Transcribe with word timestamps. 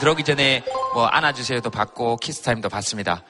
들어오기 0.00 0.24
전에 0.24 0.62
뭐 0.94 1.06
안아주세요도 1.06 1.70
받고 1.70 2.16
키스타임도 2.16 2.68
받습니다. 2.68 3.22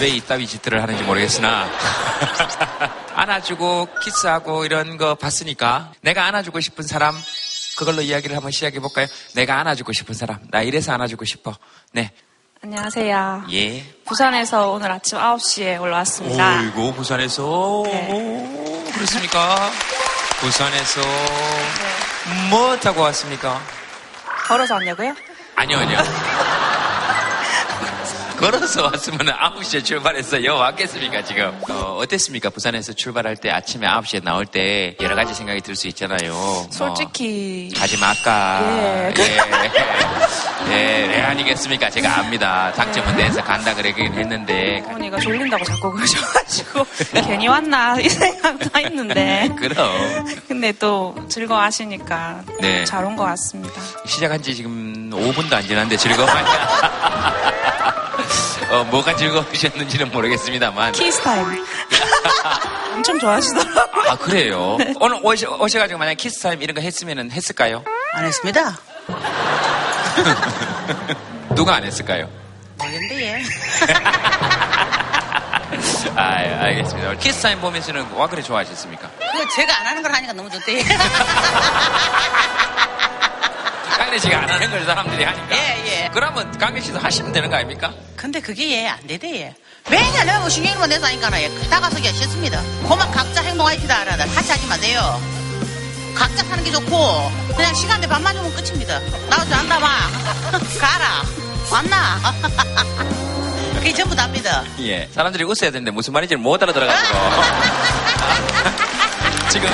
왜 0.00 0.08
이따위 0.08 0.46
짓들을 0.46 0.82
하는지 0.82 1.02
모르겠으나 1.02 1.68
안아주고 3.14 3.88
키스하고 4.02 4.64
이런 4.64 4.96
거 4.96 5.14
봤으니까 5.14 5.92
내가 6.00 6.24
안아주고 6.24 6.60
싶은 6.60 6.84
사람 6.84 7.14
그걸로 7.80 8.02
이야기를 8.02 8.36
한번 8.36 8.50
시작해 8.52 8.78
볼까요? 8.78 9.06
내가 9.34 9.58
안아주고 9.60 9.94
싶은 9.94 10.14
사람 10.14 10.38
나 10.50 10.60
이래서 10.60 10.92
안아주고 10.92 11.24
싶어 11.24 11.56
네 11.92 12.12
안녕하세요. 12.62 13.46
예. 13.52 13.82
부산에서 14.04 14.72
오늘 14.72 14.92
아침 14.92 15.16
9시에 15.16 15.80
올라왔습니다. 15.80 16.60
어이구 16.60 16.92
부산에서 16.92 17.82
네. 17.86 18.08
오, 18.12 18.84
그렇습니까? 18.92 19.70
부산에서 20.40 21.00
네. 21.00 22.50
뭐 22.50 22.76
타고 22.76 23.00
왔습니까? 23.00 23.58
걸어서 24.46 24.74
왔냐고요? 24.74 25.14
아니요 25.56 25.78
아니요 25.78 25.98
걸어서 28.40 28.84
왔으면 28.84 29.18
9시에 29.26 29.84
출발해서 29.84 30.42
여 30.44 30.54
왔겠습니까 30.54 31.22
지금? 31.24 31.60
어, 31.68 31.98
어땠습니까? 32.00 32.48
부산에서 32.48 32.94
출발할 32.94 33.36
때 33.36 33.50
아침에 33.50 33.86
9시에 33.86 34.22
나올 34.24 34.46
때 34.46 34.96
여러 35.00 35.14
가지 35.14 35.34
생각이 35.34 35.60
들 35.60 35.76
수 35.76 35.88
있잖아요. 35.88 36.32
뭐, 36.32 36.68
솔직히. 36.70 37.70
가지 37.76 37.96
말까? 37.98 38.60
예. 38.62 39.14
예. 39.18 39.38
예, 40.70 41.06
왜 41.08 41.20
아니겠습니까? 41.22 41.90
제가 41.90 42.18
압니다. 42.20 42.72
작정은 42.74 43.16
내서 43.16 43.42
간다 43.42 43.74
그러긴 43.74 44.12
했는데. 44.14 44.82
어머니가 44.86 45.18
졸린다고 45.18 45.64
자꾸 45.64 45.92
그러셔가지고 45.92 46.86
괜히 47.26 47.46
왔나? 47.48 47.98
이 48.00 48.08
생각도 48.08 48.78
했는데. 48.78 49.48
그럼. 49.58 50.24
근데 50.48 50.72
또 50.72 51.14
즐거워하시니까 51.28 52.42
네. 52.60 52.84
잘 52.84 53.04
온 53.04 53.16
것 53.16 53.24
같습니다. 53.24 53.80
시작한 54.06 54.42
지 54.42 54.54
지금 54.54 55.10
5분도 55.10 55.52
안 55.54 55.62
지났는데 55.62 55.96
즐거워하냐? 55.96 57.49
어, 58.70 58.84
뭐가 58.84 59.16
즐거우셨는지는 59.16 60.10
모르겠습니다만. 60.12 60.92
키스 60.92 61.20
타임. 61.22 61.44
엄청 62.94 63.18
좋아하시더라고요. 63.18 64.10
아, 64.10 64.16
그래요? 64.16 64.76
오늘 65.00 65.18
오셔, 65.22 65.50
오셔가지고 65.56 65.98
만약 65.98 66.14
키스타임 66.14 66.62
이런 66.62 66.74
거 66.74 66.80
했으면 66.80 67.30
했을까요? 67.30 67.84
안 68.14 68.24
했습니다. 68.24 68.78
누가 71.54 71.74
안 71.76 71.84
했을까요? 71.84 72.28
모르겠는데, 72.78 73.22
예. 73.22 73.42
아, 76.16 76.22
알겠습니다. 76.64 77.14
키스타임 77.14 77.60
보면서는 77.60 78.10
와 78.12 78.26
그래 78.28 78.42
좋아하셨습니까? 78.42 79.08
그거 79.18 79.48
제가 79.54 79.80
안 79.80 79.86
하는 79.86 80.02
걸 80.02 80.12
하니까 80.12 80.32
너무 80.32 80.50
좋대. 80.50 80.84
강래 84.00 84.18
씨가 84.18 84.38
안 84.38 84.48
하는 84.48 84.70
걸 84.70 84.82
사람들이 84.86 85.22
하니까. 85.24 85.56
예, 85.56 85.84
예. 86.04 86.10
그러면 86.10 86.56
강래 86.56 86.80
씨도 86.80 86.98
하시면 86.98 87.32
되는 87.32 87.50
거 87.50 87.56
아닙니까? 87.56 87.92
근데 88.16 88.40
그게 88.40 88.70
예, 88.72 88.88
안 88.88 89.06
되대, 89.06 89.28
예. 89.42 89.54
맨날 89.90 90.24
내가 90.24 90.48
신경만 90.48 90.88
내서 90.88 91.04
하니까는 91.06 91.38
예. 91.42 91.68
다가서기 91.68 92.08
싫습니다. 92.08 92.62
그만 92.88 93.10
각자 93.12 93.42
행동하시다 93.42 93.94
알아다. 94.00 94.24
같이 94.28 94.50
하지 94.52 94.66
마세요. 94.68 95.20
각자 96.14 96.42
사는 96.44 96.64
게 96.64 96.70
좋고, 96.72 97.30
그냥 97.54 97.74
시간대 97.74 98.06
밥 98.08 98.22
맞으면 98.22 98.50
끝입니다. 98.54 98.98
나오지 99.28 99.52
않나 99.52 99.78
봐. 99.78 99.88
가라. 100.80 101.22
왔나? 101.70 102.32
그게 103.76 103.92
전부 103.92 104.16
답니다. 104.16 104.64
예. 104.80 105.10
사람들이 105.12 105.44
웃어야 105.44 105.70
되는데 105.70 105.90
무슨 105.90 106.14
말인지 106.14 106.36
못 106.36 106.62
알아들어가지고. 106.62 107.18
지금 109.50 109.68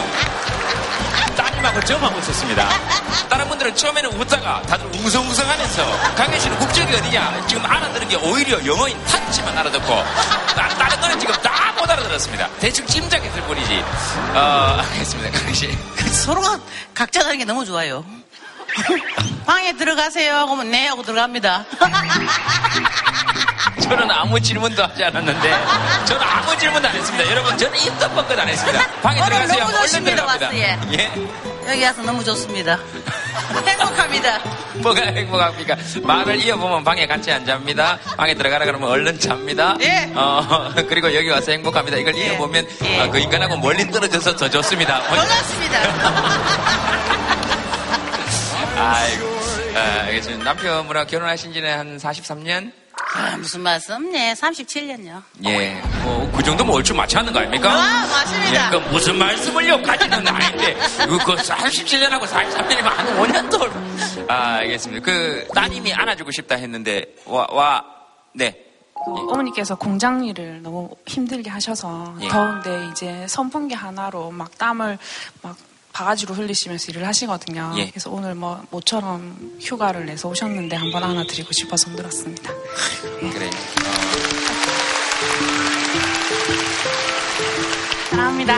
따님하고 1.67 1.81
저만 1.85 2.15
웃었습니다. 2.15 2.69
다른 3.29 3.49
분들은 3.49 3.75
처음에는 3.75 4.13
웃다가 4.21 4.63
다들 4.63 4.87
웅성웅성 4.87 5.49
하면서 5.49 6.15
강현 6.15 6.39
씨는 6.41 6.59
국적이 6.59 6.95
어디냐? 6.95 7.47
지금 7.49 7.65
알아들은 7.67 8.09
게 8.09 8.17
오히려 8.17 8.65
영어인 8.65 9.03
타치만 9.05 9.57
알아듣고 9.59 9.95
나- 10.57 10.69
다른 10.69 11.01
거는 11.01 11.19
지금 11.19 11.35
다 11.43 11.67
못 11.77 11.91
알아들었습니다. 11.91 12.49
대충 12.59 12.87
짐작했을 12.87 13.43
뿐이지. 13.43 13.85
어, 14.35 14.81
알겠습니다, 14.93 15.39
강현 15.39 15.55
씨. 15.55 15.79
서로가 16.11 16.59
각자 16.95 17.23
사는 17.23 17.37
게 17.37 17.45
너무 17.45 17.65
좋아요. 17.67 18.03
방에 19.45 19.73
들어가세요. 19.77 20.47
그러면 20.47 20.71
네 20.71 20.87
하고 20.89 21.03
들어갑니다. 21.03 21.65
저는 23.83 24.11
아무 24.11 24.41
질문도 24.41 24.83
하지 24.83 25.05
않았는데 25.05 25.65
저는 26.07 26.23
아무 26.23 26.57
질문도 26.59 26.89
안 26.89 26.95
했습니다. 26.95 27.31
여러분 27.31 27.57
저는 27.59 27.79
입도 27.79 28.11
뻥끗 28.11 28.39
안 28.41 28.49
했습니다. 28.49 28.87
방에 29.03 29.23
들어가세요. 29.25 29.65
얼른 29.65 30.05
들어갑니다. 30.05 30.47
왔어요. 30.47 30.81
예. 30.93 31.56
여기 31.69 31.83
와서 31.83 32.03
너무 32.03 32.23
좋습니다. 32.25 32.79
행복합니다. 33.67 34.39
뭐가 34.75 35.03
행복합니까? 35.03 35.77
말을 36.03 36.37
이어보면 36.37 36.85
방에 36.85 37.07
같이 37.07 37.31
안 37.33 37.45
잡니다. 37.45 37.99
방에 38.17 38.35
들어가라 38.35 38.65
그러면 38.65 38.89
얼른 38.89 39.19
잡니다. 39.19 39.77
예. 39.81 40.11
어, 40.15 40.71
그리고 40.89 41.13
여기 41.15 41.29
와서 41.29 41.51
행복합니다. 41.53 41.97
이걸 41.97 42.17
예. 42.17 42.27
이어보면 42.27 42.67
예. 42.85 43.01
아, 43.01 43.11
그 43.11 43.19
인간하고 43.19 43.57
멀리 43.57 43.91
떨어져서 43.91 44.37
더 44.37 44.49
좋습니다. 44.49 45.03
반갑습니다. 45.03 45.79
아이고. 48.79 49.37
아, 49.75 49.79
알겠습니다. 50.07 50.45
남편분하고 50.45 51.11
결혼하신 51.11 51.53
지는 51.53 51.79
한 51.79 51.99
43년? 51.99 52.73
아, 53.15 53.37
무슨 53.37 53.61
말씀? 53.61 54.11
네, 54.11 54.33
37년요. 54.35 55.23
예. 55.45 55.81
뭐, 56.03 56.31
그 56.35 56.43
정도면 56.43 56.75
얼추 56.75 56.95
맞춰 56.95 57.19
하는 57.19 57.33
거 57.33 57.41
아닙니까? 57.41 57.71
아, 57.71 58.07
맞습니다. 58.07 58.67
예, 58.67 58.71
그 58.71 58.77
무슨 58.91 59.17
말씀을요? 59.17 59.83
가지는 59.83 60.27
아닌데. 60.27 60.75
그 60.99 61.19
37년하고 61.19 62.23
43년이면 62.23 62.83
한 62.83 63.07
5년 63.19 63.51
더. 63.51 63.69
아, 64.29 64.57
알겠습니다. 64.57 65.05
그, 65.05 65.47
따님이 65.55 65.93
안아주고 65.93 66.31
싶다 66.31 66.57
했는데, 66.57 67.05
와, 67.27 67.47
와, 67.51 67.85
네. 68.35 68.65
그 69.05 69.11
어머니께서 69.31 69.75
공장 69.77 70.25
일을 70.25 70.63
너무 70.63 70.91
힘들게 71.07 71.51
하셔서 71.51 72.17
예. 72.23 72.29
더운데 72.29 72.89
이제 72.91 73.27
선풍기 73.29 73.75
하나로 73.75 74.31
막 74.31 74.57
땀을 74.57 74.99
막 75.43 75.57
바가지로 75.97 76.35
흘리시면서 76.35 76.93
일을 76.93 77.07
하시거든요. 77.07 77.73
예. 77.79 77.89
그래서 77.89 78.11
오늘 78.11 78.35
뭐 78.35 78.63
모처럼 78.71 79.57
휴가를 79.59 80.05
내서 80.05 80.29
오셨는데 80.29 80.77
한번 80.77 81.03
안아드리고 81.03 81.51
싶어서 81.53 81.91
들었습니다. 81.97 82.53
그래. 83.33 83.51
사랑합니다. 88.11 88.55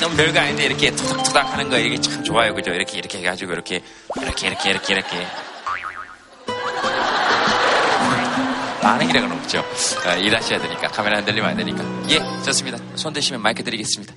너무 0.00 0.16
별거 0.16 0.40
아닌데 0.40 0.64
이렇게 0.64 0.90
토닥토닥 0.96 1.52
하는 1.52 1.68
거 1.68 1.78
이게 1.78 2.00
참 2.00 2.24
좋아요. 2.24 2.54
그죠? 2.54 2.70
이렇게 2.70 2.96
이렇게 2.96 3.18
해가지고 3.18 3.52
이렇게 3.52 3.82
이렇게 4.22 4.46
이렇게 4.46 4.70
이렇게 4.70 4.94
이렇게 4.94 5.26
반응이라고는 8.80 9.36
없죠. 9.36 9.60
어, 10.06 10.16
일하셔야 10.16 10.60
되니까 10.60 10.88
카메라 10.88 11.18
흔들리면 11.18 11.50
안 11.50 11.56
되니까. 11.56 11.84
예, 12.10 12.18
좋습니다. 12.44 12.78
손 12.94 13.12
대시면 13.12 13.42
마이크 13.42 13.62
드리겠습니다. 13.62 14.14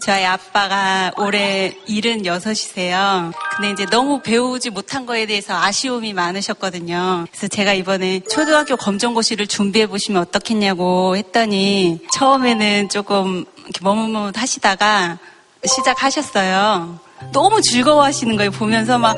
저희 0.00 0.24
아빠가 0.26 1.10
올해 1.16 1.74
76이세요. 1.88 3.32
근데 3.56 3.70
이제 3.70 3.86
너무 3.86 4.20
배우지 4.20 4.68
못한 4.70 5.06
거에 5.06 5.24
대해서 5.24 5.56
아쉬움이 5.56 6.12
많으셨거든요. 6.12 7.24
그래서 7.30 7.48
제가 7.48 7.72
이번에 7.72 8.20
초등학교 8.20 8.76
검정고시를 8.76 9.46
준비해 9.46 9.86
보시면 9.86 10.20
어떻겠냐고 10.20 11.16
했더니 11.16 12.00
처음에는 12.12 12.90
조금 12.90 13.46
이렇게 13.62 13.80
머뭇머뭇 13.80 14.36
하시다가 14.36 15.18
시작하셨어요. 15.64 17.00
너무 17.32 17.62
즐거워하시는 17.62 18.36
거예요. 18.36 18.50
보면서 18.50 18.98
막, 18.98 19.16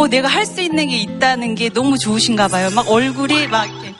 어, 0.00 0.06
내가 0.08 0.28
할 0.28 0.46
수 0.46 0.60
있는 0.62 0.88
게 0.88 0.96
있다는 0.96 1.54
게 1.54 1.68
너무 1.68 1.98
좋으신가 1.98 2.48
봐요. 2.48 2.70
막 2.74 2.88
얼굴이 2.90 3.46
막 3.48 3.66
이렇게 3.66 3.94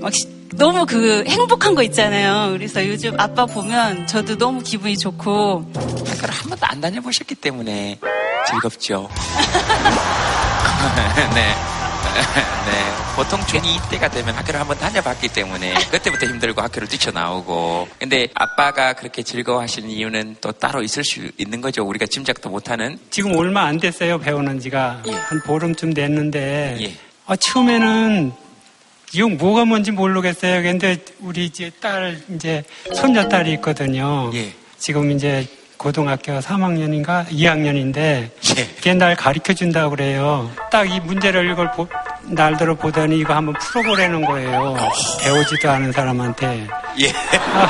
막 0.00 0.12
시- 0.12 0.26
너무 0.56 0.84
그 0.84 1.24
행복한 1.28 1.74
거 1.76 1.82
있잖아요. 1.84 2.50
그래서 2.52 2.84
요즘 2.86 3.18
아빠 3.20 3.46
보면 3.46 4.08
저도 4.08 4.36
너무 4.36 4.60
기분이 4.62 4.98
좋고 4.98 5.70
학교를 5.74 6.34
한 6.34 6.48
번도 6.50 6.66
안 6.66 6.80
다녀보셨기 6.80 7.36
때문에 7.36 7.98
즐겁죠. 8.50 9.08
네. 11.34 11.54
네. 12.66 12.98
보통 13.16 13.40
중2 13.40 13.90
때가 13.90 14.08
되면 14.08 14.34
학교를 14.34 14.60
한번 14.60 14.78
다녀봤기 14.78 15.28
때문에 15.28 15.74
그때부터 15.90 16.26
힘들고 16.26 16.60
학교를 16.62 16.86
뛰쳐나오고 16.88 17.88
근데 17.98 18.28
아빠가 18.34 18.92
그렇게 18.92 19.22
즐거워하시는 19.22 19.88
이유는 19.90 20.36
또 20.40 20.52
따로 20.52 20.82
있을 20.82 21.02
수 21.04 21.28
있는 21.36 21.60
거죠. 21.60 21.84
우리가 21.84 22.06
짐작도 22.06 22.48
못하는 22.50 22.98
지금 23.10 23.34
얼마 23.36 23.62
안 23.64 23.78
됐어요 23.80 24.18
배우는 24.18 24.60
지가 24.60 25.02
예. 25.08 25.12
한 25.12 25.40
보름쯤 25.42 25.94
됐는데 25.94 26.76
예. 26.80 26.94
아, 27.26 27.34
처음에는 27.36 28.32
이거 29.14 29.28
뭐가 29.28 29.64
뭔지 29.64 29.90
모르겠어요. 29.90 30.62
근데 30.62 30.96
우리 31.20 31.46
이제 31.46 31.70
딸 31.80 32.20
이제 32.34 32.62
손녀 32.94 33.26
딸이 33.28 33.52
있거든요. 33.54 34.30
예. 34.34 34.52
지금 34.78 35.10
이제 35.10 35.46
고등학교 35.76 36.38
3학년인가 36.40 37.26
2학년인데 37.28 37.96
예. 37.98 38.30
이게 38.78 38.94
날 38.94 39.16
가르쳐 39.16 39.52
준다고 39.52 39.90
그래요. 39.90 40.50
딱 40.70 40.86
이 40.86 41.00
문제를 41.00 41.50
이걸 41.50 41.70
보- 41.72 41.88
날들어 42.30 42.74
보더니 42.74 43.18
이거 43.18 43.34
한번 43.34 43.54
풀어보라는 43.54 44.24
거예요. 44.24 44.76
배우지도 45.20 45.70
않은 45.70 45.92
사람한테. 45.92 46.66
예. 47.00 47.08
아, 47.54 47.68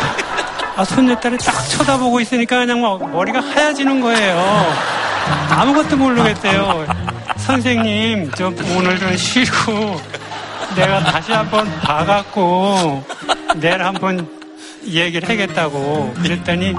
아, 0.76 0.84
손녀딸이 0.84 1.38
딱 1.38 1.52
쳐다보고 1.68 2.20
있으니까 2.20 2.58
그냥 2.58 2.80
막 2.80 3.10
머리가 3.10 3.40
하얘지는 3.40 4.00
거예요. 4.00 4.74
아무것도 5.50 5.96
모르겠대요. 5.96 6.86
선생님, 7.36 8.30
저 8.36 8.46
오늘 8.76 8.98
좀 8.98 9.16
쉬고 9.16 10.00
내가 10.76 11.02
다시 11.02 11.32
한번 11.32 11.68
봐갖고 11.80 13.04
내일 13.56 13.82
한번 13.82 14.28
얘기를 14.86 15.28
하겠다고 15.28 16.14
그랬더니 16.22 16.74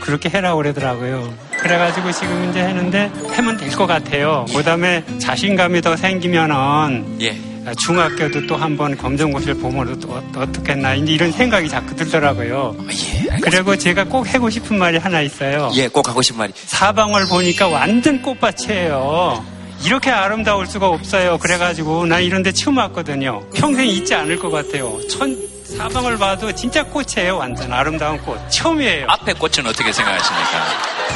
그렇게 0.00 0.28
해라고 0.28 0.58
그러더라고요. 0.58 1.32
그래가지고 1.60 2.10
지금 2.12 2.48
이제 2.50 2.60
했는데 2.60 3.10
하면 3.36 3.56
될 3.56 3.70
것 3.70 3.86
같아요. 3.86 4.44
그 4.54 4.62
다음에 4.62 5.04
자신감이 5.20 5.80
더 5.80 5.96
생기면은 5.96 7.18
예. 7.20 7.36
중학교도 7.78 8.46
또 8.46 8.56
한번 8.56 8.96
검정고시를 8.96 9.54
보면 9.58 10.00
또 10.00 10.12
어- 10.12 10.22
어떻겠나 10.36 10.94
이제 10.94 11.12
이런 11.12 11.30
생각이 11.30 11.68
자꾸 11.68 11.94
들더라고요. 11.94 12.74
예. 12.90 13.36
그리고 13.42 13.76
제가 13.76 14.04
꼭 14.04 14.32
하고 14.34 14.48
싶은 14.50 14.78
말이 14.78 14.96
하나 14.96 15.20
있어요. 15.20 15.70
예, 15.74 15.86
꼭 15.86 16.08
하고 16.08 16.22
싶은 16.22 16.38
말이. 16.38 16.52
사방을 16.54 17.26
보니까 17.26 17.68
완전 17.68 18.20
꽃밭이에요. 18.22 19.44
이렇게 19.84 20.10
아름다울 20.10 20.66
수가 20.66 20.88
없어요. 20.88 21.38
그래가지고 21.38 22.06
난 22.06 22.22
이런 22.22 22.42
데 22.42 22.52
처음 22.52 22.76
왔거든요. 22.78 23.42
평생 23.54 23.86
잊지 23.86 24.14
않을 24.14 24.38
것 24.38 24.50
같아요. 24.50 24.98
천, 25.08 25.36
사방을 25.64 26.18
봐도 26.18 26.52
진짜 26.52 26.82
꽃이에요. 26.84 27.38
완전 27.38 27.72
아름다운 27.72 28.18
꽃. 28.18 28.38
처음이에요. 28.50 29.06
앞에 29.08 29.32
꽃은 29.34 29.66
어떻게 29.66 29.92
생각하십니까? 29.92 30.66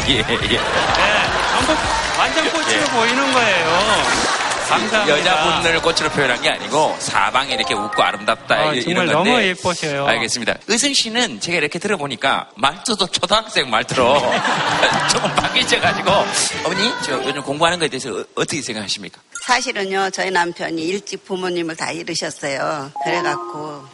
예, 0.08 0.18
예. 0.18 0.22
네, 0.24 0.60
완전 2.18 2.50
꽃으로 2.50 2.72
예. 2.72 2.84
보이는 2.90 3.32
거예요. 3.32 4.43
감사합니다. 4.68 5.08
여자분을 5.08 5.82
꽃으로 5.82 6.08
표현한 6.10 6.40
게 6.42 6.50
아니고 6.50 6.96
사방에 6.98 7.54
이렇게 7.54 7.74
웃고 7.74 8.02
아름답다 8.02 8.54
아, 8.54 8.72
이- 8.74 8.82
정말 8.82 9.04
이런 9.06 9.14
건데. 9.16 9.30
너무 9.30 9.42
예뻐셔요. 9.42 10.06
알겠습니다. 10.06 10.54
의승 10.68 10.92
씨는 10.94 11.40
제가 11.40 11.58
이렇게 11.58 11.78
들어보니까 11.78 12.48
말투도 12.56 13.06
초등학생 13.08 13.68
말투로 13.70 14.14
조금 15.10 15.34
바뀌셔가지고 15.34 16.10
어머니 16.64 16.90
저 17.04 17.22
요즘 17.24 17.42
공부하는 17.42 17.78
거에 17.78 17.88
대해서 17.88 18.10
어- 18.10 18.24
어떻게 18.36 18.62
생각하십니까? 18.62 19.20
사실은요, 19.46 20.10
저희 20.10 20.30
남편이 20.30 20.82
일찍 20.82 21.24
부모님을 21.26 21.76
다 21.76 21.90
잃으셨어요. 21.90 22.90
그래갖고 23.04 23.84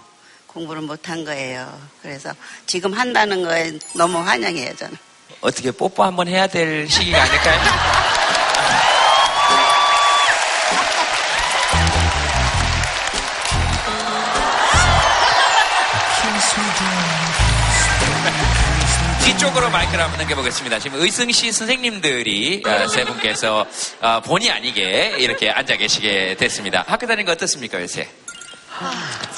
공부를 0.47 0.83
못한 0.83 1.25
거예요. 1.25 1.73
그래서 2.03 2.33
지금 2.67 2.93
한다는 2.93 3.43
거에 3.43 3.73
너무 3.95 4.19
환영해요, 4.19 4.75
저는. 4.77 4.97
어떻게 5.41 5.71
뽀뽀 5.71 6.05
한번 6.05 6.29
해야 6.29 6.47
될 6.47 6.89
시기가 6.89 7.23
아닐까요? 7.23 7.61
뒤쪽으로 19.41 19.71
마이크를 19.71 20.05
한번 20.05 20.19
넘겨보겠습니다. 20.19 20.79
지금 20.81 21.01
의승 21.01 21.33
씨 21.33 21.51
선생님들이 21.51 22.63
어, 22.67 22.87
세 22.89 23.07
분께서 23.07 23.65
어, 24.03 24.21
본의 24.21 24.51
아니게 24.51 25.15
이렇게 25.19 25.51
앉아 25.51 25.77
계시게 25.77 26.37
됐습니다. 26.39 26.85
학교 26.87 27.07
다니는 27.07 27.25
거 27.25 27.33
어떻습니까, 27.33 27.81
요새? 27.81 28.07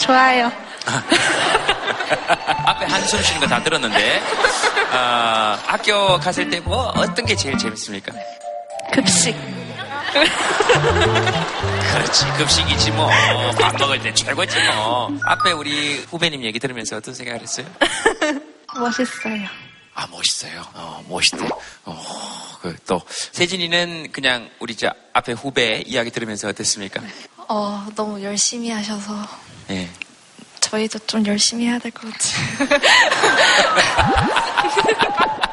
좋아요. 0.00 0.50
앞에 2.66 2.87
한숨 2.87 3.22
쉬는 3.22 3.40
거 3.43 3.46
다 3.46 3.62
들었는데 3.62 4.20
어, 4.93 5.58
학교 5.66 6.19
갔을 6.19 6.50
때 6.50 6.58
뭐 6.58 6.87
어떤 6.96 7.25
게 7.25 7.37
제일 7.37 7.56
재밌습니까? 7.56 8.12
급식. 8.93 9.37
그렇지 11.93 12.26
급식이지 12.38 12.90
뭐밥 12.90 13.76
먹을 13.78 14.02
때 14.02 14.12
최고지 14.12 14.56
뭐 14.75 15.16
앞에 15.26 15.52
우리 15.52 16.05
후배님 16.10 16.43
얘기 16.43 16.58
들으면서 16.58 16.96
어떤 16.96 17.14
생각을 17.14 17.40
했어요? 17.40 17.66
멋있어요. 18.76 19.46
아 19.94 20.06
멋있어요 20.06 20.64
어 20.74 21.04
멋있대 21.08 21.46
어 21.84 22.32
그 22.62 22.76
또 22.86 23.02
세진이는 23.08 24.12
그냥 24.12 24.48
우리 24.60 24.76
저 24.76 24.92
앞에 25.12 25.32
후배 25.32 25.82
이야기 25.84 26.10
들으면서 26.12 26.48
어땠습니까? 26.48 27.02
어, 27.48 27.84
너무 27.96 28.22
열심히 28.22 28.70
하셔서 28.70 29.14
예 29.70 29.88
저희도 30.60 31.00
좀 31.00 31.26
열심히 31.26 31.66
해야 31.66 31.78
될 31.80 31.90
것 31.90 32.08
같아요. 32.12 32.80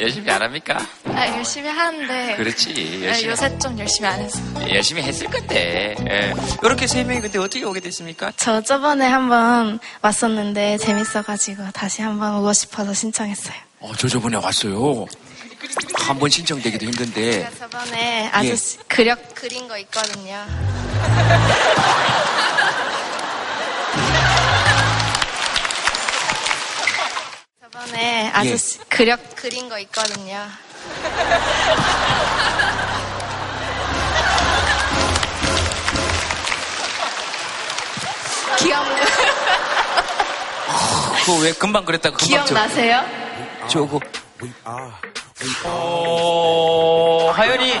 열심히 0.00 0.30
안 0.30 0.40
합니까? 0.42 0.78
아, 1.06 1.26
열심히 1.36 1.68
하는데. 1.68 2.36
그렇지 2.36 3.00
아, 3.02 3.06
열심히 3.06 3.30
요새 3.30 3.58
좀 3.58 3.76
열심히 3.78 4.08
안 4.08 4.20
했어요. 4.20 4.44
열심히 4.70 5.02
했을 5.02 5.26
건데 5.28 5.96
예. 6.08 6.34
이렇게 6.62 6.86
세 6.86 7.02
명이 7.04 7.20
근데 7.20 7.38
어떻게 7.38 7.64
오게 7.64 7.80
됐습니까? 7.80 8.32
저 8.36 8.60
저번에 8.60 9.06
한번 9.06 9.78
왔었는데 10.02 10.78
재밌어가지고 10.78 11.70
다시 11.72 12.02
한번 12.02 12.36
오고 12.36 12.52
싶어서 12.52 12.92
신청했어요. 12.94 13.56
어, 13.80 13.92
저 13.96 14.08
저번에 14.08 14.36
왔어요. 14.36 15.06
한 15.94 16.18
번 16.18 16.30
신청되기도 16.30 16.86
힘든데. 16.86 17.32
제가 17.32 17.50
저번에 17.58 18.28
아저씨 18.32 18.78
그려 18.86 19.16
그린 19.34 19.66
거 19.68 19.76
있거든요. 19.78 20.44
아저씨 28.38 28.78
그려 28.88 29.16
그린 29.34 29.68
거 29.68 29.78
있거든요. 29.80 30.46
기억 38.58 38.84
그거 41.24 41.38
왜 41.42 41.52
금방 41.52 41.84
그랬다가 41.84 42.16
금방 42.16 42.44
기억나세요? 42.46 43.02
저, 43.62 43.68
저거. 43.80 44.00
어, 45.64 47.30
하연이. 47.34 47.72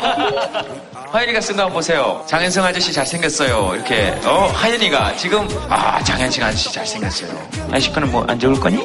하연이가 1.10 1.40
쓴 1.40 1.56
거 1.56 1.62
한번 1.62 1.74
보세요. 1.74 2.22
장현성 2.28 2.64
아저씨 2.64 2.92
잘생겼어요. 2.92 3.72
이렇게. 3.74 4.10
어, 4.24 4.50
하연이가 4.54 5.16
지금, 5.16 5.48
아, 5.70 6.02
장현성 6.04 6.44
아저씨 6.44 6.70
잘생겼어요. 6.70 7.48
아저씨 7.72 7.90
거는 7.92 8.12
뭐 8.12 8.24
안 8.28 8.38
좋을 8.38 8.60
거니? 8.60 8.78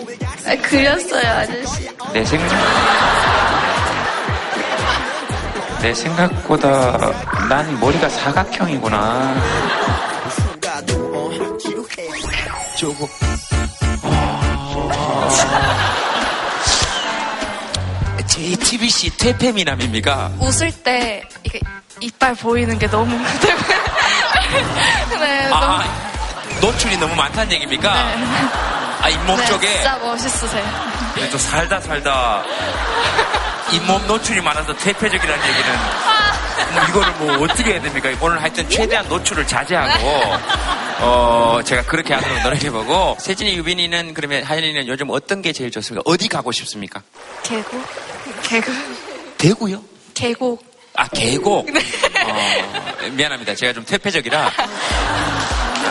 아, 0.46 0.56
그렸어요 0.62 1.32
아저씨. 1.32 1.90
내 2.14 2.26
생각. 2.26 2.50
내 5.82 5.94
생각보다 5.94 6.98
난 7.50 7.80
머리가 7.80 8.08
사각형이구나. 8.10 9.36
저거. 12.78 13.08
JTBC 18.28 19.18
퇴폐미남입니까? 19.18 20.32
웃을 20.40 20.72
때 20.72 21.24
이게 21.44 21.60
이빨 22.02 22.34
보이는 22.36 22.78
게 22.80 22.88
너무 22.88 23.16
네, 25.20 25.50
너무 25.50 25.64
아, 25.64 25.84
노출이 26.62 26.98
너무 26.98 27.16
많다는 27.16 27.52
얘기입니까? 27.54 27.94
아, 29.04 29.10
잇몸 29.10 29.38
네, 29.38 29.46
쪽에. 29.48 29.68
진짜 29.74 29.98
멋있으세요. 29.98 30.66
또 31.30 31.38
살다 31.38 31.82
살다 31.82 32.44
잇몸 33.74 34.06
노출이 34.08 34.40
많아서 34.42 34.74
퇴폐적이라는 34.78 35.48
얘기는 35.50 35.80
뭐 36.74 36.84
이거를 36.90 37.14
뭐 37.16 37.44
어떻게 37.44 37.74
해야 37.74 37.82
됩니까? 37.82 38.10
오늘 38.22 38.42
하여튼 38.42 38.68
최대한 38.70 39.06
노출을 39.10 39.46
자제하고 39.46 40.08
어 41.02 41.60
제가 41.66 41.84
그렇게 41.84 42.14
하도록 42.14 42.44
노력해보고 42.44 43.18
세진이 43.20 43.58
유빈이는 43.58 44.14
그러면 44.14 44.44
하연이는 44.44 44.88
요즘 44.88 45.10
어떤 45.10 45.42
게 45.42 45.52
제일 45.52 45.70
좋습니까? 45.70 46.02
어디 46.06 46.30
가고 46.30 46.54
싶습니까? 46.54 47.02
계곡? 47.44 47.86
계곡? 48.44 48.74
대구요? 49.38 49.84
계곡. 50.14 50.64
아 50.96 51.08
계곡. 51.08 51.68
어, 51.68 53.10
미안합니다. 53.12 53.56
제가 53.56 53.74
좀 53.74 53.84
퇴폐적이라. 53.84 54.52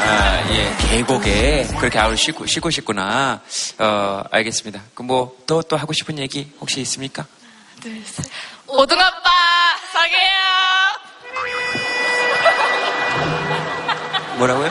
아, 0.04 0.50
예, 0.50 0.76
계곡에 0.88 1.66
그렇게 1.78 1.98
아우 1.98 2.14
쉬고 2.16 2.46
쉬고 2.46 2.70
싶구나. 2.70 3.40
어, 3.78 4.22
알겠습니다. 4.30 4.82
그럼 4.94 5.06
뭐더또 5.08 5.76
하고 5.76 5.92
싶은 5.92 6.18
얘기 6.18 6.52
혹시 6.60 6.80
있습니까? 6.80 7.24
둘, 7.80 8.02
셋. 8.04 8.24
오등아빠 8.66 9.30
사게요. 9.92 10.40
뭐라고요? 14.38 14.70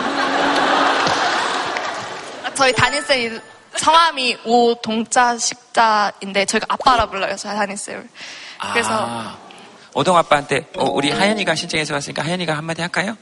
저희 2.56 2.74
담임쌤이 2.74 3.40
성함이 3.78 4.38
오동자 4.46 5.38
식자인데 5.38 6.46
저희가 6.46 6.68
아빠라 6.70 7.06
불러요. 7.10 7.36
저희 7.38 7.56
담임쌤을. 7.56 8.10
그래서 8.74 8.90
아, 8.92 9.38
오동 9.94 10.18
아빠한테 10.18 10.68
어, 10.78 10.86
우리 10.86 11.10
하연이가 11.10 11.56
신청해서 11.56 11.94
왔으니까 11.94 12.24
하연이가 12.24 12.56
한마디 12.56 12.82
할까요? 12.82 13.18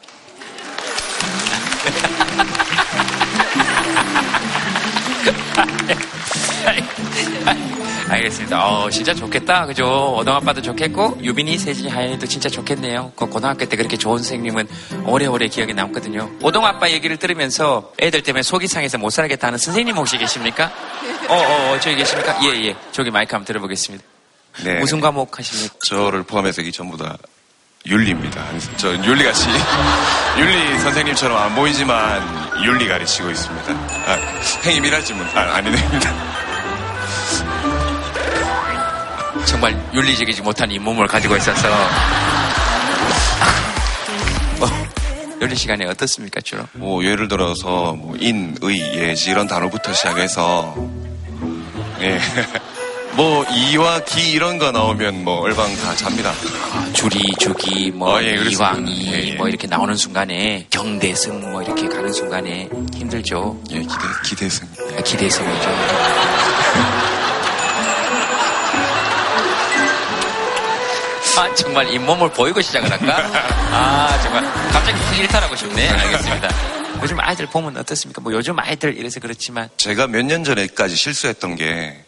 알겠습니다. 8.10 8.68
어, 8.68 8.90
진짜 8.90 9.14
좋겠다. 9.14 9.66
그죠? 9.68 10.16
오동아빠도 10.18 10.62
좋겠고, 10.62 11.20
유빈이, 11.22 11.58
세진이, 11.58 11.90
하연이도 11.90 12.26
진짜 12.26 12.50
좋겠네요. 12.50 13.14
그 13.16 13.28
고등학교 13.28 13.66
때 13.66 13.78
그렇게 13.78 13.98
좋은 13.98 14.18
선생님은 14.18 14.68
오래오래 15.06 15.48
기억에 15.48 15.74
남거든요. 15.74 16.30
오동아빠 16.42 16.90
얘기를 16.92 17.18
들으면서 17.18 17.94
애들 18.00 18.24
때문에 18.24 18.42
속이 18.42 18.68
상해서 18.68 18.98
못 18.98 19.12
살겠다는 19.12 19.58
선생님 19.58 19.96
혹시 19.96 20.18
계십니까? 20.18 20.72
어, 21.28 21.36
어, 21.36 21.74
어, 21.74 21.80
저기 21.80 21.98
계십니까? 21.98 22.40
예, 22.44 22.68
예. 22.68 22.76
저기 22.92 23.12
마이크 23.12 23.34
한번 23.36 23.46
들어보겠습니다. 23.46 24.04
네. 24.64 24.80
무슨 24.80 25.00
과목 25.00 25.38
하십니까? 25.38 25.76
저를 25.86 26.24
포함해서 26.24 26.62
이 26.62 26.72
전부 26.72 26.98
다 26.98 27.18
윤리입니다. 27.86 28.44
저 28.78 28.94
윤리같이 28.94 29.48
윤리 30.38 30.80
선생님처럼 30.80 31.38
안 31.38 31.56
보이지만 31.56 32.22
윤리 32.64 32.88
가르치고 32.88 33.30
있습니다. 33.30 33.72
아, 33.72 34.18
행임이랄지 34.66 35.14
뭐, 35.14 35.26
아, 35.34 35.56
아니됩니다. 35.56 36.14
정말 39.46 39.82
윤리적이지 39.94 40.42
못한 40.42 40.70
잇몸을 40.70 41.08
가지고 41.08 41.38
있어서. 41.38 41.70
어, 44.62 44.68
윤리 45.42 45.56
시간에 45.56 45.86
어떻습니까, 45.86 46.42
주로? 46.42 46.66
뭐 46.74 47.04
예를 47.04 47.30
들어서 47.30 47.94
뭐 47.94 48.16
인, 48.20 48.56
의, 48.62 48.78
예지 48.94 49.32
이런 49.32 49.48
단어부터 49.48 49.94
시작해서 49.94 50.76
예. 52.02 52.20
뭐 53.20 53.44
이와 53.44 54.00
기 54.06 54.32
이런 54.32 54.58
거 54.60 54.72
나오면 54.72 55.26
뭐 55.26 55.42
얼방 55.42 55.76
다 55.76 55.94
잡니다. 55.94 56.32
줄이, 56.94 57.20
주기, 57.38 57.92
뭐, 57.92 58.14
어, 58.16 58.24
예. 58.24 58.36
이왕이, 58.50 59.12
예, 59.12 59.28
예. 59.32 59.36
뭐, 59.36 59.50
이렇게 59.50 59.68
나오는 59.68 59.94
순간에, 59.94 60.66
경대승, 60.70 61.52
뭐, 61.52 61.62
이렇게 61.62 61.90
가는 61.90 62.14
순간에 62.14 62.70
힘들죠. 62.96 63.62
예, 63.72 63.80
기대 63.80 63.96
기대승. 64.24 64.68
기대승이죠. 65.04 65.70
아, 71.38 71.54
정말 71.56 71.90
잇몸을 71.94 72.30
보이고 72.32 72.60
시작을 72.62 72.92
할까? 72.92 73.18
아, 73.72 74.20
정말. 74.24 74.44
갑자기 74.72 75.00
확 75.00 75.18
일탈하고 75.20 75.56
싶네. 75.56 75.88
알겠습니다. 75.90 76.50
요즘 77.02 77.18
아이들 77.22 77.46
보면 77.46 77.78
어떻습니까? 77.78 78.20
뭐 78.20 78.34
요즘 78.34 78.60
아이들 78.60 78.98
이래서 78.98 79.22
그렇지만, 79.22 79.70
제가 79.78 80.08
몇 80.08 80.22
년 80.26 80.44
전에까지 80.44 80.98
실수했던 80.98 81.56
게 81.56 81.66
예, 81.66 82.04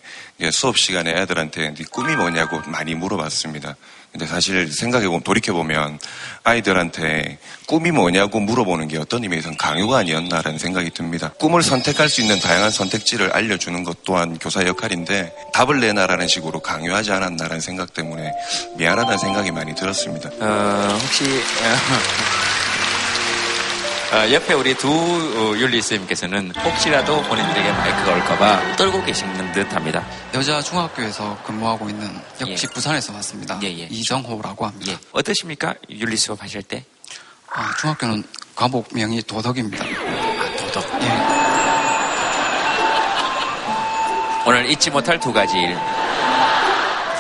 수업 0.50 0.78
시간에 0.78 1.12
애들한테 1.12 1.74
네 1.74 1.84
꿈이 1.92 2.16
뭐냐고 2.16 2.62
많이 2.68 2.96
물어봤습니다. 2.96 3.76
근데 4.12 4.26
사실 4.26 4.72
생각해 4.72 5.08
보면 5.08 5.22
돌이켜 5.22 5.54
보면 5.54 5.98
아이들한테 6.44 7.38
꿈이 7.66 7.92
뭐냐고 7.92 8.42
물어보는 8.42 8.90
게 8.90 8.98
어떤 8.98 9.24
의미에서는 9.24 9.58
강요가 9.58 10.00
아니었나라는 10.00 10.60
생각이 10.60 10.90
듭니다. 10.90 11.32
꿈을 11.40 11.64
선택할 11.64 12.10
수 12.10 12.20
있는 12.20 12.40
다양한 12.40 12.72
선택지를 12.72 13.32
알려주는 13.32 13.84
것 13.86 14.04
또한 14.04 14.38
교사의 14.38 14.68
역할인데 14.68 15.34
답을 15.54 15.80
내놔라는 15.80 16.28
식으로 16.28 16.60
강요하지 16.60 17.12
않았나라는 17.12 17.62
생각 17.62 17.94
때문에 17.94 18.34
미안하다는 18.78 19.18
생각이 19.18 19.52
많이 19.52 19.76
들었습니다. 19.76 20.30
어, 20.42 20.98
혹시, 21.02 21.24
어, 21.24 21.68
어, 21.68 22.41
옆에 24.12 24.54
우리 24.54 24.76
두 24.76 24.90
어, 24.92 25.58
윤리 25.58 25.82
쌤께서는 25.82 26.52
혹시라도 26.56 27.22
본인들에게 27.24 27.72
마이크가 27.72 28.14
올까봐 28.14 28.76
떨고 28.76 29.02
계시는 29.06 29.54
듯 29.54 29.74
합니다. 29.74 30.06
여자 30.34 30.62
중학교에서 30.62 31.38
근무하고 31.46 31.90
있는 31.90 32.14
역시 32.42 32.68
예. 32.70 32.74
부산에서 32.74 33.14
왔습니다. 33.14 33.58
예, 33.64 33.68
예. 33.68 33.88
이정호라고 33.90 34.66
합니다. 34.66 34.92
예. 34.92 34.98
어떠십니까? 35.14 35.76
윤리 35.90 36.18
수업 36.18 36.44
하실 36.44 36.62
때? 36.62 36.84
아, 37.50 37.74
중학교는 37.80 38.24
과목명이 38.56 39.24
도덕입니다. 39.24 39.86
아, 39.86 40.58
도덕. 40.58 40.84
예. 41.04 41.08
오늘 44.46 44.70
잊지 44.70 44.90
못할 44.90 45.18
두 45.22 45.32
가지 45.32 45.58
일. 45.58 45.78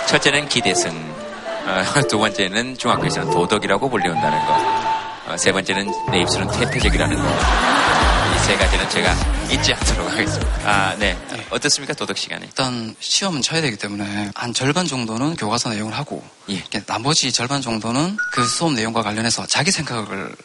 첫째는 0.08 0.50
기대승. 0.50 0.92
어, 0.92 1.84
두 2.10 2.18
번째는 2.20 2.78
중학교에서는 2.78 3.32
도덕이라고 3.32 3.90
불리운다는 3.90 4.46
거. 4.46 4.91
어, 5.28 5.38
세 5.38 5.52
번째는 5.52 5.92
내 6.12 6.22
입술은 6.22 6.48
퇴폐적이라는 6.52 7.16
거. 7.16 7.24
이 7.24 8.42
세 8.42 8.58
가지는 8.58 8.90
제가 8.90 9.14
잊지 9.52 9.72
않도록 9.74 10.12
하겠습니다. 10.12 10.52
아, 10.66 10.96
네. 10.98 11.16
어떻습니까? 11.52 11.94
도덕 11.94 12.18
시간에. 12.18 12.46
일단 12.48 12.96
시험은 13.00 13.42
쳐야 13.44 13.62
되기 13.62 13.78
때문에 13.78 14.32
한 14.34 14.52
절반 14.54 14.88
정도는 14.88 15.36
교과서 15.36 15.70
내용을 15.70 15.96
하고 15.96 16.24
예. 16.50 16.64
나머지 16.88 17.32
절반 17.32 17.62
정도는 17.62 18.18
그 18.34 18.44
수업 18.48 18.74
내용과 18.74 19.04
관련해서 19.04 19.46
자기 19.46 19.70
생각을 19.72 20.36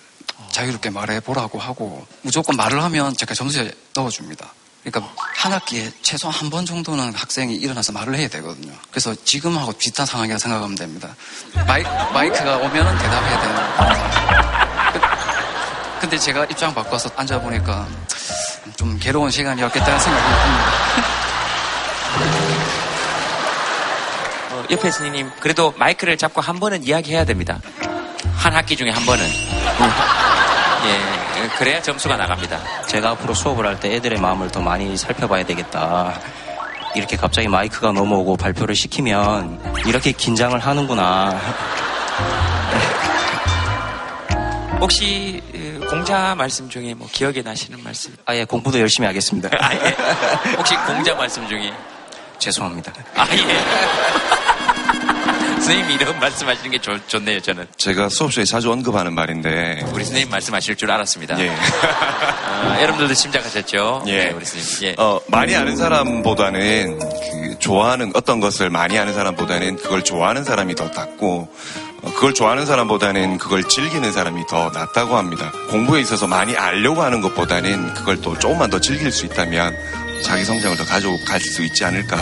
자유롭게 0.52 0.90
말해보라고 0.90 1.58
하고 1.58 2.06
무조건 2.20 2.56
말을 2.56 2.82
하면 2.82 3.16
제가 3.16 3.34
점수에 3.34 3.72
넣어줍니다. 3.94 4.52
그러니까 4.84 5.10
한 5.16 5.52
학기에 5.54 5.90
최소 6.02 6.28
한 6.28 6.50
번 6.50 6.66
정도는 6.66 7.14
학생이 7.14 7.54
일어나서 7.56 7.92
말을 7.92 8.16
해야 8.16 8.28
되거든요. 8.28 8.72
그래서 8.90 9.14
지금하고 9.24 9.72
비슷한 9.72 10.04
상황이라 10.04 10.38
생각하면 10.38 10.76
됩니다. 10.76 11.16
마이, 11.66 11.82
마이크가 11.82 12.58
오면은 12.58 12.98
대답해야 12.98 13.40
되는. 13.40 14.65
그- 15.96 16.00
근데 16.00 16.18
제가 16.18 16.44
입장 16.44 16.74
바꿔서 16.74 17.10
앉아보니까 17.16 17.86
좀 18.76 18.98
괴로운 18.98 19.30
시간이었겠다는 19.30 20.00
생각이 20.00 20.24
듭니다. 20.24 20.66
어, 24.52 24.64
옆에 24.70 24.90
스님, 24.90 25.30
그래도 25.40 25.72
마이크를 25.76 26.16
잡고 26.16 26.40
한 26.40 26.58
번은 26.60 26.84
이야기해야 26.84 27.24
됩니다. 27.24 27.58
한 28.36 28.54
학기 28.54 28.76
중에 28.76 28.90
한 28.90 29.04
번은. 29.04 29.24
예, 30.86 31.48
그래야 31.58 31.82
점수가 31.82 32.16
나갑니다. 32.16 32.58
제가 32.86 33.10
앞으로 33.10 33.34
수업을 33.34 33.66
할 33.66 33.80
때 33.80 33.94
애들의 33.96 34.20
마음을 34.20 34.50
더 34.50 34.60
많이 34.60 34.96
살펴봐야 34.96 35.44
되겠다. 35.44 36.14
이렇게 36.94 37.16
갑자기 37.16 37.48
마이크가 37.48 37.92
넘어오고 37.92 38.36
발표를 38.36 38.74
시키면 38.74 39.82
이렇게 39.86 40.12
긴장을 40.12 40.58
하는구나. 40.58 41.38
혹시 44.80 45.42
어, 45.54 45.86
공자 45.88 46.34
말씀 46.34 46.68
중에 46.68 46.94
뭐 46.94 47.08
기억에 47.10 47.42
나시는 47.42 47.82
말씀? 47.82 48.14
아예 48.24 48.44
공부도 48.44 48.78
열심히 48.80 49.06
하겠습니다. 49.06 49.48
아, 49.58 49.74
예. 49.74 49.96
혹시 50.56 50.74
공자 50.86 51.14
말씀 51.14 51.46
중에? 51.48 51.72
죄송합니다. 52.38 52.92
아, 53.14 53.26
예. 53.32 54.46
선생님이 55.66 55.94
이런 55.94 56.18
말씀하시는 56.20 56.70
게 56.70 56.78
좋, 56.78 57.08
좋네요, 57.08 57.40
저는. 57.40 57.66
제가 57.76 58.08
수업 58.08 58.32
시에 58.32 58.44
자주 58.44 58.70
언급하는 58.70 59.14
말인데 59.14 59.80
우리 59.92 60.04
선생님 60.04 60.30
말씀하실 60.30 60.76
줄 60.76 60.90
알았습니다. 60.92 61.40
예. 61.40 61.48
어, 61.48 62.76
여러분들도 62.82 63.14
심작하셨죠? 63.14 64.04
예. 64.06 64.26
네, 64.26 64.30
우리 64.30 64.44
선생님. 64.44 64.88
예. 64.90 64.94
어, 65.02 65.20
많이 65.26 65.56
아는 65.56 65.76
사람보다는 65.76 66.98
그 66.98 67.58
좋아하는 67.58 68.12
어떤 68.14 68.38
것을 68.38 68.70
많이 68.70 68.96
아는 68.96 69.14
사람보다는 69.14 69.76
그걸 69.76 70.04
좋아하는 70.04 70.44
사람이 70.44 70.74
더 70.76 70.84
낫고 70.84 71.48
어, 71.50 71.85
그걸 72.02 72.34
좋아하는 72.34 72.66
사람보다는 72.66 73.38
그걸 73.38 73.64
즐기는 73.64 74.10
사람이 74.12 74.46
더 74.46 74.70
낫다고 74.70 75.16
합니다. 75.16 75.52
공부에 75.70 76.00
있어서 76.00 76.26
많이 76.26 76.56
알려고 76.56 77.02
하는 77.02 77.20
것보다는 77.20 77.94
그걸 77.94 78.20
또 78.20 78.38
조금만 78.38 78.70
더 78.70 78.80
즐길 78.80 79.10
수 79.10 79.26
있다면 79.26 79.74
자기 80.22 80.44
성장을 80.44 80.76
더 80.76 80.84
가져갈 80.84 81.40
수 81.40 81.62
있지 81.62 81.84
않을까 81.84 82.16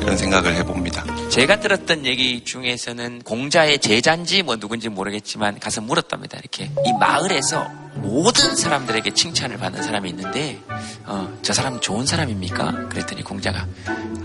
이런 0.00 0.16
생각을 0.16 0.54
해봅니다. 0.54 1.04
제가 1.28 1.60
들었던 1.60 2.06
얘기 2.06 2.44
중에서는 2.44 3.22
공자의 3.22 3.80
제자인지 3.80 4.42
뭐 4.42 4.56
누군지 4.56 4.88
모르겠지만 4.88 5.58
가서 5.58 5.80
물었답니다. 5.80 6.38
이렇게 6.38 6.70
이 6.86 6.92
마을에서 6.98 7.68
모든 7.96 8.54
사람들에게 8.56 9.12
칭찬을 9.12 9.58
받는 9.58 9.82
사람이 9.82 10.08
있는데 10.10 10.60
어, 11.04 11.28
저 11.42 11.52
사람 11.52 11.80
좋은 11.80 12.06
사람입니까? 12.06 12.88
그랬더니 12.88 13.22
공자가 13.22 13.66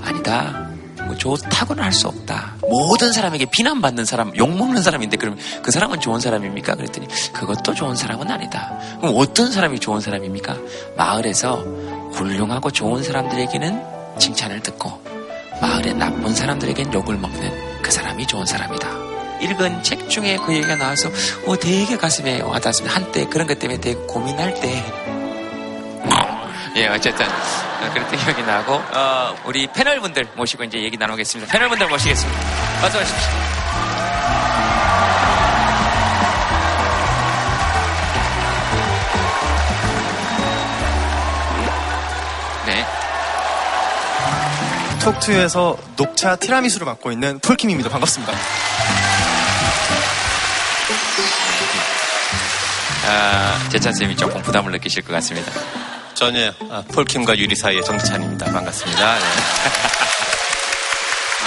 아니다. 0.03 0.69
뭐 1.05 1.15
좋다고는 1.17 1.83
할 1.83 1.91
수 1.95 2.07
없다. 2.07 2.55
모든 2.69 3.13
사람에게 3.13 3.45
비난받는 3.45 4.03
사람, 4.05 4.35
욕먹는 4.35 4.81
사람인데 4.83 5.15
그럼 5.17 5.37
그 5.63 5.71
사람은 5.71 6.01
좋은 6.01 6.19
사람입니까? 6.19 6.75
그랬더니 6.75 7.07
그것도 7.31 7.73
좋은 7.73 7.95
사람은 7.95 8.29
아니다. 8.29 8.77
그럼 8.99 9.13
어떤 9.17 9.51
사람이 9.51 9.79
좋은 9.79 10.01
사람입니까? 10.01 10.57
마을에서 10.97 11.63
훌륭하고 12.11 12.71
좋은 12.71 13.01
사람들에게는 13.03 13.81
칭찬을 14.19 14.61
듣고 14.61 14.91
마을의 15.61 15.93
나쁜 15.93 16.33
사람들에겐 16.35 16.93
욕을 16.93 17.17
먹는 17.17 17.81
그 17.81 17.91
사람이 17.91 18.27
좋은 18.27 18.45
사람이다. 18.45 18.89
읽은 19.41 19.83
책 19.83 20.09
중에 20.09 20.37
그 20.45 20.53
얘기가 20.53 20.75
나와서 20.75 21.09
어, 21.45 21.55
되게 21.57 21.97
가슴에 21.97 22.41
와닿았습니다. 22.41 22.95
한때 22.95 23.25
그런 23.25 23.47
것 23.47 23.59
때문에 23.59 23.79
되게 23.79 23.97
고민할 24.07 24.53
때 24.55 24.83
예, 26.75 26.87
어쨌든 26.87 27.25
어, 27.25 27.93
그랬던 27.93 28.19
기억이 28.19 28.43
나고 28.43 28.73
어, 28.73 29.35
우리 29.45 29.65
패널분들 29.67 30.27
모시고 30.35 30.65
이제 30.65 30.81
얘기 30.83 30.97
나누겠습니다. 30.97 31.49
패널분들 31.51 31.87
모시겠습니다. 31.87 32.39
어서 32.85 32.99
오십시오. 32.99 33.31
네. 42.65 42.85
톡투에서 45.01 45.77
녹차 45.95 46.35
티라미수를 46.35 46.85
맡고 46.87 47.11
있는 47.13 47.39
폴킴입니다. 47.39 47.89
반갑습니다. 47.89 48.33
아, 53.07 53.69
제찬 53.69 53.93
쌤이 53.93 54.17
조금 54.17 54.41
부담을 54.41 54.73
느끼실 54.73 55.03
것 55.03 55.13
같습니다. 55.13 55.51
전혀 56.15 56.51
아, 56.71 56.83
폴킴과 56.93 57.37
유리 57.37 57.55
사이의 57.55 57.83
정찬입니다. 57.83 58.45
반갑습니다. 58.51 59.15
네. 59.19 59.25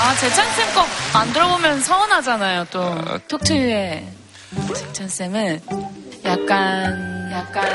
아, 0.01 0.15
재찬쌤 0.17 0.75
거 0.75 0.87
안 1.15 1.33
들어보면 1.33 1.81
서운하잖아요, 1.81 2.67
또. 2.71 2.81
어, 2.83 3.19
톡투유의 3.29 4.07
재찬쌤은 4.75 5.61
약간, 6.25 7.31
약간, 7.33 7.67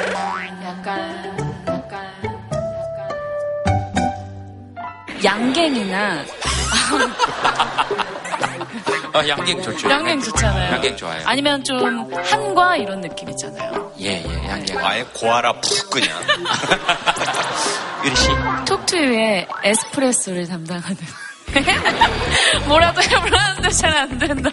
약간, 0.64 1.64
약간, 1.68 2.14
양갱이나, 5.24 6.24
어, 9.13 9.28
양갱 9.28 9.62
좋죠. 9.62 9.90
양갱 9.90 10.22
좋잖아요. 10.22 10.74
양갱 10.74 10.98
좋아요. 10.98 11.22
아니면 11.25 11.63
좀 11.63 12.12
한과 12.24 12.78
이런 12.78 13.02
느낌 13.02 13.30
있잖아요. 13.30 13.92
예, 14.00 14.24
예, 14.25 14.48
양갱. 14.48 14.78
아예 14.84 15.04
고아라 15.13 15.54
푹 15.54 15.90
그냥. 15.92 16.10
유리 18.06 18.16
씨. 18.16 18.28
톡투유의 18.68 19.48
에스프레소를 19.63 20.48
담당하는. 20.48 20.98
뭐라도 22.68 23.02
해보려는데 23.04 23.70
잘 23.70 23.94
안 23.96 24.18
된다. 24.18 24.50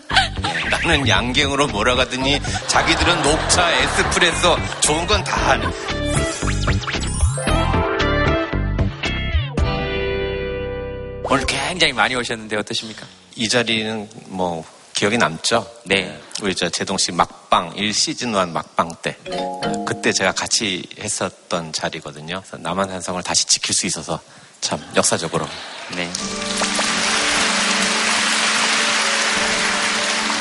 나는 0.71 1.09
양갱으로 1.09 1.67
몰아가더니 1.69 2.39
자기들은 2.67 3.23
녹차, 3.23 3.71
에스프레소 3.73 4.57
좋은 4.81 5.07
건 5.07 5.25
다 5.25 5.37
하네. 5.51 5.67
오늘 11.25 11.47
굉장히 11.47 11.93
많이 11.93 12.15
오셨는데 12.17 12.57
어떠십니까? 12.57 13.07
이 13.41 13.49
자리는 13.49 14.07
뭐 14.27 14.63
기억에 14.95 15.17
남죠? 15.17 15.67
네. 15.85 16.21
우리 16.43 16.55
저 16.55 16.69
제동 16.69 16.99
씨 16.99 17.11
막방 17.11 17.75
1시즌 17.75 18.39
1 18.47 18.53
막방 18.53 18.95
때 19.01 19.17
그때 19.87 20.13
제가 20.13 20.33
같이 20.33 20.87
했었던 20.99 21.73
자리거든요. 21.73 22.43
남한 22.59 22.91
한성을 22.91 23.23
다시 23.23 23.47
지킬 23.47 23.75
수 23.75 23.87
있어서 23.87 24.21
참 24.61 24.79
역사적으로 24.95 25.47
네. 25.97 26.07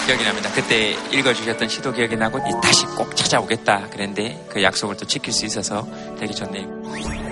기억이 0.05 0.21
납니다. 0.25 0.51
그때 0.53 0.89
읽어주셨던 1.13 1.69
시도 1.69 1.93
기억이 1.93 2.17
나고 2.17 2.37
이- 2.39 2.61
다시 2.61 2.85
꼭 2.97 3.15
찾아오겠다 3.15 3.87
그랬는데 3.91 4.45
그 4.51 4.61
약속을 4.61 4.97
또 4.97 5.05
지킬 5.07 5.31
수 5.31 5.45
있어서 5.45 5.87
되게 6.19 6.33
좋네요. 6.33 7.28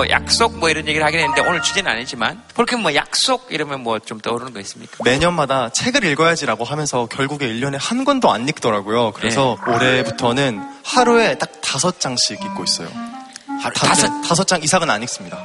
뭐 0.00 0.08
약속 0.08 0.58
뭐 0.58 0.70
이런 0.70 0.88
얘기를 0.88 1.04
하긴 1.06 1.20
했는데 1.20 1.42
오늘 1.42 1.60
주제는 1.60 1.92
아니지만 1.92 2.42
폴킴 2.54 2.80
뭐 2.80 2.94
약속 2.94 3.48
이러면 3.50 3.82
뭐 3.82 3.98
좀 4.00 4.18
떠오르는 4.18 4.54
거 4.54 4.60
있습니까? 4.60 4.96
매년마다 5.04 5.68
책을 5.68 6.04
읽어야지라고 6.04 6.64
하면서 6.64 7.04
결국에 7.04 7.46
1년에 7.48 7.76
한 7.78 8.04
권도 8.06 8.30
안 8.32 8.48
읽더라고요. 8.48 9.12
그래서 9.12 9.58
네. 9.66 9.74
올해부터는 9.74 10.62
하루에 10.84 11.36
딱 11.36 11.50
다섯 11.60 12.00
장씩 12.00 12.40
읽고 12.42 12.64
있어요. 12.64 12.88
아, 13.62 13.68
다섯, 13.74 14.08
다섯 14.22 14.46
장 14.46 14.62
이상은 14.62 14.88
안 14.88 15.02
읽습니다. 15.02 15.36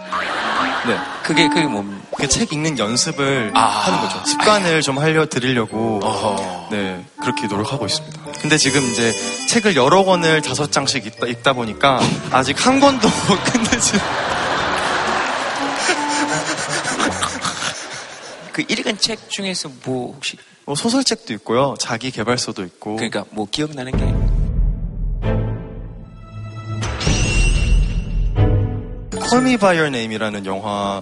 네. 0.88 0.98
그게, 1.24 1.50
그게 1.50 1.64
뭡니까? 1.64 2.02
그게 2.16 2.28
책 2.30 2.54
읽는 2.54 2.80
연습을 2.80 3.52
아. 3.56 3.60
하는 3.62 4.00
거죠. 4.00 4.24
습관을 4.26 4.82
좀 4.82 4.98
하려 5.00 5.26
드리려고 5.26 6.00
네 6.72 7.04
그렇게 7.20 7.48
노력하고 7.48 7.86
있습니다. 7.88 8.22
근데 8.40 8.58
지금 8.58 8.82
이제 8.90 9.12
책을 9.50 9.76
여러 9.76 10.06
권을 10.06 10.42
다섯 10.42 10.72
장씩 10.72 11.06
읽다, 11.08 11.28
읽다 11.28 11.54
보니까 11.54 12.00
아직 12.32 12.66
한 12.66 12.80
권도 12.80 13.10
끝내지. 13.52 14.00
그 18.56 18.62
읽은 18.70 18.98
책 19.00 19.30
중에서 19.30 19.70
뭐 19.84 20.14
혹시 20.14 20.38
뭐 20.64 20.76
소설책도 20.76 21.34
있고요, 21.34 21.76
자기 21.78 22.10
개발서도 22.10 22.64
있고. 22.64 22.96
그러니까 22.96 23.26
뭐 23.32 23.46
기억나는 23.52 23.92
게 23.92 24.06
Call 29.28 29.44
Me 29.46 29.58
By 29.58 29.76
Your 29.78 29.88
Name이라는 29.88 30.46
영화 30.46 31.02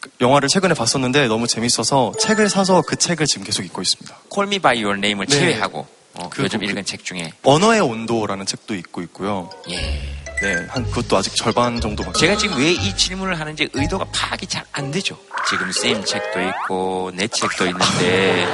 그 0.00 0.08
영화를 0.22 0.48
최근에 0.48 0.72
봤었는데 0.72 1.28
너무 1.28 1.46
재밌어서 1.46 2.12
책을 2.18 2.48
사서 2.48 2.80
그 2.80 2.96
책을 2.96 3.26
지금 3.26 3.44
계속 3.44 3.62
읽고 3.62 3.82
있습니다. 3.82 4.16
Call 4.32 4.48
Me 4.48 4.58
By 4.58 4.82
Your 4.82 4.96
Name을 4.96 5.26
네. 5.26 5.38
제외하고 5.38 5.86
어, 6.14 6.28
그- 6.30 6.44
요즘 6.44 6.60
그- 6.60 6.64
읽은 6.64 6.86
책 6.86 7.04
중에 7.04 7.30
언어의 7.42 7.80
온도라는 7.80 8.46
책도 8.46 8.74
읽고 8.74 9.02
있고요. 9.02 9.50
예. 9.68 10.25
네, 10.42 10.66
한 10.68 10.84
그것도 10.90 11.16
아직 11.16 11.34
절반 11.34 11.80
정도밖에. 11.80 12.18
제가 12.18 12.36
지금 12.36 12.58
왜 12.58 12.72
이 12.72 12.94
질문을 12.96 13.40
하는지 13.40 13.68
의도가 13.72 14.06
파악이 14.12 14.46
잘 14.46 14.64
안 14.72 14.90
되죠. 14.90 15.18
지금 15.48 15.72
쌤 15.72 16.04
책도 16.04 16.40
있고 16.42 17.10
내 17.14 17.26
책도 17.28 17.66
있는데 17.66 18.46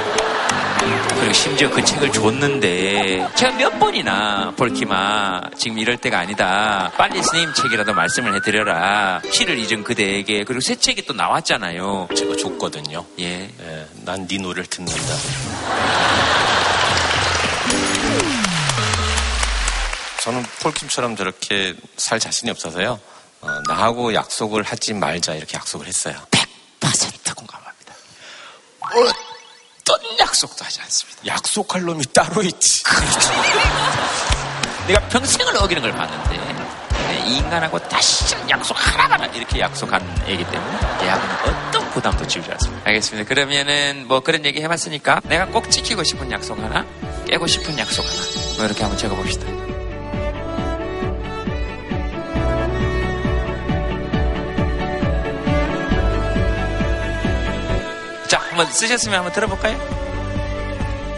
그리고 1.19 1.33
심지어 1.33 1.69
그 1.69 1.83
책을 1.83 2.11
줬는데 2.13 3.27
제가 3.35 3.57
몇 3.57 3.77
번이나 3.79 4.53
볼키마 4.55 5.41
지금 5.57 5.79
이럴 5.79 5.97
때가 5.97 6.19
아니다. 6.19 6.91
빨리 6.97 7.21
스님 7.21 7.53
책이라도 7.53 7.93
말씀을 7.93 8.35
해드려라. 8.35 9.21
시를 9.31 9.57
잊은 9.59 9.83
그대에게 9.83 10.45
그리고 10.45 10.61
새 10.61 10.75
책이 10.75 11.05
또 11.05 11.13
나왔잖아요. 11.13 12.07
제가 12.15 12.37
줬거든요. 12.37 13.05
예. 13.19 13.49
난네 14.05 14.37
노래를 14.37 14.65
듣는다. 14.67 15.01
저는 20.23 20.41
폴킴처럼 20.61 21.17
저렇게 21.17 21.75
살 21.97 22.17
자신이 22.17 22.49
없어서요. 22.49 22.97
어, 23.41 23.47
나하고 23.67 24.13
약속을 24.13 24.63
하지 24.63 24.93
말자 24.93 25.33
이렇게 25.33 25.57
약속을 25.57 25.85
했어요. 25.85 26.15
100% 26.31 27.35
공감합니다. 27.35 27.93
어떤 28.79 30.19
약속도 30.19 30.63
하지 30.63 30.79
않습니다. 30.79 31.25
약속할 31.25 31.81
놈이 31.81 32.05
따로 32.13 32.41
있지. 32.41 32.83
그렇죠. 32.83 33.31
내가 34.87 35.05
평생을 35.09 35.57
어기는 35.57 35.81
걸 35.81 35.91
봤는데 35.91 36.37
네, 36.37 37.23
이 37.27 37.37
인간하고 37.39 37.77
다시 37.89 38.33
약속 38.49 38.77
하나하나 38.79 39.25
이렇게 39.25 39.59
약속한 39.59 40.01
애기 40.25 40.45
때문에 40.49 40.79
대학은 40.99 41.49
어떤 41.49 41.91
부담도 41.91 42.25
지우지 42.27 42.49
않습니다. 42.49 42.87
알겠습니다. 42.87 43.27
그러면은 43.27 44.07
뭐 44.07 44.21
그런 44.21 44.45
얘기 44.45 44.61
해봤으니까 44.61 45.19
내가 45.25 45.47
꼭 45.47 45.69
지키고 45.69 46.05
싶은 46.05 46.31
약속 46.31 46.57
하나, 46.59 46.85
깨고 47.27 47.45
싶은 47.45 47.77
약속 47.77 48.05
하나 48.05 48.21
뭐 48.55 48.65
이렇게 48.65 48.83
한번 48.83 48.97
적어봅시다. 48.97 49.72
한번 58.53 58.71
쓰셨으면 58.71 59.17
한번 59.17 59.33
들어볼까요? 59.33 60.03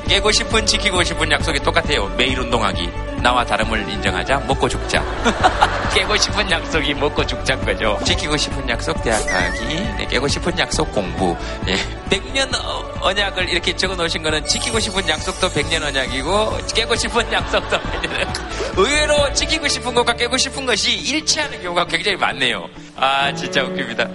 깨고 0.07 0.31
싶은 0.31 0.65
지키고 0.65 1.03
싶은 1.03 1.29
약속이 1.31 1.59
똑같아요. 1.59 2.07
매일 2.15 2.39
운동하기. 2.39 2.89
나와 3.21 3.43
다름을 3.43 3.89
인정하자. 3.89 4.37
먹고 4.47 4.69
죽자. 4.69 5.03
깨고 5.93 6.15
싶은 6.15 6.49
약속이 6.49 6.93
먹고 6.93 7.25
죽자인 7.25 7.59
거죠. 7.65 7.99
지키고 8.05 8.37
싶은 8.37 8.69
약속 8.69 9.01
대학 9.03 9.25
가기. 9.25 9.65
네, 9.65 10.07
깨고 10.09 10.27
싶은 10.29 10.57
약속 10.59 10.89
공부. 10.93 11.35
예. 11.67 11.75
백년 12.09 12.53
어- 12.55 12.85
언약을 13.01 13.49
이렇게 13.49 13.75
적어 13.75 13.95
놓으신 13.95 14.23
거는 14.23 14.45
지키고 14.45 14.79
싶은 14.79 15.09
약속도 15.09 15.49
백년 15.51 15.83
언약이고 15.83 16.57
깨고 16.73 16.95
싶은 16.95 17.33
약속도 17.33 17.81
백년 17.81 18.13
언약. 18.15 18.33
의외로 18.77 19.33
지키고 19.33 19.67
싶은 19.67 19.93
것과 19.93 20.13
깨고 20.13 20.37
싶은 20.37 20.65
것이 20.67 20.95
일치하는 20.95 21.61
경우가 21.63 21.85
굉장히 21.87 22.15
많네요. 22.15 22.69
아, 22.95 23.33
진짜 23.33 23.63
웃깁니다. 23.63 24.07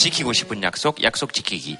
지키고 0.00 0.32
싶은 0.32 0.62
약속, 0.62 1.02
약속 1.02 1.34
지키기. 1.34 1.76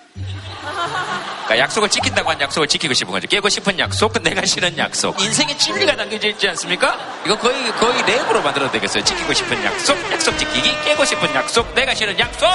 그러니까 0.61 1.59
약속을 1.59 1.89
지킨다고 1.89 2.31
한 2.31 2.39
약속을 2.39 2.69
지키고 2.69 2.93
싶은 2.93 3.11
거죠. 3.13 3.27
깨고 3.27 3.49
싶은 3.49 3.79
약속, 3.79 4.13
내가 4.23 4.45
싫은 4.45 4.77
약속. 4.77 5.19
인생에 5.21 5.57
진리가 5.57 5.97
담겨져 5.97 6.29
있지 6.29 6.47
않습니까? 6.49 6.99
이거 7.25 7.39
거의, 7.39 7.73
거의 7.73 8.03
랩으로 8.03 8.43
만들어도 8.43 8.71
되겠어요. 8.73 9.03
지키고 9.05 9.33
싶은 9.33 9.65
약속, 9.65 9.97
약속 10.13 10.39
지키기, 10.39 10.71
깨고 10.85 11.05
싶은 11.07 11.35
약속, 11.35 11.75
내가 11.75 11.95
싫은 11.95 12.19
약속! 12.19 12.47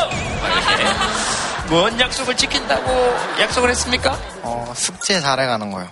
뭔 1.67 1.99
약속을 1.99 2.38
지킨다고 2.38 2.91
약속을 3.39 3.71
했습니까? 3.71 4.19
어, 4.43 4.71
숙제 4.75 5.19
잘해가는 5.19 5.71
거요. 5.71 5.89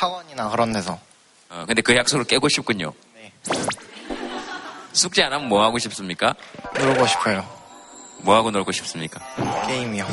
학원이나 0.00 0.48
그런 0.50 0.72
데서. 0.72 0.98
어, 1.50 1.64
근데 1.68 1.82
그 1.82 1.94
약속을 1.94 2.24
깨고 2.24 2.48
싶군요. 2.48 2.92
숙제 4.92 5.22
안 5.22 5.32
하면 5.32 5.48
뭐 5.48 5.62
하고 5.62 5.78
싶습니까? 5.78 6.34
놀고 6.76 7.06
싶어요. 7.06 7.57
뭐 8.20 8.34
하고 8.36 8.50
놀고 8.50 8.72
싶습니까? 8.72 9.20
게임이요. 9.66 10.06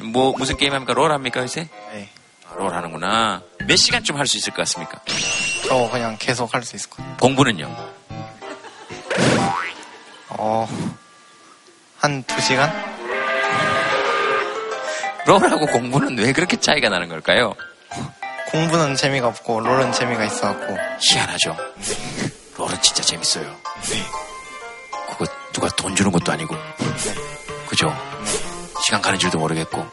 뭐, 0.00 0.32
무슨 0.36 0.56
게임 0.56 0.72
합니까? 0.72 0.94
롤 0.94 1.12
합니까, 1.12 1.40
요새? 1.42 1.68
네. 1.92 2.08
아, 2.48 2.54
롤 2.54 2.72
하는구나. 2.74 3.42
몇 3.66 3.76
시간쯤 3.76 4.16
할 4.16 4.26
수 4.26 4.36
있을 4.38 4.52
것 4.52 4.58
같습니까? 4.62 5.00
저 5.68 5.88
그냥 5.90 6.16
계속 6.18 6.52
할 6.54 6.62
수 6.62 6.76
있을 6.76 6.90
것 6.90 6.96
같아요. 6.98 7.16
공부는요? 7.18 7.92
어, 10.30 10.68
한 11.98 12.22
두 12.24 12.40
시간? 12.40 12.72
롤하고 15.26 15.66
공부는 15.66 16.18
왜 16.18 16.32
그렇게 16.32 16.58
차이가 16.58 16.88
나는 16.88 17.08
걸까요? 17.08 17.54
공부는 18.50 18.96
재미가 18.96 19.28
없고 19.28 19.60
롤은 19.60 19.92
재미가 19.92 20.24
있어갖고 20.24 20.76
희한하죠. 21.00 21.56
롤은 22.56 22.80
진짜 22.82 23.02
재밌어요. 23.02 23.54
누가 25.52 25.68
돈 25.68 25.94
주는 25.94 26.10
것도 26.10 26.32
아니고. 26.32 26.56
그죠? 27.68 27.94
시간 28.84 29.00
가는 29.02 29.18
줄도 29.18 29.38
모르겠고. 29.38 29.86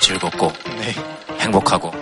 즐겁고. 0.00 0.52
행복하고. 1.40 1.92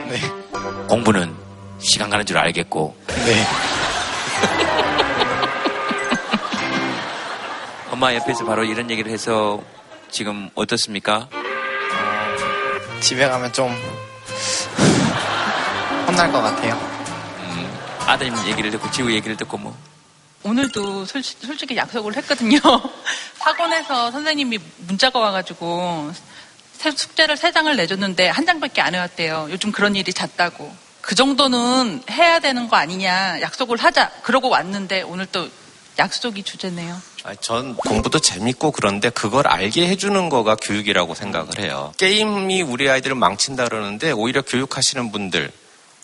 공부는 0.89 1.35
시간 1.79 2.09
가는 2.11 2.25
줄 2.25 2.39
알겠고. 2.39 2.97
엄마 7.91 8.15
옆에서 8.15 8.45
바로 8.45 8.65
이런 8.65 8.91
얘기를 8.91 9.11
해서 9.13 9.61
지금 10.11 10.51
어떻습니까? 10.55 11.29
집에 13.01 13.29
가면 13.29 13.53
좀 13.53 13.69
혼날 16.07 16.31
것 16.33 16.41
같아요. 16.41 16.79
아드님 18.07 18.35
얘기를 18.49 18.71
듣고 18.71 18.91
지우 18.91 19.11
얘기를 19.11 19.37
듣고 19.37 19.57
뭐. 19.57 19.75
오늘도 20.45 21.07
솔, 21.07 21.23
솔직히 21.23 21.77
약속을 21.77 22.17
했거든요. 22.19 22.59
학원에서 23.41 24.11
선생님이 24.11 24.59
문자가 24.79 25.19
와가지고 25.19 26.13
새- 26.75 26.91
숙제를 26.91 27.37
세 27.37 27.51
장을 27.51 27.75
내줬는데 27.75 28.29
한 28.29 28.45
장밖에 28.47 28.81
안 28.83 28.95
해왔대요. 28.95 29.49
요즘 29.51 29.73
그런 29.73 29.97
일이 29.97 30.13
잦다고. 30.13 30.71
그 31.01 31.15
정도는 31.15 32.03
해야 32.11 32.39
되는 32.41 32.69
거 32.69 32.77
아니냐. 32.77 33.41
약속을 33.41 33.79
하자. 33.79 34.11
그러고 34.23 34.49
왔는데 34.49 35.03
오늘 35.03 35.27
또 35.27 35.49
약속이 35.99 36.43
주제네요. 36.43 37.01
아니, 37.25 37.37
전 37.41 37.75
공부도 37.77 38.19
재밌고 38.19 38.73
그런데 38.73 39.09
그걸 39.11 39.47
알게 39.47 39.87
해주는 39.89 40.29
거가 40.29 40.57
교육이라고 40.57 41.15
생각을 41.15 41.59
해요. 41.59 41.93
게임이 41.99 42.63
우리 42.63 42.89
아이들을 42.91 43.15
망친다 43.17 43.65
그러는데 43.69 44.11
오히려 44.11 44.43
교육하시는 44.43 45.13
분들, 45.13 45.51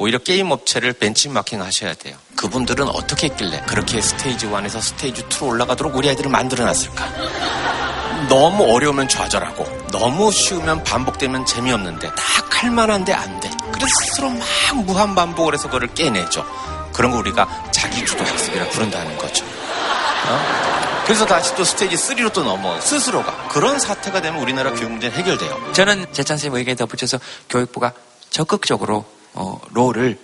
오히려 0.01 0.19
게임 0.19 0.51
업체를 0.51 0.95
벤치마킹 0.95 1.61
하셔야 1.61 1.93
돼요. 1.93 2.17
그분들은 2.37 2.89
어떻게 2.89 3.27
했길래 3.29 3.65
그렇게 3.69 4.01
스테이지 4.01 4.47
1에서 4.47 4.81
스테이지 4.81 5.25
2로 5.25 5.49
올라가도록 5.49 5.95
우리 5.95 6.09
아이들을 6.09 6.31
만들어 6.31 6.65
놨을까? 6.65 8.27
너무 8.31 8.65
어려우면 8.75 9.09
좌절하고, 9.09 9.89
너무 9.93 10.33
쉬우면 10.33 10.85
반복되면 10.85 11.45
재미없는데, 11.45 12.09
다 12.09 12.15
할만한데 12.51 13.13
안 13.13 13.41
돼. 13.41 13.51
그래서 13.73 13.89
스스로 14.05 14.31
막 14.31 14.41
무한 14.85 15.15
반복을 15.15 15.55
해서 15.55 15.69
그걸 15.69 15.87
깨내죠. 15.95 16.47
그런 16.95 17.11
거 17.11 17.19
우리가 17.19 17.71
자기주도 17.71 18.25
학습이라 18.25 18.71
부른다는 18.71 19.19
거죠. 19.19 19.45
어? 19.45 21.03
그래서 21.05 21.27
다시 21.27 21.55
또 21.57 21.65
스테이지 21.65 21.97
3로 21.97 22.33
또 22.33 22.43
넘어 22.43 22.81
스스로가 22.81 23.49
그런 23.49 23.79
사태가 23.79 24.23
되면 24.23 24.41
우리나라 24.41 24.71
교육 24.71 24.93
문제는 24.93 25.17
해결돼요. 25.17 25.73
저는 25.73 26.07
재찬 26.13 26.39
선생님 26.39 26.59
의견에 26.59 26.77
덧붙여서 26.77 27.19
교육부가 27.49 27.93
적극적으로 28.31 29.05
어, 29.35 29.61
롤을 29.71 30.19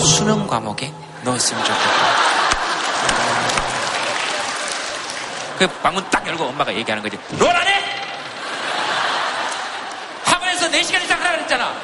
수능 0.00 0.46
과목에 0.46 0.92
넣었으면 1.22 1.64
좋겠다. 1.64 2.26
그 5.58 5.66
방문 5.82 6.04
딱 6.10 6.26
열고 6.26 6.44
엄마가 6.44 6.74
얘기하는 6.74 7.02
거지. 7.02 7.18
롤 7.38 7.48
안 7.54 7.66
해? 7.66 7.84
학원에서 10.24 10.68
4시간 10.68 11.02
이상 11.02 11.18
하라 11.20 11.30
그랬잖아. 11.36 11.74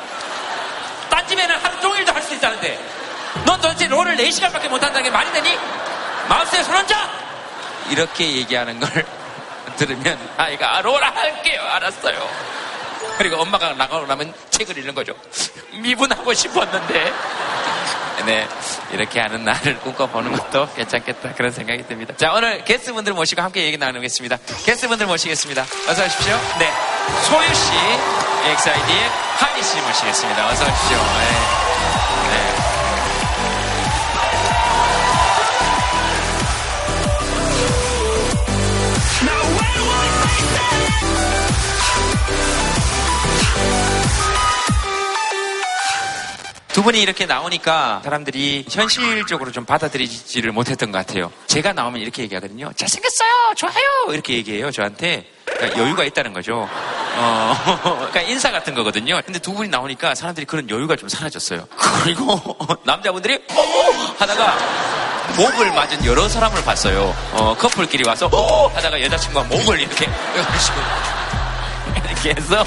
딴 1.10 1.26
집에는 1.26 1.56
하루 1.58 1.80
종일도 1.80 2.12
할 2.12 2.22
수 2.22 2.34
있다는데. 2.34 2.78
넌 3.46 3.60
도대체 3.60 3.86
롤을 3.88 4.16
4시간밖에 4.16 4.68
못 4.68 4.74
한다는 4.82 5.02
게 5.04 5.10
말이 5.10 5.32
되니? 5.32 5.58
마우스에 6.28 6.62
손 6.62 6.76
얹어! 6.76 6.94
이렇게 7.90 8.30
얘기하는 8.36 8.78
걸 8.78 9.06
들으면 9.76 10.18
아이가 10.36 10.76
아, 10.76 10.82
롤 10.82 11.02
할게요. 11.02 11.62
알았어요. 11.70 12.28
그리고 13.22 13.37
엄마가 13.37 13.74
나가고 13.74 14.04
나면 14.06 14.35
책을 14.50 14.76
읽는 14.78 14.96
거죠. 14.96 15.14
미분하고 15.80 16.35
싶었는데. 16.35 17.12
네. 18.26 18.48
이렇게 18.90 19.20
하는 19.20 19.44
날을 19.44 19.78
꿈꿔보는 19.78 20.32
것도 20.32 20.68
괜찮겠다. 20.74 21.32
그런 21.35 21.52
생각이 21.52 21.87
듭니다. 21.87 22.14
자, 22.16 22.32
오늘 22.32 22.64
게스트분들 22.64 23.12
모시고 23.12 23.40
함께 23.40 23.62
얘기 23.62 23.78
나누겠습니다. 23.78 24.38
게스트분들 24.66 25.06
모시겠습니다. 25.06 25.62
어서 25.88 26.04
오십시오. 26.04 26.37
네. 26.58 26.72
소유 27.22 27.54
씨, 27.54 27.72
엑사이디의 28.50 29.08
하니 29.38 29.62
씨 29.62 29.80
모시겠습니다. 29.80 30.48
어서 30.48 30.64
오십시오. 30.64 30.96
네. 30.96 31.30
네. 31.30 31.81
두 46.72 46.82
분이 46.82 47.02
이렇게 47.02 47.26
나오니까 47.26 48.00
사람들이 48.02 48.64
현실적으로 48.70 49.52
좀 49.52 49.66
받아들이지를 49.66 50.52
못했던 50.52 50.90
것 50.90 51.06
같아요. 51.06 51.30
제가 51.46 51.74
나오면 51.74 52.00
이렇게 52.00 52.22
얘기하거든요. 52.22 52.72
잘생겼어요! 52.74 53.28
좋아요! 53.56 54.12
이렇게 54.12 54.35
얘기해요, 54.35 54.70
저한테. 54.70 55.26
그러니까 55.44 55.78
여유가 55.78 56.04
있다는 56.04 56.32
거죠. 56.32 56.66
어, 57.16 57.54
그러니까 57.82 58.22
인사 58.22 58.50
같은 58.50 58.74
거거든요. 58.74 59.20
근데 59.26 59.38
두 59.38 59.52
분이 59.52 59.68
나오니까 59.68 60.14
사람들이 60.14 60.46
그런 60.46 60.68
여유가 60.70 60.96
좀 60.96 61.11
사라졌어요. 61.11 61.68
그리고 62.02 62.40
남자분들이 62.85 63.35
어! 63.35 64.14
하다가 64.18 64.56
목을 65.37 65.72
맞은 65.72 66.06
여러 66.06 66.26
사람을 66.26 66.64
봤어요. 66.64 67.14
어, 67.32 67.54
커플끼리 67.58 68.08
와서 68.08 68.30
어! 68.32 68.68
하다가 68.68 68.98
여자친구가 69.02 69.44
목을 69.44 69.80
이렇게 69.80 70.08
이렇게 72.08 72.30
해서 72.30 72.64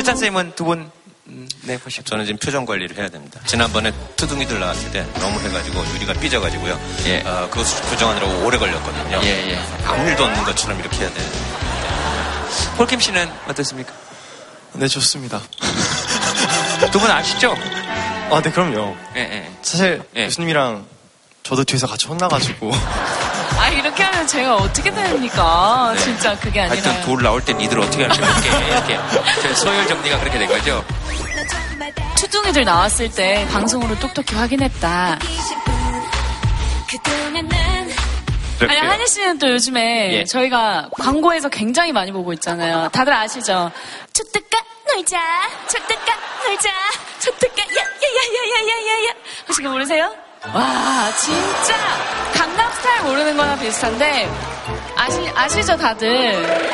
재찬 0.00 0.16
쌤은 0.16 0.52
두 0.56 0.64
분, 0.64 0.90
음, 1.26 1.46
네, 1.64 1.76
보시죠. 1.76 2.02
저는 2.04 2.24
지금 2.24 2.38
표정 2.38 2.64
관리를 2.64 2.96
해야 2.96 3.10
됩니다. 3.10 3.38
지난번에 3.44 3.92
투둥이들 4.16 4.58
나왔을 4.58 4.90
때 4.92 5.06
너무 5.18 5.38
해가지고 5.40 5.84
유리가 5.94 6.14
삐져가지고요. 6.14 6.72
어, 7.26 7.48
그거 7.50 7.62
교정하느라고 7.90 8.46
오래 8.46 8.56
걸렸거든요. 8.56 9.20
예, 9.22 9.50
예. 9.52 9.58
아무 9.84 10.08
일도 10.08 10.24
없는 10.24 10.42
것처럼 10.44 10.80
이렇게 10.80 11.00
해야 11.00 11.12
돼요. 11.12 11.28
폴킴 12.78 12.98
씨는 12.98 13.30
어떻습니까? 13.46 13.92
네, 14.72 14.88
좋습니다. 14.88 15.38
두 16.90 16.98
분 16.98 17.10
아시죠? 17.10 17.54
아, 18.30 18.40
네, 18.42 18.50
그럼요. 18.50 18.96
예, 19.16 19.20
예. 19.20 19.50
사실 19.60 20.02
교수님이랑 20.14 20.86
저도 21.42 21.64
뒤에서 21.64 21.86
같이 21.86 22.06
혼나가지고 22.06 22.70
아 23.60 23.68
이렇게 23.68 24.02
하면 24.02 24.26
제가 24.26 24.56
어떻게 24.56 24.90
됩니까? 24.90 25.92
네. 25.94 26.00
진짜 26.00 26.34
그게 26.38 26.62
아니라. 26.62 26.82
하여튼 26.82 27.02
돌 27.04 27.22
나올 27.22 27.44
땐 27.44 27.58
니들 27.58 27.78
어떻게 27.78 28.06
모르게 28.06 28.48
이렇게 28.70 28.98
저희 29.42 29.54
소열 29.54 29.86
정리가 29.86 30.18
그렇게 30.18 30.38
된 30.38 30.48
거죠. 30.48 30.82
추둥이들 32.16 32.64
나왔을 32.64 33.10
때 33.10 33.46
방송으로 33.52 33.98
똑똑히 33.98 34.34
확인했다. 34.34 35.18
아니 38.62 38.76
한희 38.78 39.06
씨는 39.06 39.38
또 39.38 39.50
요즘에 39.50 40.12
예. 40.12 40.24
저희가 40.24 40.88
광고에서 40.98 41.48
굉장히 41.50 41.92
많이 41.92 42.12
보고 42.12 42.32
있잖아요. 42.34 42.88
다들 42.92 43.12
아시죠? 43.12 43.70
초특가 44.12 44.58
놀자, 44.94 45.18
초특가 45.66 46.12
놀자, 46.46 46.70
초특가 47.20 47.62
야야야야야야야. 47.62 49.10
혹시 49.48 49.62
그거 49.62 49.72
모르세요? 49.72 50.14
와 50.54 51.12
진짜 51.16 51.76
강남 52.34 52.72
스타일 52.72 53.02
모르는 53.02 53.36
거나 53.36 53.56
비슷한데 53.56 54.28
아시 54.96 55.32
아시죠 55.34 55.76
다들? 55.76 56.70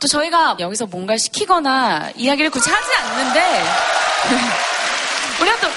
또 0.00 0.06
저희가 0.06 0.56
여기서 0.60 0.86
뭔가 0.86 1.16
시키거나 1.16 2.10
이야기를 2.14 2.50
굳이 2.50 2.70
하지 2.70 2.94
않는데 2.96 3.64
우리가 5.40 5.56
또 5.60 5.68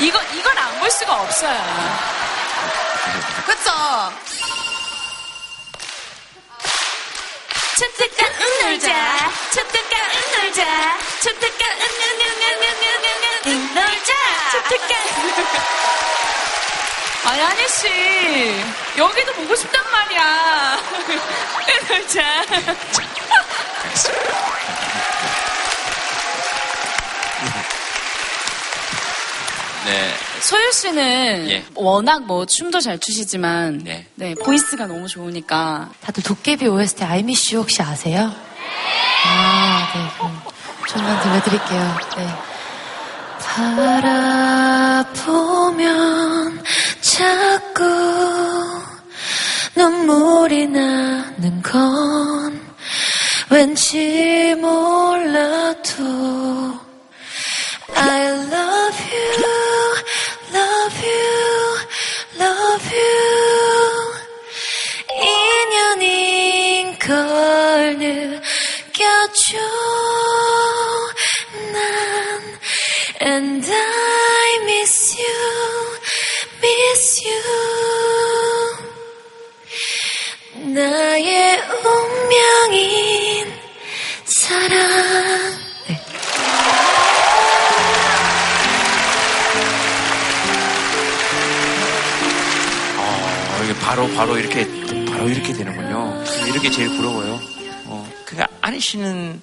이거 0.00 0.20
이걸 0.34 0.58
안 0.58 0.78
볼 0.78 0.88
수가 0.92 1.12
없어요. 1.22 1.58
그쵸? 3.46 3.70
초특가 7.78 8.26
놀자, 8.62 9.30
초특가 9.52 9.96
놀자, 10.42 10.42
놀자, 10.42 10.98
초 11.20 11.30
특가. 14.68 14.94
아니 17.30 17.42
한희 17.42 17.68
씨 17.68 17.88
여기도 18.96 19.32
보고 19.34 19.54
싶단 19.54 19.84
말이야. 19.90 20.80
놀자. 21.88 22.22
네. 29.84 30.14
소유 30.40 30.72
씨는 30.72 31.50
예. 31.50 31.64
워낙 31.74 32.24
뭐 32.24 32.44
춤도 32.44 32.80
잘 32.80 32.98
추시지만 32.98 33.84
네. 34.14 34.34
보이스가 34.44 34.86
너무 34.86 35.08
좋으니까 35.08 35.90
다들 36.00 36.22
도깨비 36.22 36.66
OST 36.66 37.04
아이미쉬 37.04 37.56
혹시 37.56 37.82
아세요? 37.82 38.30
아, 39.24 39.92
네. 39.94 40.10
그럼 40.16 40.42
좀만 40.88 41.22
들려드릴게요. 41.22 41.98
네. 42.16 42.47
바라보면 44.98 46.64
자꾸 47.00 47.84
눈물이 49.74 50.66
나는 50.68 51.62
건 51.62 52.60
왠지 53.50 54.54
몰라도 54.60 56.04
I 57.94 58.26
love 58.28 58.98
you, 59.10 59.32
love 60.54 61.02
you, 61.08 61.78
love 62.38 62.86
you. 62.94 63.38
인연인 65.96 66.98
걸난 66.98 68.42
And 73.20 73.64
I 73.66 74.58
miss 74.62 75.18
you, 75.18 75.98
miss 76.62 77.24
you 77.26 77.42
나의 80.74 81.60
운명인 81.84 83.52
사랑 84.24 84.78
어, 92.98 93.60
이게 93.64 93.74
바로 93.80 94.08
바로 94.14 94.38
이렇게 94.38 94.66
바로 95.10 95.28
이렇게 95.28 95.52
되는군요. 95.52 96.24
이렇게 96.48 96.70
제일 96.70 96.88
부러워요. 96.88 97.40
어, 97.86 98.08
그러니까 98.24 98.56
아니 98.60 98.80
씨는 98.80 99.40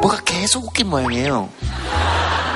뭐가 0.00 0.18
계속 0.24 0.64
웃긴 0.64 0.88
모양이에요. 0.88 1.48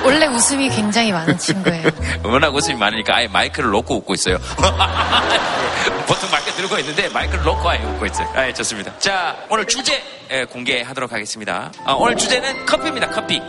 원래 0.05 0.27
웃음이 0.27 0.69
굉장히 0.69 1.13
많은 1.13 1.39
친구예요. 1.39 1.89
워낙 2.25 2.55
웃음이 2.55 2.79
많으니까 2.79 3.17
아예 3.17 3.29
마이크를 3.29 3.71
놓고 3.71 3.97
웃고 3.97 4.15
있어요. 4.15 4.39
보통 6.07 6.31
마이크 6.31 6.51
들고 6.53 6.79
있는데 6.79 7.09
마이크를 7.09 7.43
놓고 7.45 7.69
아예 7.69 7.83
웃고 7.83 8.07
있어요. 8.07 8.29
아, 8.35 8.47
예, 8.47 8.53
좋습니다. 8.53 8.99
자, 8.99 9.37
오늘 9.49 9.67
주제 9.67 10.03
예, 10.31 10.45
공개하도록 10.45 11.11
하겠습니다. 11.11 11.73
아, 11.85 11.93
오늘 11.93 12.17
주제는 12.17 12.67
커피입니다. 12.67 13.09
커피. 13.09 13.41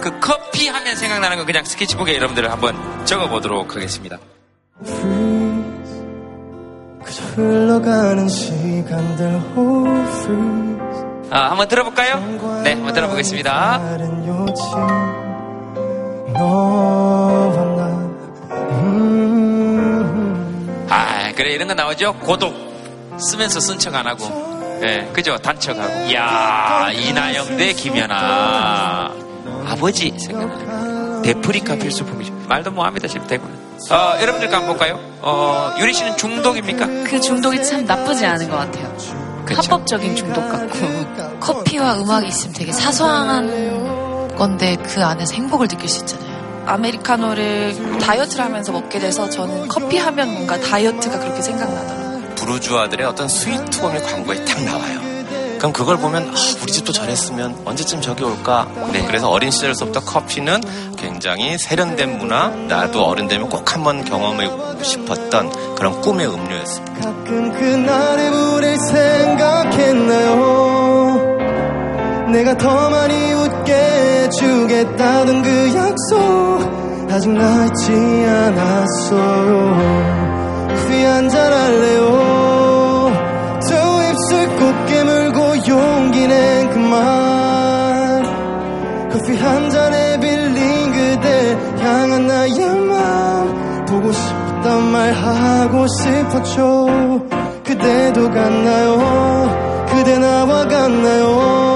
그 0.00 0.20
커피 0.20 0.68
하면 0.68 0.96
생각나는 0.96 1.36
거 1.38 1.44
그냥 1.44 1.64
스케치북에 1.64 2.16
여러분들 2.16 2.50
한번 2.50 3.04
적어보도록 3.06 3.74
하겠습니다. 3.74 4.18
그저 7.06 7.22
흘러가는 7.36 8.28
시간들 8.28 9.38
아, 11.30 11.50
한번 11.50 11.68
들어볼까요? 11.68 12.18
네, 12.64 12.72
한번 12.74 12.92
들어보겠습니다. 12.94 13.78
음, 19.56 20.86
아, 20.90 21.32
그래, 21.36 21.52
이런 21.54 21.68
거 21.68 21.74
나오죠? 21.74 22.14
고독. 22.14 22.54
쓰면서 23.18 23.60
쓴 23.60 23.78
척 23.78 23.94
안 23.94 24.06
하고. 24.06 24.24
예, 24.82 25.08
그죠? 25.12 25.38
단척하고. 25.38 26.06
이야, 26.08 26.90
이나영 26.92 27.56
대 27.56 27.72
김연아. 27.72 29.10
아버지 29.68 30.12
생각나. 30.18 31.22
데프리카 31.22 31.76
필수품이죠. 31.76 32.32
말도 32.48 32.70
뭐합니다, 32.72 33.08
지금 33.08 33.26
대구는. 33.26 33.65
어, 33.90 34.20
여러분들 34.20 34.52
한번 34.52 34.66
볼까요? 34.76 34.98
어, 35.22 35.74
유리 35.78 35.92
씨는 35.92 36.16
중독입니까? 36.16 36.86
그 37.04 37.20
중독이 37.20 37.62
참 37.64 37.84
나쁘지 37.84 38.24
않은 38.26 38.48
것 38.50 38.56
같아요. 38.56 38.96
그쵸. 39.44 39.60
합법적인 39.62 40.16
중독 40.16 40.48
같고. 40.48 41.38
커피와 41.40 41.96
음악이 41.98 42.26
있으면 42.28 42.54
되게 42.54 42.72
사소한 42.72 44.34
건데 44.36 44.76
그 44.82 45.04
안에서 45.04 45.34
행복을 45.34 45.68
느낄 45.68 45.88
수 45.88 46.00
있잖아요. 46.00 46.64
아메리카노를 46.66 47.98
다이어트를 48.00 48.44
하면서 48.44 48.72
먹게 48.72 48.98
돼서 48.98 49.30
저는 49.30 49.68
커피 49.68 49.98
하면 49.98 50.32
뭔가 50.32 50.58
다이어트가 50.60 51.20
그렇게 51.20 51.40
생각나더라고요. 51.40 52.34
부르주아들의 52.34 53.06
어떤 53.06 53.28
스위트홈이 53.28 54.00
광고에 54.00 54.44
딱 54.44 54.62
나와요. 54.64 55.15
그럼 55.66 55.72
그걸 55.72 55.96
보면 55.96 56.28
아, 56.28 56.34
우리 56.62 56.70
집도 56.70 56.92
저랬으면 56.92 57.62
언제쯤 57.64 58.00
저기 58.00 58.22
올까? 58.22 58.68
네, 58.92 59.04
그래서 59.04 59.28
어린 59.28 59.50
시절서부터 59.50 60.04
커피는 60.04 60.60
굉장히 60.96 61.58
세련된 61.58 62.18
문화, 62.18 62.50
나도 62.50 63.04
어른 63.04 63.26
되면 63.26 63.48
꼭 63.48 63.74
한번 63.74 64.04
경험해 64.04 64.48
보고 64.48 64.80
싶었던 64.84 65.74
그런 65.74 66.00
꿈의 66.02 66.28
음료였습니다. 66.28 67.00
가끔 67.00 67.52
그날의 67.52 68.30
우릴 68.30 68.78
생각했나요 68.78 70.26
내가 72.30 72.56
더 72.56 72.88
많이 72.88 73.32
웃게 73.32 73.72
해주겠다던 73.74 75.42
그 75.42 75.74
약속 75.74 77.10
아직 77.10 77.30
나 77.30 77.66
잊지 77.66 77.90
않았어요 78.28 79.76
커피 80.68 81.02
한잔 81.02 81.52
할래요 81.52 82.55
낸 86.96 88.22
그말 88.22 88.22
커피 89.10 89.36
한 89.36 89.70
잔에 89.70 90.20
빌린 90.20 90.92
그대 90.92 91.52
향한 91.80 92.26
나의 92.26 92.58
맘 92.58 93.84
보고 93.86 94.12
싶단 94.12 94.82
말 94.92 95.12
하고 95.12 95.86
싶었죠. 95.86 96.86
그대도 97.64 98.30
같나요? 98.30 99.86
그대 99.88 100.18
나와 100.18 100.66
같나요 100.68 101.75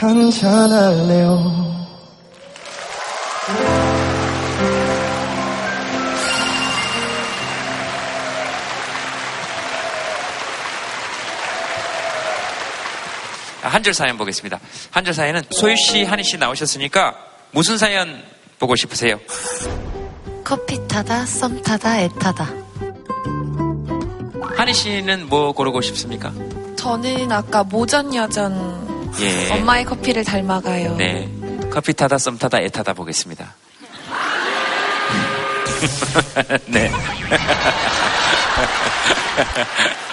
한잔 0.00 0.72
할래요 0.72 1.70
한줄 13.62 13.92
사연 13.94 14.16
보겠습니다. 14.16 14.58
한줄 14.90 15.12
사연은 15.14 15.42
소유 15.50 15.76
씨, 15.76 16.02
한희 16.02 16.24
씨 16.24 16.38
나오셨으니까 16.38 17.14
무슨 17.52 17.76
사연 17.78 18.22
보고 18.58 18.74
싶으세요? 18.74 19.20
커피 20.42 20.76
타다, 20.88 21.24
썸 21.26 21.62
타다, 21.62 22.00
애 22.00 22.08
타다. 22.18 22.48
한희 24.56 24.72
씨는 24.74 25.28
뭐 25.28 25.52
고르고 25.52 25.82
싶습니까? 25.82 26.32
저는 26.76 27.30
아까 27.30 27.62
모전 27.62 28.12
여전 28.14 28.89
예. 29.20 29.50
엄마의 29.50 29.84
커피를 29.84 30.24
닮아가요. 30.24 30.96
네. 30.96 31.28
커피 31.70 31.92
타다, 31.92 32.18
썸 32.18 32.38
타다, 32.38 32.58
애 32.60 32.68
타다 32.68 32.92
보겠습니다. 32.92 33.54
네. 36.66 36.90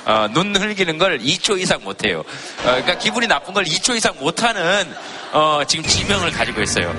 어, 0.06 0.28
눈 0.34 0.56
흘기는 0.56 0.98
걸 0.98 1.20
2초 1.20 1.60
이상 1.60 1.84
못해요. 1.84 2.20
어, 2.20 2.24
그러니까 2.64 2.98
기분이 2.98 3.28
나쁜 3.28 3.54
걸 3.54 3.66
2초 3.66 3.96
이상 3.96 4.16
못하는 4.20 4.88
어, 5.34 5.62
지금 5.68 5.84
지명을 5.86 6.32
가지고 6.32 6.62
있어요. 6.62 6.96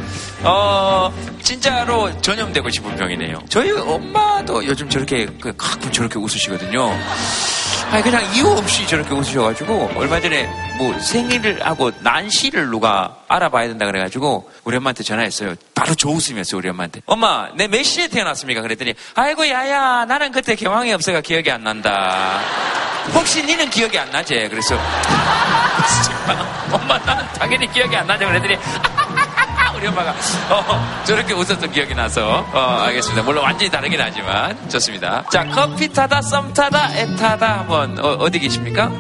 어, 1.49 1.51
진짜로 1.51 2.21
전염되고 2.21 2.69
싶은 2.69 2.95
병이네요. 2.97 3.41
저희 3.49 3.71
엄마도 3.71 4.67
요즘 4.67 4.87
저렇게 4.91 5.25
그 5.41 5.55
가끔 5.57 5.91
저렇게 5.91 6.19
웃으시거든요. 6.19 6.95
아니 7.91 8.03
그냥 8.03 8.23
이유 8.35 8.47
없이 8.49 8.87
저렇게 8.87 9.15
웃으셔가지고 9.15 9.93
얼마 9.97 10.21
전에 10.21 10.47
뭐 10.77 10.99
생일을 11.01 11.65
하고 11.67 11.91
난시를 12.01 12.69
누가 12.69 13.17
알아봐야 13.29 13.67
된다 13.69 13.87
그래가지고 13.87 14.51
우리 14.65 14.77
엄마한테 14.77 15.03
전화했어요. 15.05 15.55
바로 15.75 15.95
저 15.95 16.11
웃음이었어요 16.11 16.59
우리 16.59 16.69
엄마한테. 16.69 17.01
엄마 17.07 17.49
내 17.57 17.67
몇 17.67 17.83
시에 17.83 18.09
태어났습니까? 18.09 18.61
그랬더니 18.61 18.93
아이고 19.15 19.49
야야 19.49 20.05
나는 20.05 20.33
그때 20.33 20.55
경황이 20.55 20.93
없어가 20.93 21.23
기억이 21.23 21.51
안 21.51 21.65
난다. 21.65 22.41
혹시 23.15 23.43
니는 23.43 23.71
기억이 23.71 23.99
안 23.99 24.11
나지? 24.11 24.35
그래서 24.51 24.77
엄마 26.71 26.99
나는 26.99 27.25
당연히 27.39 27.73
기억이 27.73 27.97
안 27.97 28.07
나죠. 28.07 28.27
그랬더니 28.27 28.59
우리 29.79 29.87
엄마가 29.87 30.11
어, 30.51 31.05
저렇게 31.05 31.33
웃었던 31.33 31.71
기억이 31.71 31.95
나서 31.95 32.45
어, 32.53 32.59
알겠습니다. 32.87 33.23
물론 33.23 33.45
완전히 33.45 33.71
다르긴 33.71 34.01
하지만 34.01 34.69
좋습니다. 34.69 35.25
자 35.31 35.45
커피 35.45 35.89
타다 35.93 36.21
썸 36.21 36.53
타다 36.53 36.97
애 36.97 37.07
타다 37.15 37.61
한번 37.61 37.97
어, 38.01 38.29
디 38.29 38.41
계십니까? 38.41 38.91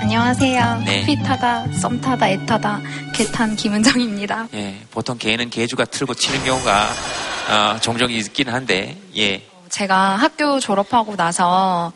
안녕하세요. 0.00 0.82
네. 0.86 1.00
커피 1.00 1.20
타다, 1.22 1.66
썸 1.72 2.00
타다, 2.00 2.28
애 2.28 2.46
타다, 2.46 2.80
개탄 3.12 3.56
김은정입니다. 3.56 4.46
예, 4.54 4.80
보통 4.92 5.18
개는 5.18 5.50
개주가 5.50 5.84
틀고 5.84 6.14
치는 6.14 6.44
경우가 6.44 6.88
어, 7.50 7.78
종종 7.80 8.10
있긴 8.10 8.48
한데 8.48 8.96
예. 9.16 9.42
제가 9.68 10.16
학교 10.16 10.60
졸업하고 10.60 11.16
나서 11.16 11.92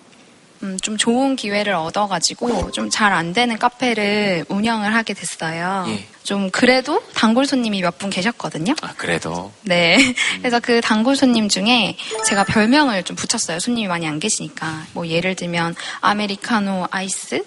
음, 0.62 0.79
좀 0.83 0.96
좋은 0.99 1.37
기회를 1.37 1.73
얻어가지고 1.73 2.70
좀 2.73 2.90
잘 2.90 3.12
안 3.12 3.33
되는 3.33 3.59
카페를 3.59 4.44
운영을 4.49 4.94
하게 4.94 5.14
됐어요. 5.14 5.87
예. 5.88 6.07
좀 6.23 6.51
그래도 6.51 7.03
단골 7.14 7.46
손님이 7.46 7.81
몇 7.81 7.99
분 7.99 8.11
계셨거든요. 8.11 8.75
아, 8.83 8.92
그래도. 8.96 9.53
네. 9.62 9.99
그래서 10.38 10.61
그 10.61 10.81
단골 10.81 11.16
손님 11.16 11.49
중에 11.49 11.96
제가 12.27 12.44
별명을 12.44 13.03
좀 13.05 13.16
붙였어요. 13.16 13.59
손님이 13.59 13.88
많이 13.88 14.07
안 14.07 14.20
계시니까. 14.20 14.85
뭐 14.92 15.07
예를 15.07 15.35
들면 15.35 15.75
아메리카노 16.01 16.88
아이스 16.90 17.44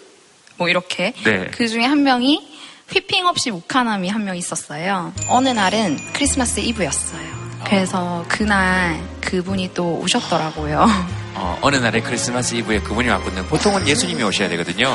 뭐 0.57 0.69
이렇게. 0.69 1.13
네. 1.23 1.47
그 1.51 1.67
중에 1.67 1.85
한 1.85 2.03
명이 2.03 2.51
휘핑 2.91 3.25
없이 3.27 3.51
무카남이 3.51 4.09
한 4.09 4.23
명 4.25 4.35
있었어요. 4.37 5.13
어느 5.27 5.49
날은 5.49 5.97
크리스마스 6.13 6.59
이브였어요. 6.59 7.43
그래서 7.65 8.25
그날 8.27 8.99
그분이 9.21 9.71
또 9.73 9.99
오셨더라고요. 10.03 11.22
어, 11.35 11.57
어느 11.61 11.75
날에 11.77 12.01
크리스마스 12.01 12.55
이브에 12.55 12.79
그분이 12.79 13.09
왔거든요. 13.09 13.43
보통은 13.45 13.87
예수님이 13.87 14.23
오셔야 14.23 14.49
되거든요. 14.49 14.87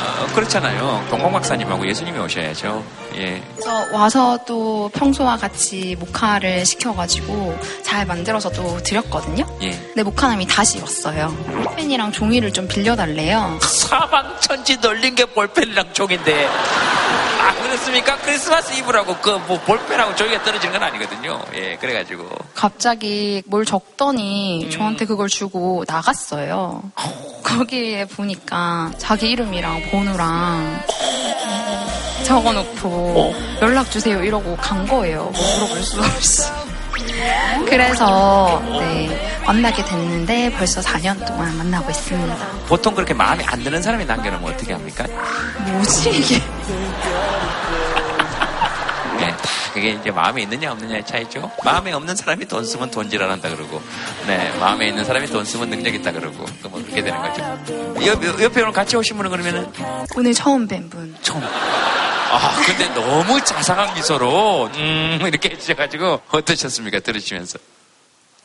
어, 0.00 0.26
그렇잖아요. 0.34 1.06
동공 1.10 1.32
박사님하고 1.32 1.86
예수님이 1.88 2.18
오셔야죠. 2.18 2.84
예. 3.16 3.42
그래서 3.56 3.86
와서 3.92 4.38
또 4.46 4.90
평소와 4.94 5.36
같이 5.36 5.96
모카를 5.98 6.64
시켜가지고 6.66 7.58
잘 7.82 8.06
만들어서 8.06 8.50
또 8.50 8.82
드렸거든요. 8.82 9.46
예. 9.62 9.70
근데 9.70 10.02
모카남이 10.02 10.46
다시 10.46 10.80
왔어요. 10.80 11.34
펜이랑 11.76 12.12
종이를 12.12 12.52
좀 12.52 12.66
빌려달래요. 12.68 13.58
사방천지 13.62 14.78
널린 14.80 15.14
게 15.14 15.24
볼펜이랑 15.26 15.92
종인데. 15.92 16.48
아, 17.40 17.52
그렇습니까? 17.62 18.16
크리스마스 18.18 18.72
이브라고 18.78 19.16
그 19.18 19.34
뭐 19.46 19.58
볼펜하고 19.60 20.16
종이가 20.16 20.42
떨어지는 20.44 20.72
건 20.72 20.82
아니거든요. 20.84 21.42
예, 21.54 21.76
그래가지고. 21.76 22.26
갑자기 22.54 23.42
뭘 23.46 23.66
적더니 23.66 24.70
저한테 24.70 25.04
그걸 25.04 25.28
주고 25.28 25.84
나갔어요. 25.86 26.82
거기에 27.42 28.06
보니까 28.06 28.90
자기 28.96 29.30
이름이랑 29.32 29.90
번호랑 29.90 30.84
적어놓고 32.24 33.34
연락 33.62 33.90
주세요 33.90 34.22
이러고 34.22 34.56
간 34.56 34.86
거예요. 34.86 35.24
뭐 35.24 35.32
물어볼 35.32 35.82
수 35.82 36.00
없이. 36.00 36.42
그래서 37.66 38.62
네, 38.80 39.42
만나게 39.46 39.84
됐는데 39.84 40.52
벌써 40.52 40.80
4년 40.80 41.24
동안 41.26 41.56
만나고 41.56 41.90
있습니다. 41.90 42.36
보통 42.66 42.94
그렇게 42.94 43.14
마음에 43.14 43.44
안 43.46 43.62
드는 43.62 43.82
사람이 43.82 44.04
남겨놓으면 44.04 44.52
어떻게 44.52 44.72
합니까? 44.72 45.04
뭐지 45.66 46.10
이게? 46.10 46.38
네, 49.18 49.28
다 49.28 49.48
그게 49.72 49.90
이제 49.90 50.10
마음에 50.10 50.42
있느냐 50.42 50.72
없느냐의 50.72 51.04
차이죠. 51.06 51.50
마음에 51.64 51.92
없는 51.92 52.16
사람이 52.16 52.46
돈 52.46 52.64
쓰면 52.64 52.90
돈질환한다 52.90 53.48
그러고, 53.50 53.80
네, 54.26 54.52
마음에 54.58 54.88
있는 54.88 55.04
사람이 55.04 55.26
돈 55.26 55.44
쓰면 55.44 55.70
능력 55.70 55.94
있다 55.94 56.12
그러고, 56.12 56.44
그뭐 56.62 56.82
그렇게 56.82 57.02
되는 57.02 57.20
거죠. 57.20 57.42
옆, 58.06 58.24
옆에 58.42 58.60
오늘 58.62 58.72
같이 58.72 58.96
오신 58.96 59.16
분은 59.16 59.30
그러면은 59.30 59.66
오늘 60.16 60.32
처음 60.34 60.66
뵌 60.66 60.88
분. 60.88 61.14
처음. 61.22 61.42
아, 62.36 62.56
근데 62.66 62.88
너무 62.94 63.42
자상한 63.44 63.94
미소로 63.94 64.70
음 64.74 65.20
이렇게 65.24 65.50
해주셔가지고 65.50 66.22
어떠셨습니까? 66.30 67.00
들으시면서. 67.00 67.58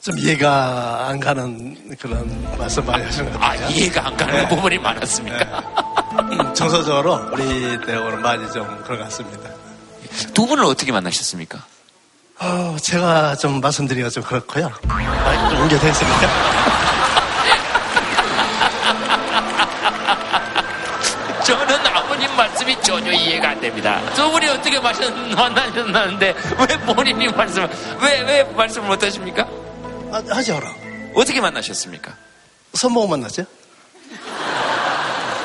좀 0.01 0.17
이해가 0.17 1.07
안 1.09 1.19
가는 1.19 1.97
그런 1.97 2.57
말씀 2.57 2.85
많이 2.85 3.03
하시는 3.03 3.31
것 3.33 3.43
아, 3.43 3.49
같아요. 3.49 3.69
이해가 3.69 4.07
안 4.07 4.15
가는 4.15 4.33
네. 4.33 4.47
부분이 4.47 4.77
많았습니까? 4.77 5.59
음, 6.31 6.53
정서적으로 6.53 7.29
우리 7.33 7.77
대학으로는 7.85 8.21
많이 8.21 8.49
좀 8.51 8.65
그런 8.83 8.99
것 8.99 9.03
같습니다. 9.05 9.49
두 10.33 10.45
분은 10.45 10.63
어떻게 10.63 10.91
만나셨습니까? 10.93 11.59
어, 12.39 12.77
제가 12.81 13.35
좀 13.35 13.59
말씀드리기가 13.59 14.09
좀 14.09 14.23
그렇고요. 14.23 14.71
아, 14.87 15.49
좀 15.49 15.61
옮겨되겠습니까? 15.61 16.27
말씀이 22.39 22.81
전혀 22.81 23.11
이해가 23.11 23.49
안 23.49 23.59
됩니다. 23.59 23.99
두 24.15 24.31
분이 24.31 24.47
어떻게 24.47 24.79
마셨, 24.79 25.13
만나셨나는데 25.35 26.35
왜 26.57 26.79
본인이 26.93 27.27
말씀, 27.27 27.67
왜, 28.01 28.21
왜 28.21 28.43
말씀을 28.43 28.87
못 28.87 29.03
하십니까? 29.03 29.45
아, 30.11 30.23
하지 30.29 30.53
마라. 30.53 30.73
어떻게 31.15 31.41
만나셨습니까? 31.41 32.13
선보고 32.73 33.07
만났죠? 33.07 33.43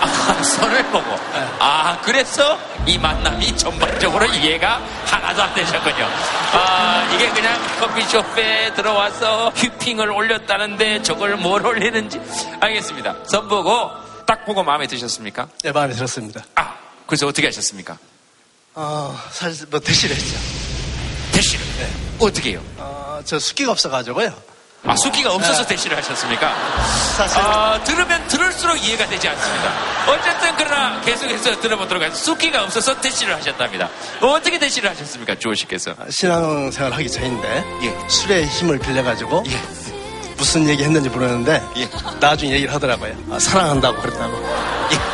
아, 0.00 0.42
선을 0.42 0.84
보고. 0.84 1.18
아, 1.58 1.98
그래서 2.02 2.56
이 2.86 2.96
만남이 2.96 3.56
전반적으로 3.56 4.26
이해가 4.26 4.80
하나도 5.06 5.42
안 5.42 5.54
되셨군요. 5.54 6.08
아, 6.52 7.10
이게 7.12 7.28
그냥 7.30 7.60
커피숍에 7.80 8.72
들어와서 8.74 9.50
휘핑을 9.50 10.12
올렸다는데 10.12 11.02
저걸 11.02 11.38
뭘 11.38 11.66
올리는지. 11.66 12.20
알겠습니다. 12.60 13.16
선 13.24 13.48
보고 13.48 13.90
딱 14.26 14.44
보고 14.44 14.62
마음에 14.62 14.86
드셨습니까? 14.86 15.48
네, 15.64 15.72
마음에 15.72 15.92
들었습니다. 15.92 16.44
그래서 17.06 17.26
어떻게 17.26 17.46
하셨습니까? 17.46 17.98
어, 18.74 19.18
사실 19.30 19.66
뭐 19.70 19.78
대시를 19.80 20.16
했죠. 20.16 20.36
대시를? 21.32 21.64
어떻게 22.18 22.50
해요? 22.50 22.62
어, 22.78 23.20
저 23.24 23.38
숫기가 23.38 23.72
없어가지고요. 23.72 24.32
아, 24.86 24.96
숙기가 24.96 25.32
없어서 25.32 25.62
네. 25.62 25.68
대시를 25.68 25.96
하셨습니까? 25.96 26.54
사실 27.16 27.38
아, 27.38 27.82
들으면 27.84 28.26
들을수록 28.28 28.76
이해가 28.84 29.08
되지 29.08 29.28
않습니다. 29.28 29.72
어쨌든 30.08 30.54
그러나 30.58 31.00
계속해서 31.00 31.60
들어보도록 31.60 32.02
하겠습니다. 32.02 32.14
숙기가 32.16 32.64
없어서 32.64 33.00
대시를 33.00 33.34
하셨답니다. 33.34 33.88
어떻게 34.20 34.58
대시를 34.58 34.90
하셨습니까? 34.90 35.36
조우씨께서. 35.38 35.94
신앙생활 36.10 36.92
하기 36.92 37.10
전인데 37.10 37.64
술의 38.08 38.46
힘을 38.46 38.78
빌려가지고 38.78 39.44
무슨 40.36 40.68
얘기 40.68 40.84
했는지 40.84 41.08
모르는데 41.08 41.62
나중에 42.20 42.52
얘기를 42.52 42.74
하더라고요. 42.74 43.16
아, 43.30 43.38
사랑한다고 43.38 44.02
그랬다고. 44.02 45.13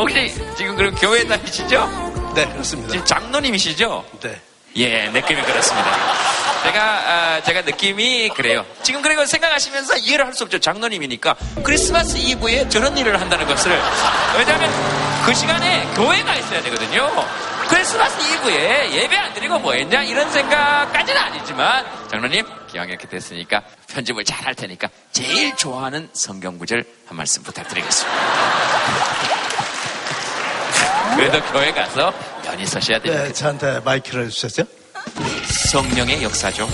혹시 0.00 0.34
지금 0.56 0.76
그럼 0.76 0.94
교회 0.96 1.24
다니시죠? 1.26 2.32
네, 2.34 2.46
그렇습니다. 2.46 2.90
지금 2.92 3.04
장로님이시죠? 3.04 4.04
네. 4.20 4.40
예, 4.76 5.08
느낌이 5.08 5.42
그렇습니다. 5.42 5.90
제가, 6.62 6.82
아, 6.82 7.42
제가 7.42 7.62
느낌이 7.62 8.28
그래요. 8.30 8.64
지금 8.82 9.00
그리고 9.02 9.24
생각하시면서 9.24 9.96
이해를 9.98 10.26
할 10.26 10.34
수 10.34 10.44
없죠. 10.44 10.58
장로님이니까. 10.58 11.34
크리스마스 11.64 12.16
이브에 12.18 12.68
저런 12.68 12.96
일을 12.96 13.20
한다는 13.20 13.46
것을. 13.46 13.72
왜냐하면 14.36 14.70
그 15.24 15.34
시간에 15.34 15.84
교회가 15.94 16.34
있어야 16.36 16.62
되거든요. 16.62 17.10
크리스마스 17.68 18.20
이브에 18.34 18.92
예배 18.92 19.16
안 19.16 19.32
드리고 19.34 19.58
뭐 19.58 19.72
했냐? 19.72 20.02
이런 20.02 20.30
생각까지는 20.30 21.20
아니지만, 21.20 21.84
장로님, 22.10 22.44
기왕 22.70 22.88
이렇게 22.88 23.08
됐으니까 23.08 23.62
편집을 23.88 24.24
잘 24.24 24.38
할 24.46 24.54
테니까 24.54 24.88
제일 25.12 25.54
좋아하는 25.56 26.08
성경 26.12 26.58
구절 26.58 26.84
한 27.08 27.16
말씀 27.16 27.42
부탁드리겠습니다. 27.42 28.18
그래도 31.16 31.42
교회 31.52 31.72
가서 31.72 32.12
편히 32.44 32.64
서셔야 32.66 33.00
됩니다. 33.00 33.24
네, 33.24 33.32
저한테 33.32 33.80
마이크를 33.80 34.30
주셨죠? 34.30 34.64
성령의 35.70 36.22
역사죠. 36.22 36.68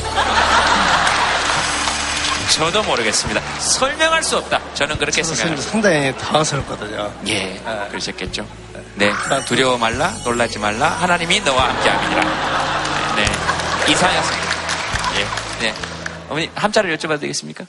저도 2.53 2.83
모르겠습니다. 2.85 3.41
설명할 3.59 4.23
수 4.23 4.37
없다. 4.37 4.61
저는 4.75 4.99
그렇게 4.99 5.23
생각합니다. 5.23 5.63
상당히 5.63 6.17
당황스럽거든요. 6.17 7.13
예, 7.27 7.61
그러셨겠죠. 7.91 8.47
네, 8.97 9.13
두려워 9.47 9.77
말라, 9.77 10.15
놀라지 10.25 10.59
말라. 10.59 10.89
하나님이 10.89 11.41
너와 11.41 11.69
함께함이니라. 11.71 13.15
네, 13.17 13.25
이사였습니다. 13.91 14.49
예, 15.17 15.67
네. 15.67 15.75
어머니 16.29 16.51
함자를 16.55 16.97
여쭤봐도 16.97 17.21
되겠습니까? 17.23 17.65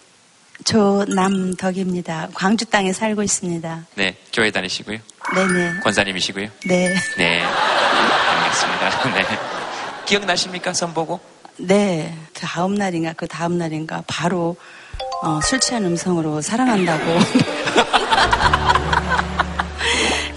조남덕입니다. 0.65 2.29
광주 2.33 2.65
땅에 2.65 2.93
살고 2.93 3.23
있습니다. 3.23 3.85
네, 3.95 4.17
교회 4.31 4.51
다니시고요. 4.51 4.99
네네. 5.33 5.79
권사님이시고요. 5.83 6.47
네. 6.65 6.93
네, 7.17 7.41
알겠습니다. 7.43 8.89
네. 9.15 9.25
기억나십니까? 10.05 10.73
선보고? 10.73 11.19
네. 11.57 12.15
그 12.33 12.41
다음 12.41 12.75
날인가 12.75 13.13
그 13.13 13.27
다음 13.27 13.57
날인가 13.57 14.03
바로 14.07 14.55
어, 15.23 15.39
술 15.43 15.59
취한 15.59 15.83
음성으로 15.85 16.41
사랑한다고. 16.41 17.03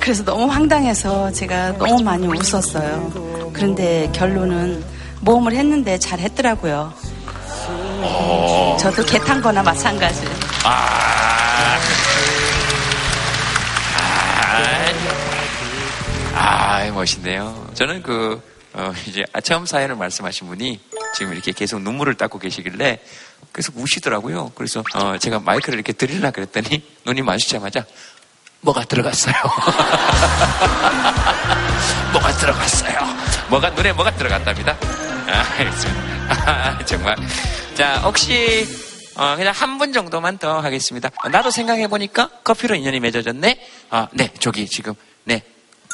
그래서 0.01 0.25
너무 0.25 0.47
황당해서 0.47 1.31
제가 1.33 1.77
너무 1.77 2.03
많이 2.03 2.27
웃었어요. 2.27 3.51
그런데 3.53 4.09
결론은 4.15 4.83
모험을 5.21 5.53
했는데 5.53 5.99
잘 5.99 6.19
했더라고요. 6.21 6.95
저도 8.81 9.05
개 9.05 9.19
탄 9.19 9.43
거나 9.43 9.63
마찬가지. 9.63 10.23
아, 10.65 11.48
아, 16.39 16.83
아, 16.83 16.91
멋있네요. 16.93 17.69
저는 17.75 18.03
그, 18.03 18.41
어, 18.75 18.93
이제 19.07 19.25
체험 19.43 19.67
사연을 19.67 19.97
말씀하신 19.97 20.47
분이 20.47 20.81
지금 21.17 21.33
이렇게 21.33 21.51
계속 21.53 21.81
눈물을 21.83 22.15
닦고 22.15 22.39
계시길래 22.39 23.01
계속 23.53 23.77
우시더라고요. 23.77 24.53
그래서, 24.55 24.85
어, 24.95 25.19
제가 25.19 25.41
마이크를 25.41 25.75
이렇게 25.79 25.93
드리려 25.93 26.31
그랬더니 26.31 26.83
눈이 27.07 27.23
마주치자마자 27.23 27.85
뭐가 28.61 28.85
들어갔어요. 28.85 29.35
뭐가 32.13 32.33
들어갔어요. 32.37 32.99
뭐가, 33.49 33.71
눈에 33.71 33.93
뭐가 33.93 34.15
들어갔답니다. 34.15 34.77
아, 35.27 35.45
알겠습니다. 35.59 36.03
아, 36.47 36.79
정말. 36.87 37.17
자, 37.75 38.01
혹시, 38.05 38.67
어, 39.17 39.35
그냥 39.37 39.53
한 39.57 39.79
분 39.79 39.93
정도만 39.93 40.39
더 40.39 40.61
하겠습니다. 40.61 41.11
나도 41.31 41.51
생각해 41.51 41.89
보니까 41.89 42.29
커피로 42.45 42.77
인연이 42.77 43.01
맺어졌네? 43.01 43.59
아, 43.91 44.07
네, 44.13 44.31
저기 44.39 44.67
지금, 44.67 44.95
네. 45.25 45.43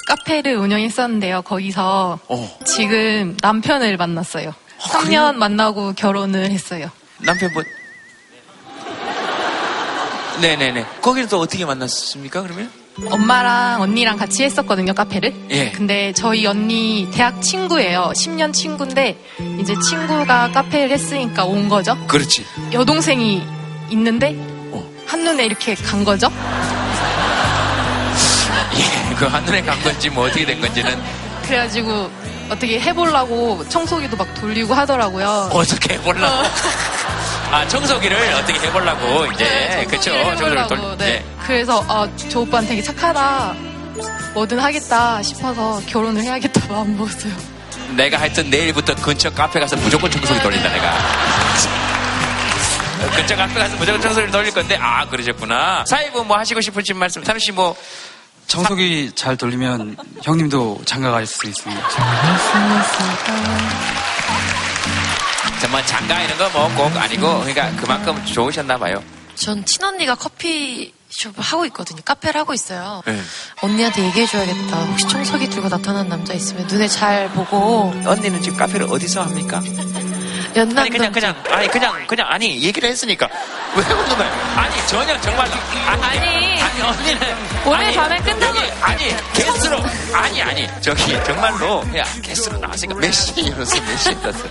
카페를 0.07 0.57
운영했었는데요. 0.57 1.43
거기서 1.43 2.19
지금 2.65 3.37
남편을 3.41 3.97
만났어요. 3.97 4.55
3년 4.81 5.37
만나고 5.37 5.95
결혼을 5.95 6.51
했어요. 6.51 6.91
남편분. 7.19 7.65
네네네. 10.41 10.85
거기는 11.01 11.29
또 11.29 11.39
어떻게 11.39 11.65
만났습니까, 11.65 12.43
그러면? 12.43 12.71
엄마랑 13.11 13.83
언니랑 13.83 14.17
같이 14.17 14.45
했었거든요, 14.45 14.95
카페를. 14.95 15.35
예. 15.51 15.71
근데 15.73 16.13
저희 16.13 16.47
언니 16.47 17.09
대학 17.13 17.41
친구예요. 17.41 18.13
10년 18.15 18.53
친구인데 18.53 19.19
이제 19.61 19.75
친구가 19.89 20.53
카페를 20.53 20.91
했으니까 20.91 21.45
온 21.45 21.69
거죠. 21.69 21.97
그렇지. 22.07 22.45
여동생이 22.73 23.43
있는데 23.91 24.37
한눈에 25.07 25.45
이렇게 25.45 25.75
간 25.75 26.05
거죠. 26.05 26.29
예, 29.15 29.19
그 29.19 29.27
한눈에 29.27 29.63
간 29.63 29.81
건지 29.83 30.11
뭐 30.11 30.27
어떻게 30.27 30.45
된 30.45 30.61
건지는 30.61 31.01
그래가지고 31.47 32.11
어떻게 32.51 32.81
해보려고 32.81 33.67
청소기도 33.69 34.17
막 34.17 34.33
돌리고 34.35 34.75
하더라고요. 34.75 35.51
어떻게 35.53 35.95
해보려고. 35.95 36.27
아, 37.51 37.67
청소기를 37.69 38.17
어떻게 38.35 38.59
해보려고, 38.67 39.27
이제. 39.33 39.87
그쵸. 39.89 40.11
청소기를 40.13 40.67
돌, 40.67 40.97
네. 40.99 41.07
예. 41.07 41.25
그래서 41.47 41.85
아, 41.89 42.09
저 42.29 42.41
오빠는 42.41 42.69
되게 42.69 42.83
착하다. 42.83 43.55
뭐든 44.35 44.59
하겠다 44.59 45.23
싶어서 45.23 45.81
결혼을 45.87 46.21
해야겠다 46.23 46.61
마음 46.73 46.97
먹었어요. 46.97 47.33
내가 47.91 48.19
하여튼 48.19 48.51
내일부터 48.51 48.95
근처 48.97 49.31
카페 49.31 49.61
가서 49.61 49.77
무조건 49.77 50.11
청소기 50.11 50.41
돌린다, 50.41 50.69
내가. 50.71 50.93
근처 53.15 53.37
카페 53.37 53.55
가서 53.55 53.77
무조건 53.77 54.01
청소기를 54.01 54.31
돌릴 54.33 54.53
건데, 54.53 54.77
아, 54.81 55.07
그러셨구나. 55.07 55.85
사회부 55.87 56.25
뭐 56.25 56.37
하시고 56.39 56.61
싶으신 56.61 56.97
말씀, 56.99 57.23
삼씨 57.23 57.53
뭐, 57.53 57.77
청소기 58.47 59.13
잘 59.15 59.37
돌리면 59.37 59.97
형님도 60.23 60.83
장가 60.85 61.11
가실 61.11 61.27
수 61.27 61.47
있습니다. 61.47 61.89
정말 65.61 65.87
장가 65.87 66.23
이런 66.23 66.39
거 66.39 66.45
뭐 66.59 66.69
꼭 66.77 66.97
아니고, 66.97 67.41
그러니까 67.41 67.71
그만큼 67.81 68.25
좋으셨나 68.27 68.79
봐요. 68.79 69.03
전 69.35 69.65
친언니가 69.65 70.15
커피숍을 70.15 71.43
하고 71.43 71.65
있거든요. 71.67 72.01
카페를 72.05 72.41
하고 72.41 72.53
있어요. 72.55 73.03
네. 73.07 73.21
언니한테 73.63 74.05
얘기해줘야겠다. 74.05 74.85
혹시 74.85 75.09
청소기 75.09 75.49
들고 75.51 75.69
나타나는 75.69 76.09
남자 76.09 76.35
있으면 76.35 76.67
눈에 76.67 76.87
잘 76.87 77.29
보고. 77.31 77.93
언니는 78.07 78.43
지금 78.43 78.59
카페를 78.59 78.87
어디서 78.91 79.23
합니까? 79.23 79.61
연남 80.57 80.79
아니 80.79 80.91
그냥 80.91 81.13
그냥 81.13 81.35
아니 81.51 81.69
그냥 81.69 82.07
그냥 82.07 82.27
아니 82.31 82.63
얘기를 82.63 82.89
했으니까. 82.89 83.29
왜 83.77 83.83
웃는 83.83 84.17
거야? 84.17 84.31
아니 84.57 84.87
전혀 84.87 85.21
정말 85.21 85.49
아니. 85.89 86.63
아니 86.63 86.81
언니는 86.83 87.37
오늘 87.67 87.87
아니, 87.87 87.97
밤에 87.97 88.17
끝나고- 88.19 88.83
아니 88.83 89.17
게스트로 89.33 89.83
아니 90.13 90.43
아니 90.43 90.69
저기 90.81 91.13
정말로 91.25 91.83
야 91.97 92.05
게스트로 92.23 92.59
나왔으니까 92.59 92.99
몇 93.01 93.11
시에 93.13 93.51
열었어 93.51 93.81
몇 93.81 93.97
시에 93.99 94.17
열었어 94.23 94.45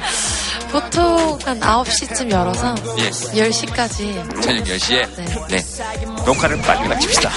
보통 0.71 1.39
한 1.45 1.59
9시쯤 1.59 2.31
열어서 2.31 2.75
예. 2.99 3.09
10시까지. 3.09 4.41
저녁 4.41 4.63
10시에? 4.65 5.47
네. 5.49 5.61
녹화를 6.25 6.59
빨리 6.63 6.87
마칩시다. 6.87 7.29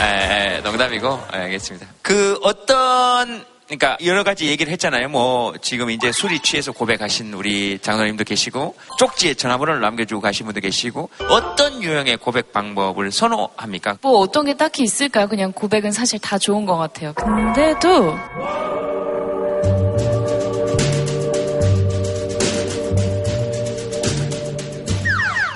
에, 0.00 0.56
에, 0.56 0.60
농담이고 0.62 1.26
에, 1.34 1.38
알겠습니다. 1.38 1.86
그 2.02 2.38
어떤 2.42 3.44
그러니까 3.72 3.96
여러 4.04 4.22
가지 4.22 4.48
얘기를 4.48 4.70
했잖아요. 4.72 5.08
뭐 5.08 5.54
지금 5.62 5.90
이제 5.90 6.12
술이 6.12 6.40
취해서 6.40 6.72
고백하신 6.72 7.32
우리 7.32 7.78
장로님도 7.78 8.24
계시고 8.24 8.74
쪽지에 8.98 9.32
전화번호를 9.32 9.80
남겨주고 9.80 10.20
가신 10.20 10.44
분도 10.44 10.60
계시고 10.60 11.08
어떤 11.30 11.82
유형의 11.82 12.18
고백 12.18 12.52
방법을 12.52 13.10
선호합니까? 13.10 13.96
뭐 14.02 14.18
어떤 14.18 14.44
게 14.44 14.54
딱히 14.54 14.82
있을까요? 14.82 15.26
그냥 15.26 15.52
고백은 15.52 15.90
사실 15.90 16.18
다 16.18 16.36
좋은 16.38 16.66
것 16.66 16.76
같아요. 16.76 17.14
근데도 17.14 18.14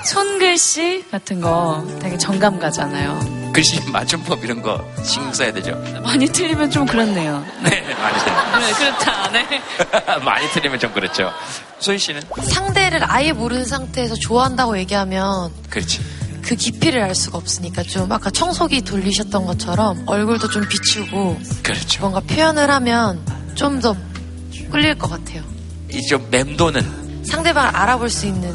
손글씨 0.05 1.05
같은 1.11 1.39
거 1.39 1.85
되게 2.01 2.17
정감 2.17 2.57
가잖아요. 2.57 3.36
글씨 3.57 3.81
맞춤법 3.89 4.43
이런 4.43 4.61
거 4.61 4.85
신경 5.03 5.33
써야 5.33 5.51
되죠. 5.51 5.71
많이 6.03 6.27
틀리면 6.27 6.69
좀 6.69 6.85
그렇네요. 6.85 7.43
네 7.63 7.81
많이 7.95 8.19
틀리면 8.19 8.59
네, 8.61 8.73
그렇다. 8.73 9.31
네. 9.31 9.61
많이 10.23 10.47
틀리면 10.51 10.77
좀 10.79 10.93
그렇죠. 10.93 11.31
소희 11.79 11.97
씨는 11.97 12.21
상대를 12.43 12.99
아예 13.11 13.31
모르는 13.31 13.65
상태에서 13.65 14.13
좋아한다고 14.13 14.77
얘기하면 14.77 15.51
그렇지. 15.71 16.01
그 16.43 16.55
깊이를 16.55 17.01
알 17.01 17.15
수가 17.15 17.39
없으니까 17.39 17.81
좀 17.81 18.11
아까 18.11 18.29
청소기 18.29 18.81
돌리셨던 18.81 19.47
것처럼 19.47 20.03
얼굴도 20.05 20.49
좀 20.49 20.63
비추고 20.69 21.39
그렇죠. 21.63 22.01
뭔가 22.01 22.19
표현을 22.19 22.69
하면 22.69 23.25
좀 23.55 23.81
더 23.81 23.95
끌릴 24.71 24.93
것 24.95 25.09
같아요. 25.09 25.41
이 25.91 25.99
좀 26.07 26.27
맴도는 26.29 27.25
상대방을 27.25 27.75
알아볼 27.75 28.09
수 28.11 28.27
있는 28.27 28.53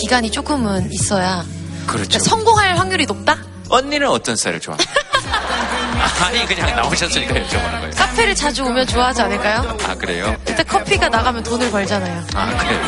기간이 0.00 0.30
조금은 0.30 0.90
있어야 0.92 1.44
그렇죠. 1.86 2.08
그러니까 2.08 2.18
성공할 2.20 2.78
확률이 2.78 3.04
높다? 3.04 3.36
언니는 3.68 4.08
어떤 4.08 4.36
스타일을 4.36 4.60
좋아합니까? 4.60 4.92
아니 6.26 6.44
그냥 6.46 6.74
나오셨으니까 6.76 7.34
여쭤보는 7.34 7.80
거예요. 7.80 7.90
카페를 7.96 8.34
자주 8.34 8.64
오면 8.64 8.86
좋아하지 8.86 9.22
않을까요? 9.22 9.76
아 9.84 9.94
그래요? 9.94 10.36
그때 10.44 10.62
커피가 10.62 11.08
나가면 11.08 11.42
돈을 11.42 11.70
벌잖아요. 11.70 12.24
아 12.34 12.56
그래요? 12.56 12.80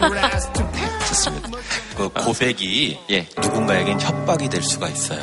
좋습니다. 1.08 1.48
그 1.96 2.08
고백이 2.08 2.98
예. 3.10 3.26
누군가에겐 3.40 4.00
협박이 4.00 4.48
될 4.48 4.62
수가 4.62 4.88
있어요. 4.88 5.20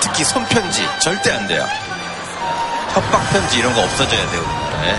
특히 0.00 0.24
손편지 0.24 0.82
절대 1.00 1.30
안 1.32 1.46
돼요. 1.46 1.64
협박 2.92 3.30
편지 3.30 3.58
이런 3.58 3.74
거 3.74 3.82
없어져야 3.82 4.30
돼요. 4.30 4.42
네. 4.82 4.96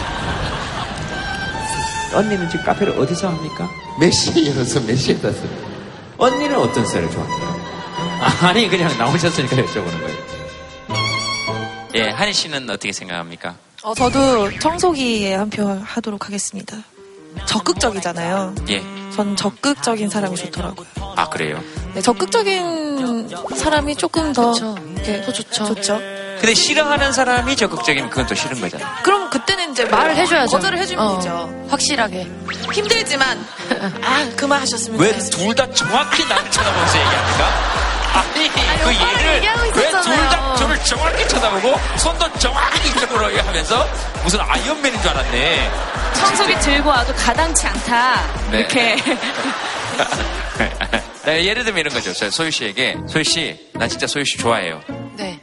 언니는 2.16 2.50
지금 2.50 2.66
카페를 2.66 3.00
어디서 3.00 3.28
합니까? 3.30 3.70
몇 4.00 4.12
시에 4.12 4.50
열어서 4.50 4.80
몇 4.82 4.96
시에 4.96 5.16
닫어요? 5.16 5.68
언니는 6.18 6.58
어떤 6.58 6.86
스타일을 6.86 7.12
좋아합니까? 7.12 7.57
아니 8.42 8.68
그냥 8.70 8.96
나오셨으니까 8.98 9.56
여쭤보는 9.58 10.02
거예요. 10.02 10.18
예, 11.96 12.10
한희 12.10 12.34
씨는 12.34 12.70
어떻게 12.70 12.92
생각합니까? 12.92 13.56
어, 13.84 13.94
저도 13.94 14.52
청소기에 14.60 15.36
한 15.36 15.50
표 15.50 15.68
하도록 15.68 16.26
하겠습니다. 16.26 16.78
적극적이잖아요. 17.46 18.56
예. 18.70 18.84
전 19.16 19.36
적극적인 19.36 20.10
사람이 20.10 20.36
좋더라고요. 20.36 20.88
아 21.16 21.30
그래요? 21.30 21.60
네, 21.94 22.02
적극적인 22.02 23.30
사람이 23.56 23.96
조금 23.96 24.34
더, 24.34 24.54
네, 25.04 25.22
더 25.22 25.32
좋죠. 25.34 25.66
좋죠. 25.66 25.98
근데 26.40 26.54
싫어하는 26.54 27.14
사람이 27.14 27.56
적극적이면 27.56 28.10
그건 28.12 28.28
또 28.28 28.36
싫은 28.36 28.60
거잖아. 28.62 29.02
그럼 29.02 29.30
그때는 29.32 29.72
이제 29.72 29.86
말을 29.86 30.16
해줘야죠. 30.18 30.52
거절을 30.52 30.78
해주면 30.80 31.04
어, 31.04 31.18
되죠. 31.18 31.66
확실하게. 31.70 32.28
힘들지만, 32.74 33.44
아, 34.04 34.30
그만 34.36 34.62
하셨으면 34.62 35.00
왜 35.00 35.10
좋겠어요. 35.14 35.48
둘다 35.48 35.72
정확히 35.74 36.24
나를 36.28 36.52
쳐다보면서 36.52 36.98
얘기합니까? 37.00 37.87
아니, 38.20 38.50
그 38.50 38.60
오빠랑 38.60 39.20
얘를 39.20 39.36
얘기하고 39.36 39.62
왜둘 39.62 39.84
있었잖아요. 39.88 40.30
다 40.30 40.56
저를 40.56 40.84
정확히 40.84 41.28
쳐다보고 41.28 41.76
손도 41.98 42.34
정확히 42.40 42.90
이쪽으로 42.90 43.38
하면서 43.44 43.88
무슨 44.24 44.40
아이언맨인 44.42 45.02
줄 45.02 45.10
알았네. 45.12 45.72
청소기 46.14 46.60
들고 46.60 46.90
와도 46.90 47.14
가당치 47.16 47.68
않다. 47.68 48.22
네. 48.52 48.60
이렇게. 48.60 48.96
네, 51.26 51.44
예를 51.44 51.66
들면 51.66 51.82
이런 51.82 51.94
거죠. 51.94 52.14
저 52.14 52.30
소유 52.30 52.50
씨에게 52.52 52.96
소유 53.08 53.24
씨, 53.24 53.70
나 53.74 53.86
진짜 53.88 54.08
소유 54.08 54.24
씨 54.24 54.38
좋아해요. 54.38 54.82
네. 55.18 55.38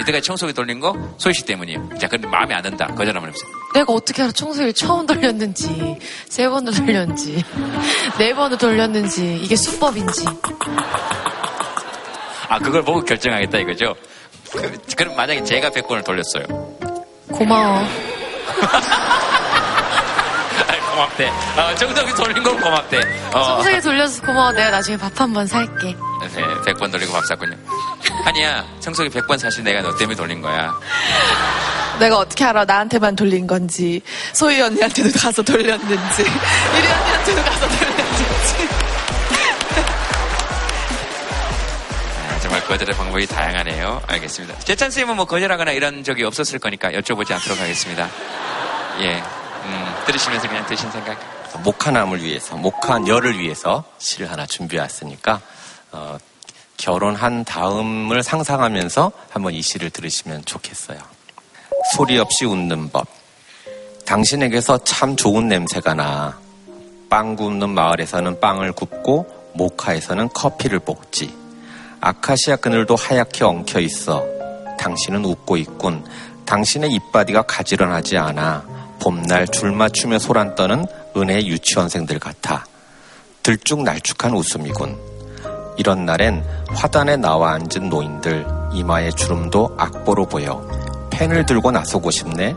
이때까지 0.00 0.22
청소기 0.22 0.52
돌린 0.52 0.80
거 0.80 0.96
소유 1.16 1.32
씨 1.32 1.44
때문이에요. 1.44 1.90
자, 2.00 2.08
근데 2.08 2.26
마음에 2.26 2.54
안 2.54 2.62
든다. 2.62 2.88
거절하면 2.88 3.30
없어요. 3.30 3.48
내가 3.72 3.92
어떻게 3.92 4.22
알아 4.22 4.32
청소기를 4.32 4.72
처음 4.72 5.06
돌렸는지, 5.06 5.96
세 6.28 6.48
번을 6.48 6.74
돌렸는지, 6.74 7.44
네 8.18 8.34
번을 8.34 8.58
돌렸는지, 8.58 9.36
이게 9.40 9.54
수법인지. 9.54 10.24
아, 12.48 12.58
그걸 12.58 12.82
보고 12.82 13.04
결정하겠다 13.04 13.58
이거죠. 13.58 13.94
그, 14.52 14.78
그럼 14.96 15.14
만약에 15.16 15.44
제가 15.44 15.70
100번을 15.70 16.04
돌렸어요. 16.04 16.44
고마워. 17.30 17.84
아이, 20.68 20.80
고맙대. 20.80 21.28
어, 21.28 21.74
청소기 21.74 22.12
돌린 22.14 22.42
건 22.42 22.58
고맙대. 22.60 22.98
어, 23.32 23.44
청소기 23.62 23.80
돌려서 23.82 24.22
고마워. 24.22 24.52
내가 24.52 24.70
나중에 24.70 24.96
밥 24.96 25.12
한 25.20 25.32
번 25.32 25.46
살게. 25.46 25.94
네, 26.34 26.72
100번 26.72 26.90
돌리고 26.90 27.12
밥 27.12 27.24
샀군요. 27.26 27.56
한이야, 28.24 28.64
청소기 28.80 29.08
100번 29.10 29.38
사실 29.38 29.62
내가 29.64 29.82
너 29.82 29.94
때문에 29.96 30.16
돌린 30.16 30.40
거야. 30.42 30.72
내가 32.00 32.18
어떻게 32.18 32.44
알아? 32.44 32.64
나한테만 32.64 33.16
돌린 33.16 33.46
건지, 33.46 34.00
소희 34.32 34.60
언니한테도 34.60 35.10
가서 35.18 35.42
돌렸는지, 35.42 36.22
유리 36.22 36.86
언니한테도 36.86 37.42
가서 37.44 37.68
돌렸는지. 37.68 38.07
거절의 42.68 42.94
방법이 42.96 43.26
다양하네요. 43.26 44.02
알겠습니다. 44.06 44.58
재찬 44.58 44.90
쌤은 44.90 45.16
뭐 45.16 45.24
거절하거나 45.24 45.72
이런 45.72 46.04
적이 46.04 46.24
없었을 46.24 46.58
거니까 46.58 46.90
여쭤보지 46.90 47.32
않도록 47.32 47.58
하겠습니다. 47.58 48.06
예. 49.00 49.22
음, 49.64 49.94
들으시면서 50.04 50.48
그냥 50.48 50.66
드신 50.66 50.90
생각. 50.90 51.18
목화남을 51.64 52.22
위해서, 52.22 52.56
목화녀를 52.56 53.38
위해서 53.38 53.84
시를 53.96 54.30
하나 54.30 54.44
준비해왔으니까, 54.44 55.40
어, 55.92 56.18
결혼한 56.76 57.46
다음을 57.46 58.22
상상하면서 58.22 59.12
한번 59.30 59.54
이 59.54 59.62
시를 59.62 59.88
들으시면 59.88 60.44
좋겠어요. 60.44 60.98
소리 61.96 62.18
없이 62.18 62.44
웃는 62.44 62.90
법. 62.90 63.06
당신에게서 64.04 64.84
참 64.84 65.16
좋은 65.16 65.48
냄새가 65.48 65.94
나. 65.94 66.38
빵 67.08 67.34
굽는 67.34 67.70
마을에서는 67.70 68.40
빵을 68.40 68.72
굽고 68.72 69.52
모카에서는 69.54 70.28
커피를 70.34 70.80
볶지. 70.80 71.37
아카시아 72.00 72.56
그늘도 72.56 72.94
하얗게 72.96 73.44
엉켜 73.44 73.80
있어. 73.80 74.24
당신은 74.78 75.24
웃고 75.24 75.56
있군. 75.56 76.04
당신의 76.44 76.90
이빠디가 76.92 77.42
가지런하지 77.42 78.16
않아. 78.16 78.64
봄날 79.00 79.46
줄 79.48 79.72
맞추며 79.72 80.18
소란 80.18 80.54
떠는 80.54 80.86
은혜 81.16 81.44
유치원생들 81.44 82.18
같아. 82.18 82.64
들쭉날쭉한 83.42 84.34
웃음이군. 84.34 84.96
이런 85.76 86.04
날엔 86.04 86.44
화단에 86.70 87.16
나와 87.16 87.52
앉은 87.52 87.88
노인들 87.88 88.46
이마의 88.72 89.12
주름도 89.14 89.74
악보로 89.76 90.26
보여. 90.26 90.66
펜을 91.10 91.46
들고 91.46 91.70
나서고 91.70 92.10
싶네. 92.10 92.54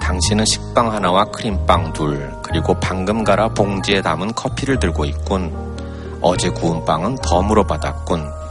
당신은 0.00 0.44
식빵 0.44 0.92
하나와 0.92 1.24
크림빵 1.26 1.92
둘, 1.92 2.30
그리고 2.42 2.74
방금 2.74 3.24
갈아 3.24 3.48
봉지에 3.48 4.02
담은 4.02 4.34
커피를 4.34 4.78
들고 4.78 5.04
있군. 5.06 6.18
어제 6.20 6.50
구운 6.50 6.84
빵은 6.84 7.16
덤으로 7.22 7.66
받았군. 7.66 8.43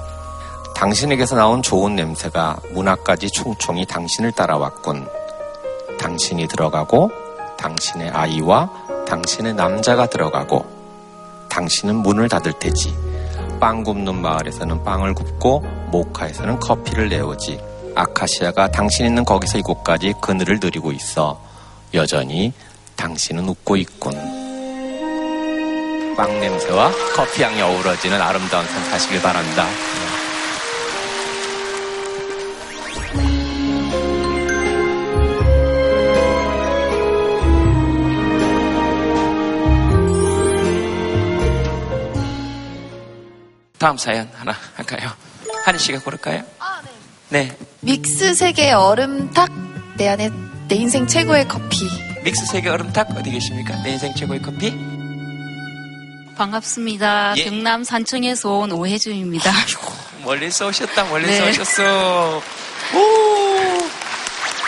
당신에게서 0.75 1.35
나온 1.35 1.61
좋은 1.61 1.95
냄새가 1.95 2.57
문 2.71 2.87
앞까지 2.87 3.29
총총히 3.31 3.85
당신을 3.85 4.31
따라왔군. 4.31 5.07
당신이 5.99 6.47
들어가고, 6.47 7.09
당신의 7.57 8.09
아이와 8.09 8.69
당신의 9.07 9.53
남자가 9.53 10.07
들어가고, 10.07 10.65
당신은 11.49 11.97
문을 11.97 12.27
닫을 12.27 12.53
테지. 12.59 12.95
빵 13.59 13.83
굽는 13.83 14.21
마을에서는 14.21 14.83
빵을 14.83 15.13
굽고, 15.13 15.63
모카에서는 15.91 16.59
커피를 16.59 17.09
내오지. 17.09 17.61
아카시아가 17.95 18.71
당신 18.71 19.05
있는 19.05 19.23
거기서 19.23 19.59
이곳까지 19.59 20.15
그늘을 20.19 20.59
들이고 20.59 20.91
있어. 20.91 21.39
여전히 21.93 22.51
당신은 22.95 23.47
웃고 23.47 23.77
있군. 23.77 24.13
빵 26.17 26.39
냄새와 26.39 26.91
커피 27.15 27.43
향이 27.43 27.61
어우러지는 27.61 28.19
아름다운 28.19 28.65
삶 28.65 28.83
사시길 28.85 29.21
바란다. 29.21 29.67
다음 43.83 43.97
사연 43.97 44.31
하나 44.33 44.55
할까요? 44.75 45.11
한희 45.65 45.77
씨가 45.77 45.99
고를까요? 45.99 46.41
네. 47.27 47.53
믹스 47.81 48.33
세계 48.33 48.71
얼음탁 48.71 49.51
내 49.97 50.07
안에 50.07 50.29
내 50.69 50.75
인생 50.75 51.05
최고의 51.05 51.49
커피. 51.49 51.89
믹스 52.23 52.45
세계 52.45 52.69
얼음탁 52.69 53.09
어디 53.17 53.29
계십니까? 53.29 53.75
내 53.83 53.91
인생 53.91 54.15
최고의 54.15 54.41
커피? 54.41 54.73
반갑습니다. 56.37 57.33
예. 57.35 57.43
경남 57.43 57.83
산청에서 57.83 58.53
온 58.53 58.71
오혜주입니다. 58.71 59.51
멀리서 60.23 60.67
오셨다, 60.67 61.03
멀리서 61.03 61.43
네. 61.43 61.49
오셨어. 61.49 62.37
오, 62.37 63.32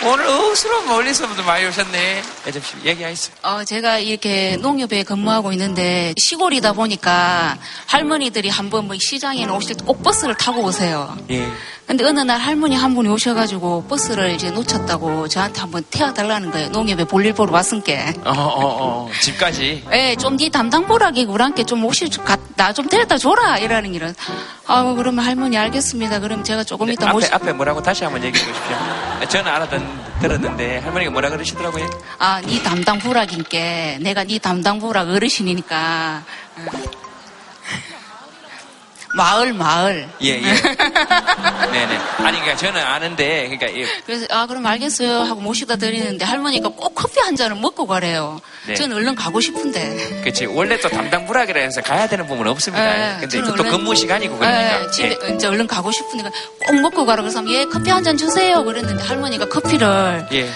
오늘 0.04 0.26
억수로 0.26 0.82
멀리서부터 0.82 1.42
많이 1.42 1.64
오셨네. 1.66 2.22
애점 2.46 2.62
씨, 2.62 2.74
얘기하겠습 2.84 3.32
어, 3.42 3.64
제가 3.64 3.98
이렇게 3.98 4.56
농협에 4.58 5.02
근무하고 5.02 5.52
있는데 5.52 6.12
시골이다 6.18 6.74
보니까 6.74 7.58
할머니들이 7.86 8.48
한번 8.50 8.86
뭐 8.86 8.96
시장에 9.00 9.44
오실 9.46 9.76
때 9.76 9.84
꼭 9.86 10.02
버스를 10.02 10.34
타고 10.36 10.62
오세요. 10.62 11.16
예. 11.30 11.46
근데 11.86 12.04
어느 12.04 12.18
날 12.20 12.40
할머니 12.40 12.74
한 12.74 12.94
분이 12.94 13.08
오셔가지고 13.08 13.84
버스를 13.84 14.32
이제 14.32 14.50
놓쳤다고 14.50 15.28
저한테 15.28 15.60
한번 15.60 15.84
태워달라는 15.88 16.50
거예요. 16.50 16.68
농협에 16.70 17.04
볼일 17.04 17.32
보러 17.32 17.52
왔으니까. 17.52 17.92
어, 18.24 18.30
어, 18.32 19.06
어, 19.06 19.10
집까지. 19.20 19.84
예, 19.92 20.16
좀네 20.16 20.48
담당 20.48 20.86
보라기 20.86 21.24
우리한테 21.26 21.62
좀 21.62 21.84
오실 21.84 22.08
나좀 22.56 22.88
데려다 22.88 23.16
줘라 23.18 23.58
이라는 23.58 23.94
일은. 23.94 24.14
아, 24.66 24.82
그러면 24.94 25.24
할머니 25.24 25.56
알겠습니다. 25.56 26.18
그럼 26.18 26.42
제가 26.42 26.64
조금 26.64 26.90
이따 26.90 27.06
앞에, 27.06 27.12
모시. 27.12 27.32
앞에 27.32 27.52
뭐라고 27.52 27.80
다시 27.80 28.02
한번 28.02 28.24
얘기해 28.24 28.44
주십시오. 28.44 29.28
저는 29.28 29.52
알아듣, 29.52 29.80
들었는데 30.20 30.78
할머니가 30.78 31.12
뭐라 31.12 31.30
그러시더라고요? 31.30 31.88
아, 32.18 32.40
네 32.44 32.60
담당 32.64 32.98
부락인께 32.98 33.98
내가 34.00 34.24
네 34.24 34.40
담당 34.40 34.80
부락 34.80 35.08
어르신이니까. 35.08 36.24
응. 39.12 39.16
마을 39.16 39.52
마을. 39.52 40.08
예, 40.22 40.28
예. 40.28 40.40
네네. 40.42 41.96
아니, 42.18 42.38
그러니까 42.40 42.56
저는 42.56 42.80
아는데, 42.80 43.48
그러니까, 43.48 43.78
예. 43.80 43.86
그래서 44.04 44.26
아 44.30 44.46
그럼 44.46 44.66
알겠어요 44.66 45.20
하고 45.22 45.40
모시다 45.40 45.76
드리는데 45.76 46.24
할머니가 46.24 46.68
꼭 46.70 46.94
커피 46.94 47.20
한 47.20 47.36
잔을 47.36 47.56
먹고 47.56 47.86
가래요. 47.86 48.40
네. 48.66 48.74
저는 48.74 48.96
얼른 48.96 49.14
가고 49.14 49.40
싶은데. 49.40 50.22
그치. 50.24 50.46
원래 50.46 50.78
또 50.80 50.88
담당 50.88 51.26
부락이라 51.26 51.60
해서 51.60 51.80
가야 51.80 52.08
되는 52.08 52.26
부분은 52.26 52.50
없습니다. 52.52 53.14
예, 53.16 53.20
근데 53.20 53.40
또 53.42 53.50
원래- 53.50 53.70
근무 53.70 53.94
시간이고 53.94 54.36
그러니까. 54.38 54.82
예, 54.84 54.90
집에 54.90 55.16
이제 55.34 55.46
얼른 55.46 55.66
가고 55.66 55.90
싶으니까 55.92 56.30
꼭 56.66 56.80
먹고 56.80 57.06
가라 57.06 57.22
그래서 57.22 57.42
예 57.48 57.64
커피 57.66 57.90
한 57.90 58.02
잔 58.04 58.16
주세요 58.16 58.62
그랬는데 58.62 59.02
할머니가 59.02 59.46
커피를 59.48 60.26
예. 60.32 60.48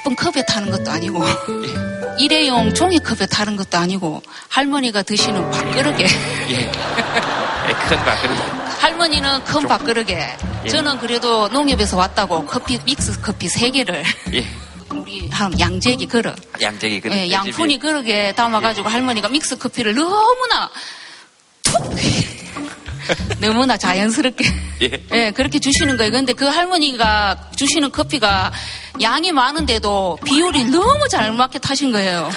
예쁜 0.00 0.14
컵에 0.16 0.44
타는 0.46 0.70
것도 0.70 0.90
아니고 0.90 1.22
일회용 2.18 2.72
종이컵에 2.74 3.26
타는 3.26 3.56
것도 3.56 3.78
아니고 3.78 4.22
할머니가 4.48 5.02
드시는 5.02 5.50
밥그릇에 5.50 6.06
예. 6.50 6.70
예, 7.68 7.72
큰 7.72 7.96
밥그릇. 8.04 8.38
할머니는 8.82 9.44
큰 9.44 9.68
밥그릇에 9.68 10.36
예. 10.64 10.68
저는 10.68 10.98
그래도 10.98 11.48
농협에서 11.48 11.96
왔다고 11.96 12.44
커피 12.46 12.78
믹스 12.84 13.20
커피 13.20 13.48
세 13.48 13.70
개를 13.70 14.02
예. 14.32 14.44
우리 14.90 15.28
한 15.28 15.58
양재기 15.58 16.06
그릇 16.06 16.34
양재기 16.60 17.00
그릇. 17.00 17.14
예, 17.14 17.30
양푼이 17.30 17.78
그릇에 17.78 18.32
담아가지고 18.32 18.88
할머니가 18.88 19.28
믹스 19.28 19.56
커피를 19.58 19.94
너무나 19.94 20.70
툭 21.62 21.94
너무나 23.40 23.76
자연스럽게 23.76 24.44
예. 24.82 25.06
예, 25.12 25.30
그렇게 25.32 25.58
주시는 25.58 25.96
거예요. 25.96 26.12
근데 26.12 26.32
그 26.32 26.44
할머니가 26.44 27.50
주시는 27.56 27.90
커피가 27.90 28.52
양이 29.00 29.32
많은데도 29.32 30.18
비율이 30.24 30.64
너무 30.64 31.08
잘 31.08 31.32
맞게 31.32 31.58
타신 31.58 31.90
거예요. 31.92 32.30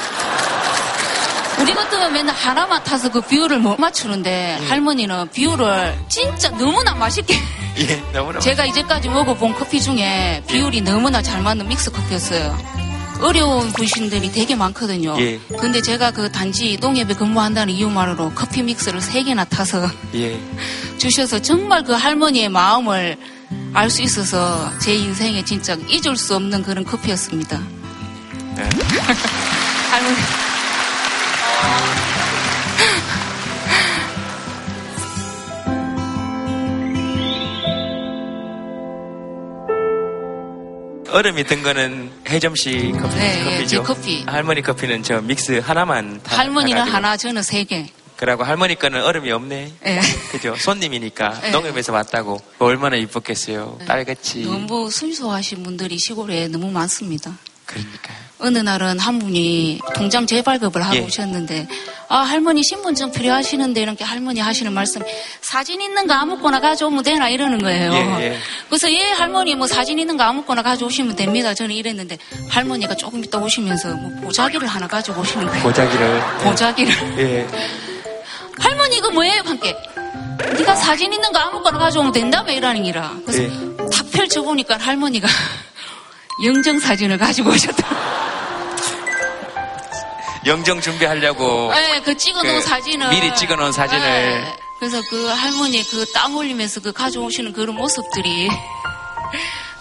우리 1.60 1.74
같으면 1.74 2.14
맨날 2.14 2.36
하나만 2.36 2.84
타서 2.84 3.10
그 3.12 3.22
비율을 3.22 3.60
못 3.60 3.80
맞추는데 3.80 4.60
할머니는 4.68 5.30
비율을 5.32 5.98
진짜 6.10 6.50
너무나 6.52 6.94
맛있게 6.96 7.36
예, 7.80 8.02
너무나. 8.14 8.40
제가 8.40 8.66
이제까지 8.66 9.10
먹어본 9.10 9.54
커피 9.56 9.82
중에 9.82 10.44
비율이 10.48 10.82
너무나 10.82 11.22
잘 11.22 11.42
맞는 11.42 11.68
믹스 11.68 11.92
커피였어요. 11.92 12.58
어려운 13.22 13.72
분신들이 13.72 14.32
되게 14.32 14.56
많거든요. 14.56 15.16
예. 15.20 15.40
근데 15.60 15.82
제가 15.82 16.12
그 16.12 16.30
단지 16.30 16.78
농협에 16.82 17.14
근무한다는 17.14 17.74
이유만으로 17.74 18.34
커피 18.36 18.62
믹스를 18.64 19.00
세 19.02 19.24
개나 19.24 19.46
타서 19.46 19.90
예. 20.16 20.38
주셔서 20.98 21.42
정말 21.42 21.84
그 21.84 21.94
할머니의 21.94 22.50
마음을 22.50 23.18
알 23.74 23.90
수 23.90 24.02
있어서 24.02 24.70
제 24.80 24.94
인생에 24.96 25.44
진짜 25.46 25.78
잊을 25.88 26.16
수 26.18 26.36
없는 26.36 26.64
그런 26.64 26.84
커피였습니다. 26.86 27.60
네. 28.56 28.64
할머니. 29.92 30.16
얼음이 41.16 41.46
든 41.46 41.64
거는 41.64 42.12
혜점 42.28 42.56
씨 42.56 42.92
커피, 43.00 43.16
네, 43.16 43.40
예, 43.40 43.44
커피죠. 43.46 43.68
제 43.68 43.78
커피. 43.78 44.24
할머니 44.28 44.62
커피는 44.62 45.02
저 45.02 45.22
믹스 45.22 45.62
하나만 45.64 46.20
다 46.22 46.40
할머니는. 46.40 46.82
하나, 46.82 47.16
저는 47.16 47.42
세 47.42 47.64
개. 47.64 47.88
그러고 48.18 48.44
할머니 48.44 48.76
거는 48.76 49.02
얼음이 49.02 49.32
없네. 49.32 49.72
예. 49.86 50.00
그죠? 50.32 50.58
손님이니까 50.58 51.40
예. 51.46 51.52
농협에서 51.52 51.94
왔다고 51.94 52.42
얼마나 52.60 52.98
이뻤겠어요. 52.98 53.80
딸같이. 53.88 54.44
너무 54.44 54.92
순수하신 54.92 55.64
분들이 55.64 55.98
시골에 55.98 56.50
너무 56.50 56.70
많습니다. 56.70 57.38
그러니까요. 57.66 58.26
어느 58.40 58.58
날은 58.58 59.00
한 59.00 59.20
분이 59.20 59.80
통장 59.96 60.28
재발급을 60.28 60.84
하고 60.84 60.98
예. 60.98 61.00
오셨는데 61.02 61.68
아 62.10 62.18
할머니 62.18 62.64
신분증 62.64 63.12
필요하시는데 63.12 63.82
이렇게 63.82 64.04
할머니 64.04 64.40
하시는 64.42 64.72
말씀 64.74 65.02
사진 65.42 65.82
있는 65.82 66.06
거 66.06 66.14
아무거나 66.14 66.60
가져오면 66.60 67.04
되나 67.04 67.30
이러는 67.30 67.60
거예요. 67.60 67.94
예, 67.94 68.24
예. 68.24 68.38
그래서 68.68 68.92
예 68.92 69.12
할머니 69.12 69.56
뭐 69.56 69.68
사진 69.68 69.98
있는 69.98 70.18
거 70.18 70.24
아무거나 70.24 70.62
가져오시면 70.62 71.16
됩니다. 71.16 71.54
저는 71.54 71.74
이랬는데 71.74 72.18
할머니가 72.50 72.96
조금 72.96 73.24
이따 73.24 73.38
오시면서 73.38 73.96
뭐 73.96 74.12
보자기를 74.22 74.68
하나 74.68 74.86
가지고 74.86 75.22
오시는 75.22 75.48
거예요. 75.48 75.64
보자기를. 75.64 76.22
보자기를. 76.44 76.94
예. 77.20 77.48
할머니 78.60 78.98
이거 78.98 79.10
뭐예요? 79.12 79.42
함께. 79.46 79.76
네가 80.58 80.76
사진 80.76 81.12
있는 81.12 81.32
거 81.32 81.40
아무거나 81.40 81.78
가져오면 81.78 82.12
된다며 82.12 82.52
이러는 82.52 82.84
기라. 82.84 83.16
그래서 83.26 83.44
예. 83.44 83.50
탁 83.92 84.12
펼쳐보니까 84.12 84.78
할머니가 84.78 85.28
영정 86.44 86.80
사진을 86.80 87.18
가지고 87.18 87.50
오셨다. 87.52 87.88
영정 90.46 90.80
준비하려고. 90.82 91.72
네, 91.74 92.02
그 92.02 92.16
찍어놓은 92.16 92.56
그 92.56 92.62
사진을. 92.62 93.10
미리 93.10 93.34
찍어놓은 93.36 93.72
사진을. 93.72 94.02
네. 94.04 94.56
그래서 94.80 95.02
그 95.10 95.26
할머니 95.28 95.84
그 95.90 96.06
땀 96.14 96.36
흘리면서 96.36 96.82
그 96.82 96.92
가져오시는 96.92 97.54
그런 97.54 97.76
모습들이 97.76 98.50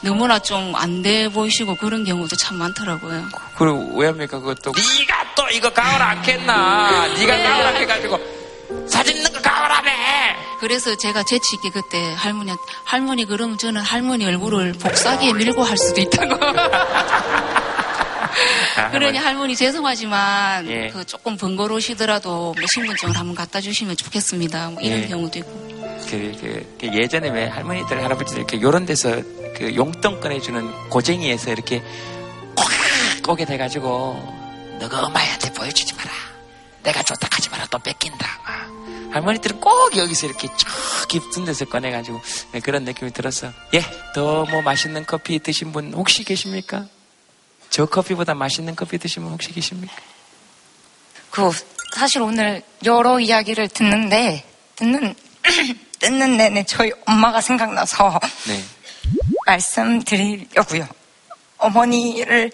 너무나 0.00 0.38
좀 0.38 0.74
안 0.76 1.02
돼 1.02 1.28
보이시고 1.28 1.74
그런 1.76 2.04
경우도 2.04 2.36
참 2.36 2.56
많더라고요. 2.58 3.26
그리고 3.58 3.92
왜 3.96 4.06
합니까 4.06 4.38
그것도? 4.38 4.72
네가 4.72 5.34
또 5.34 5.48
이거 5.50 5.68
가을 5.70 6.00
않겠나? 6.00 7.08
네가 7.08 7.36
가을 7.36 7.66
않겠가지고 7.66 8.20
사진 8.88 9.16
있는 9.16 9.32
거 9.32 9.40
가을하며. 9.42 9.90
그래서 10.64 10.94
제가 10.94 11.24
재치 11.24 11.56
있게 11.56 11.68
그때 11.68 12.14
할머니한테 12.16 12.62
할머니 12.84 13.26
그러면 13.26 13.58
저는 13.58 13.82
할머니 13.82 14.24
얼굴을 14.24 14.72
복사기에 14.72 15.34
밀고 15.34 15.62
할 15.62 15.76
수도 15.76 16.00
있다고. 16.00 16.38
그러니 18.90 19.18
할머니 19.18 19.54
죄송하지만 19.54 20.66
예. 20.70 20.88
그 20.88 21.04
조금 21.04 21.36
번거로우시더라도 21.36 22.54
뭐 22.56 22.66
신분증을 22.72 23.14
한번 23.14 23.34
갖다 23.34 23.60
주시면 23.60 23.98
좋겠습니다. 23.98 24.70
뭐 24.70 24.80
이런 24.80 25.02
예. 25.02 25.06
경우도 25.06 25.38
있고. 25.40 25.50
그, 26.08 26.34
그, 26.40 26.76
그 26.80 26.86
예전에 26.96 27.28
왜 27.28 27.46
할머니들, 27.46 28.02
할아버지들 28.02 28.38
이렇게 28.38 28.62
요런 28.62 28.86
데서 28.86 29.20
그 29.56 29.74
용돈 29.76 30.18
꺼내주는 30.18 30.88
고쟁이에서 30.88 31.52
이렇게 31.52 31.82
콕 32.54 32.66
오게 33.32 33.44
돼가지고 33.44 34.78
너가 34.80 35.04
엄마한테 35.04 35.52
보여주지 35.52 35.94
마라. 35.94 36.33
내가 36.84 37.02
좋다 37.02 37.28
하지 37.30 37.48
마라. 37.50 37.66
또 37.66 37.78
뺏긴다. 37.78 38.26
아, 38.44 39.10
할머니들은 39.12 39.60
꼭 39.60 39.96
여기서 39.96 40.26
이렇게 40.26 40.48
쭉 40.56 40.68
깊은 41.08 41.44
데서 41.44 41.64
꺼내가지고 41.64 42.20
네, 42.52 42.60
그런 42.60 42.84
느낌이 42.84 43.12
들었어. 43.12 43.50
예, 43.74 43.80
더 44.14 44.44
뭐 44.50 44.62
맛있는 44.62 45.06
커피 45.06 45.38
드신 45.38 45.72
분 45.72 45.92
혹시 45.94 46.22
계십니까? 46.24 46.86
저 47.70 47.86
커피보다 47.86 48.34
맛있는 48.34 48.76
커피 48.76 48.98
드신 48.98 49.22
분 49.22 49.32
혹시 49.32 49.52
계십니까? 49.52 49.94
그 51.30 51.50
사실 51.96 52.22
오늘 52.22 52.62
여러 52.84 53.18
이야기를 53.18 53.68
듣는데 53.68 54.44
듣는 54.76 55.14
듣는 56.00 56.36
내내 56.36 56.64
저희 56.64 56.92
엄마가 57.06 57.40
생각나서 57.40 58.20
네. 58.46 58.62
말씀드리려고요. 59.46 60.86
어머니를 61.58 62.50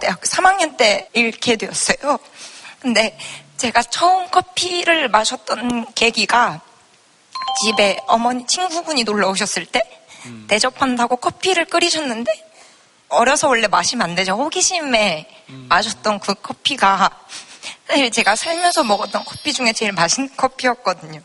대학교 0.00 0.22
3학년 0.22 0.76
때 0.76 1.08
잃게 1.14 1.56
되었어요. 1.56 2.18
근데 2.80 3.16
제가 3.62 3.80
처음 3.84 4.28
커피를 4.28 5.08
마셨던 5.08 5.94
계기가 5.94 6.60
집에 7.62 7.96
어머니 8.08 8.44
친구분이 8.44 9.04
놀러 9.04 9.30
오셨을 9.30 9.66
때 9.66 9.80
대접한다고 10.48 11.14
커피를 11.14 11.66
끓이셨는데 11.66 12.32
어려서 13.08 13.46
원래 13.46 13.68
마시면 13.68 14.10
안 14.10 14.16
되죠. 14.16 14.32
호기심에 14.32 15.28
마셨던 15.68 16.18
그 16.18 16.34
커피가 16.34 17.08
사실 17.86 18.10
제가 18.10 18.34
살면서 18.34 18.82
먹었던 18.82 19.24
커피 19.24 19.52
중에 19.52 19.72
제일 19.72 19.92
맛있는 19.92 20.30
커피였거든요. 20.36 21.20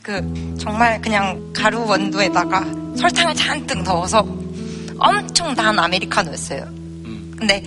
그 0.00 0.56
정말 0.60 1.00
그냥 1.00 1.52
가루 1.52 1.84
원두에다가 1.86 2.60
설탕을 2.96 3.34
잔뜩 3.34 3.82
넣어서 3.82 4.20
엄청 5.00 5.56
단 5.56 5.76
아메리카노였어요. 5.76 6.66
근데 7.36 7.64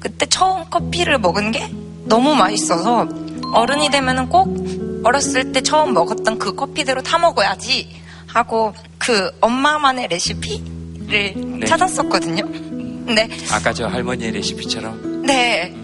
그때 0.00 0.26
처음 0.26 0.68
커피를 0.68 1.18
먹은 1.18 1.52
게 1.52 1.70
너무 2.04 2.34
맛있어서 2.34 3.08
어른이 3.52 3.90
되면은 3.90 4.28
꼭 4.28 4.56
어렸을 5.04 5.52
때 5.52 5.60
처음 5.60 5.92
먹었던 5.92 6.38
그 6.38 6.54
커피대로 6.54 7.02
타 7.02 7.18
먹어야지 7.18 7.88
하고 8.26 8.74
그 8.98 9.30
엄마만의 9.40 10.08
레시피를 10.08 11.34
네. 11.60 11.66
찾았었거든요. 11.66 12.42
근데 12.46 13.28
아까 13.52 13.72
저 13.72 13.86
할머니의 13.86 14.32
레시피처럼 14.32 15.22
네. 15.26 15.74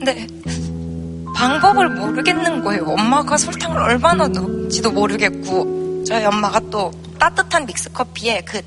네. 0.00 0.26
방법을 1.34 1.88
모르겠는 1.88 2.62
거예요. 2.62 2.84
엄마가 2.84 3.38
설탕을 3.38 3.80
얼마나 3.80 4.28
넣을지도 4.28 4.90
모르겠고, 4.90 6.04
저희 6.04 6.24
엄마가 6.24 6.60
또 6.70 6.90
따뜻한 7.18 7.64
믹스커피에 7.64 8.42
그 8.42 8.60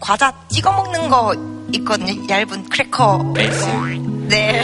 과자 0.00 0.32
찍어 0.48 0.72
먹는 0.72 1.08
거 1.08 1.34
있거든요. 1.74 2.26
얇은 2.28 2.68
크래커. 2.68 3.32
베이스. 3.34 3.66
네. 4.28 4.62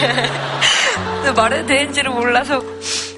말해도 1.37 1.67
되는지를 1.67 2.11
몰라서. 2.11 2.63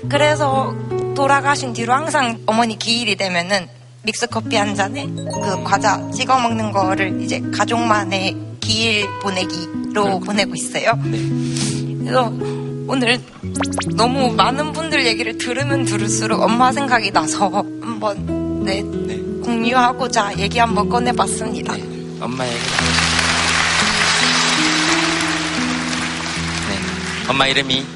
그래서 0.08 0.74
돌아가신 1.14 1.72
뒤로 1.72 1.94
항상 1.94 2.38
어머니 2.46 2.78
기일이 2.78 3.16
되면은 3.16 3.68
믹스 4.02 4.26
커피 4.28 4.56
한 4.56 4.74
잔에 4.74 5.06
그 5.06 5.62
과자 5.64 6.00
찍어 6.10 6.38
먹는 6.40 6.72
거를 6.72 7.20
이제 7.22 7.42
가족만의 7.54 8.36
기일 8.60 9.06
보내기로 9.20 10.20
보내고 10.20 10.54
있어요. 10.54 10.92
그래서 11.02 12.32
오늘 12.86 13.20
너무 13.96 14.32
많은 14.32 14.72
분들 14.72 15.06
얘기를 15.06 15.36
들으면 15.36 15.84
들을수록 15.84 16.40
엄마 16.42 16.72
생각이 16.72 17.10
나서 17.10 17.48
한번 17.82 18.64
네, 18.64 18.82
공유하고자 19.44 20.38
얘기 20.38 20.58
한번 20.58 20.88
꺼내봤습니다. 20.88 21.74
엄마 22.20 22.46
얘기 22.46 22.58
네. 26.68 27.28
엄마 27.28 27.46
이름이 27.46 27.86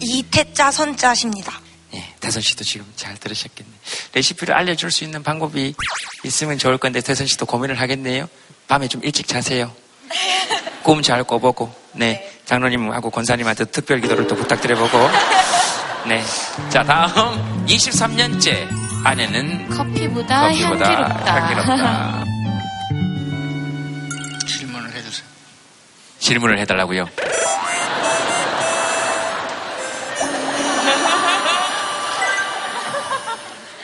이태자 0.00 0.70
선자십니다. 0.70 1.60
예, 1.94 2.14
태선 2.20 2.42
씨도 2.42 2.64
지금 2.64 2.86
잘 2.96 3.16
들으셨겠네. 3.16 3.70
레시피를 4.14 4.54
알려줄 4.54 4.90
수 4.90 5.04
있는 5.04 5.22
방법이 5.22 5.74
있으면 6.24 6.58
좋을 6.58 6.78
건데 6.78 7.00
태선 7.00 7.26
씨도 7.26 7.46
고민을 7.46 7.80
하겠네요. 7.80 8.28
밤에 8.68 8.88
좀 8.88 9.02
일찍 9.04 9.26
자세요. 9.26 9.72
꿈 10.82 11.02
잘 11.02 11.22
꿔보고, 11.24 11.72
네, 11.92 12.40
장로님하고 12.46 13.10
권사님한테 13.10 13.66
특별 13.66 14.00
기도를 14.00 14.26
또 14.26 14.34
부탁드려보고, 14.34 14.98
네. 16.08 16.24
자, 16.70 16.82
다음 16.82 17.66
23년째 17.66 18.66
아내는 19.04 19.68
커피보다, 19.68 20.48
커피보다 20.48 20.86
향기롭다. 20.86 21.34
향기롭다. 21.34 22.19
질문을 26.20 26.58
해달라고요. 26.60 27.08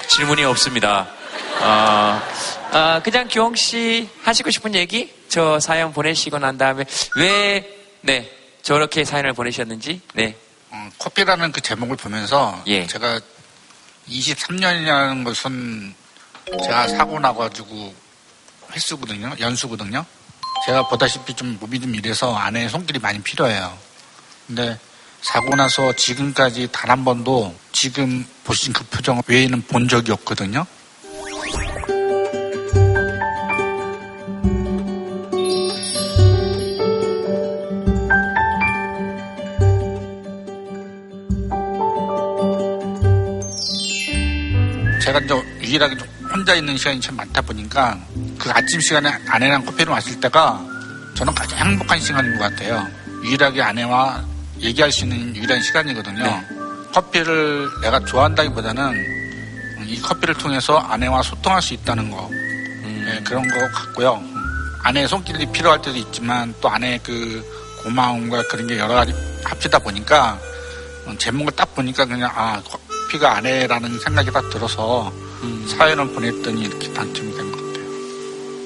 질문이 0.08 0.44
없습니다. 0.44 1.08
어, 1.60 2.22
어, 2.72 3.00
그냥 3.02 3.28
기홍 3.28 3.54
씨 3.54 4.08
하시고 4.22 4.50
싶은 4.50 4.74
얘기 4.74 5.12
저 5.28 5.58
사연 5.60 5.92
보내시고 5.92 6.38
난 6.38 6.56
다음에 6.56 6.84
왜 7.16 7.76
네 8.06 8.30
저렇게 8.62 9.04
사연을 9.04 9.32
보내셨는지 9.32 10.00
네 10.14 10.36
어, 10.70 10.90
커피라는 10.98 11.50
그 11.50 11.60
제목을 11.60 11.96
보면서 11.96 12.62
예. 12.68 12.86
제가 12.86 13.20
23년이라는 14.08 15.24
것은 15.24 15.94
제가 16.62 16.86
사고 16.88 17.18
나가지고 17.18 17.92
횟수거든요, 18.72 19.34
연수거든요. 19.40 20.04
제가 20.64 20.88
보다시피 20.88 21.34
좀 21.34 21.58
이래서 21.94 22.34
아내의 22.34 22.68
손길이 22.68 22.98
많이 22.98 23.20
필요해요. 23.22 23.76
근데 24.46 24.78
사고 25.22 25.54
나서 25.56 25.92
지금까지 25.92 26.68
단 26.72 26.90
한 26.90 27.04
번도 27.04 27.54
지금 27.72 28.24
보신 28.44 28.72
그 28.72 28.84
표정 28.84 29.20
외에는 29.26 29.62
본 29.62 29.88
적이 29.88 30.12
없거든요. 30.12 30.64
제가 45.02 45.20
이제 45.20 45.34
유일하게 45.60 45.96
좀 45.96 46.08
혼자 46.36 46.54
있는 46.54 46.76
시간이 46.76 47.00
참 47.00 47.16
많다 47.16 47.40
보니까 47.40 47.98
그 48.38 48.50
아침 48.50 48.78
시간에 48.78 49.10
아내랑 49.26 49.64
커피를 49.64 49.90
마실 49.90 50.20
때가 50.20 50.62
저는 51.14 51.34
가장 51.34 51.70
행복한 51.70 51.98
시간인 51.98 52.36
것 52.36 52.40
같아요. 52.40 52.86
유일하게 53.24 53.62
아내와 53.62 54.22
얘기할 54.60 54.92
수 54.92 55.04
있는 55.04 55.34
유일한 55.34 55.62
시간이거든요. 55.62 56.42
커피를 56.92 57.70
내가 57.80 58.00
좋아한다기보다는 58.00 59.86
이 59.86 59.98
커피를 60.02 60.34
통해서 60.34 60.76
아내와 60.76 61.22
소통할 61.22 61.62
수 61.62 61.72
있다는 61.72 62.10
거 62.10 62.28
네, 62.30 63.22
그런 63.24 63.48
것 63.48 63.72
같고요. 63.72 64.22
아내의 64.82 65.08
손길이 65.08 65.50
필요할 65.50 65.80
때도 65.80 65.96
있지만 65.96 66.52
또 66.60 66.68
아내의 66.68 67.00
그 67.02 67.42
고마움과 67.82 68.42
그런 68.48 68.66
게 68.66 68.78
여러 68.78 68.92
가지 68.92 69.14
합치다 69.42 69.78
보니까 69.78 70.38
어, 71.06 71.14
제목을 71.16 71.52
딱 71.52 71.74
보니까 71.74 72.04
그냥 72.04 72.30
아 72.34 72.60
커피가 72.62 73.38
아내라는 73.38 73.98
생각이 74.00 74.30
딱 74.32 74.50
들어서 74.50 75.10
사연을 75.68 76.12
보냈더니 76.12 76.62
이렇게 76.62 76.92
당첨이 76.92 77.34
된 77.36 77.50
것 77.52 77.56
같아요. 77.58 77.84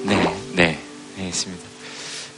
네, 0.05 0.35
네, 0.53 0.79
네, 1.17 1.27
있습니다. 1.27 1.63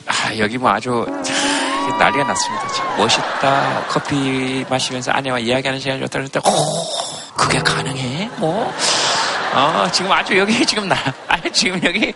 아, 0.07 0.37
여기 0.37 0.57
뭐 0.57 0.69
아주 0.71 1.05
참 1.23 1.97
난리가 1.97 2.23
났습니다. 2.25 2.67
참 2.69 2.97
멋있다. 2.97 3.85
커피 3.89 4.65
마시면서 4.69 5.11
아내와 5.11 5.39
이야기하는 5.39 5.79
시간이 5.79 5.99
좋다 6.01 6.19
그랬는데, 6.19 6.39
오, 6.39 7.35
그게 7.37 7.59
가능해? 7.59 8.29
뭐? 8.37 8.73
어, 9.55 9.87
지금 9.91 10.11
아주 10.11 10.37
여기 10.37 10.65
지금 10.65 10.87
나, 10.87 10.95
아니, 11.27 11.51
지금 11.51 11.79
여기, 11.83 12.11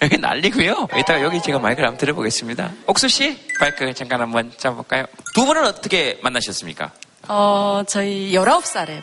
여기 0.00 0.16
난리고요 0.16 0.86
이따가 0.96 1.20
여기 1.22 1.42
제가 1.42 1.58
마이크를 1.58 1.88
한번 1.88 1.98
들어보겠습니다. 1.98 2.70
옥수 2.86 3.08
씨, 3.08 3.36
마이크 3.60 3.92
잠깐 3.94 4.20
한번 4.20 4.52
잡아볼까요? 4.56 5.04
두 5.34 5.44
분은 5.44 5.64
어떻게 5.66 6.18
만나셨습니까? 6.22 6.92
어, 7.28 7.82
저희 7.88 8.32
19살에 8.32 9.02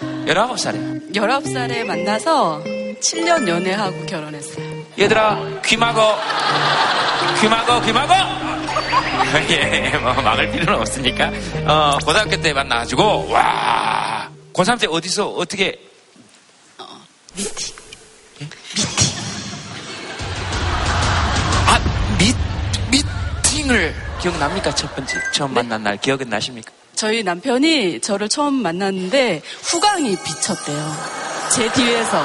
19살에. 0.00 1.12
19살에 1.14 1.84
만나서 1.84 2.62
7년 3.00 3.48
연애하고 3.48 4.06
결혼했어요. 4.06 4.66
얘들아, 4.98 5.60
귀 5.64 5.76
막어. 5.76 6.18
귀 7.40 7.48
막어, 7.48 7.80
귀 7.82 7.92
막어! 7.92 8.14
예, 9.50 9.90
뭐, 9.98 10.12
막을 10.14 10.50
필요는 10.50 10.80
없으니까. 10.80 11.30
어, 11.66 11.98
고등학교 12.04 12.40
때 12.40 12.52
만나가지고, 12.52 13.28
와. 13.30 14.28
고3 14.52 14.80
때 14.80 14.86
어디서, 14.88 15.28
어떻게. 15.28 15.78
미팅. 17.36 17.76
아, 21.66 21.80
미, 22.18 22.34
미팅을 22.90 23.94
기억납니까? 24.20 24.74
첫 24.74 24.94
번째, 24.96 25.18
처음 25.32 25.54
만난 25.54 25.82
날 25.84 25.96
기억은 25.96 26.28
나십니까? 26.28 26.72
저희 26.98 27.22
남편이 27.22 28.00
저를 28.00 28.28
처음 28.28 28.54
만났는데 28.54 29.40
후광이 29.70 30.16
비쳤대요. 30.16 30.96
제 31.54 31.70
뒤에서. 31.70 32.18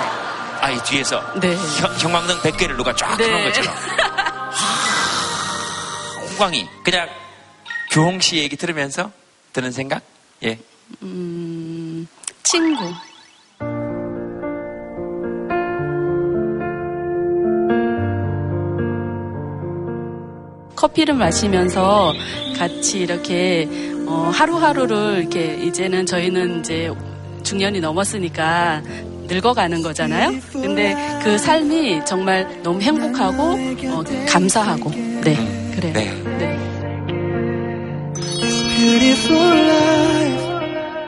아, 0.62 0.72
이 0.72 0.84
뒤에서. 0.84 1.22
네. 1.40 1.56
형, 1.56 1.96
형광등 2.00 2.38
100개를 2.38 2.76
누가 2.76 2.96
쫙 2.96 3.16
네. 3.16 3.28
켜놓은 3.28 3.44
것처럼. 3.46 3.76
홍광이. 6.32 6.68
그냥 6.84 7.08
교홍 7.92 8.20
씨 8.20 8.38
얘기 8.38 8.56
들으면서 8.56 9.12
드는 9.54 9.72
생각? 9.72 10.02
예. 10.42 10.58
음, 11.04 12.08
친구. 12.42 12.92
커피를 20.76 21.14
마시면서 21.14 22.12
같이 22.58 23.00
이렇게 23.00 23.93
어, 24.14 24.30
하루하루를 24.30 25.22
이렇게 25.22 25.56
이제는 25.56 26.06
저희는 26.06 26.60
이제 26.60 26.92
중년이 27.42 27.80
넘었으니까 27.80 28.84
늙어가는 29.28 29.82
거잖아요. 29.82 30.40
근데 30.52 30.96
그 31.24 31.38
삶이 31.38 32.06
정말 32.06 32.62
너무 32.62 32.80
행복하고 32.80 33.44
어, 33.44 34.04
감사하고 34.30 34.92
네 35.24 35.72
그래요. 35.76 35.94
네. 35.94 36.60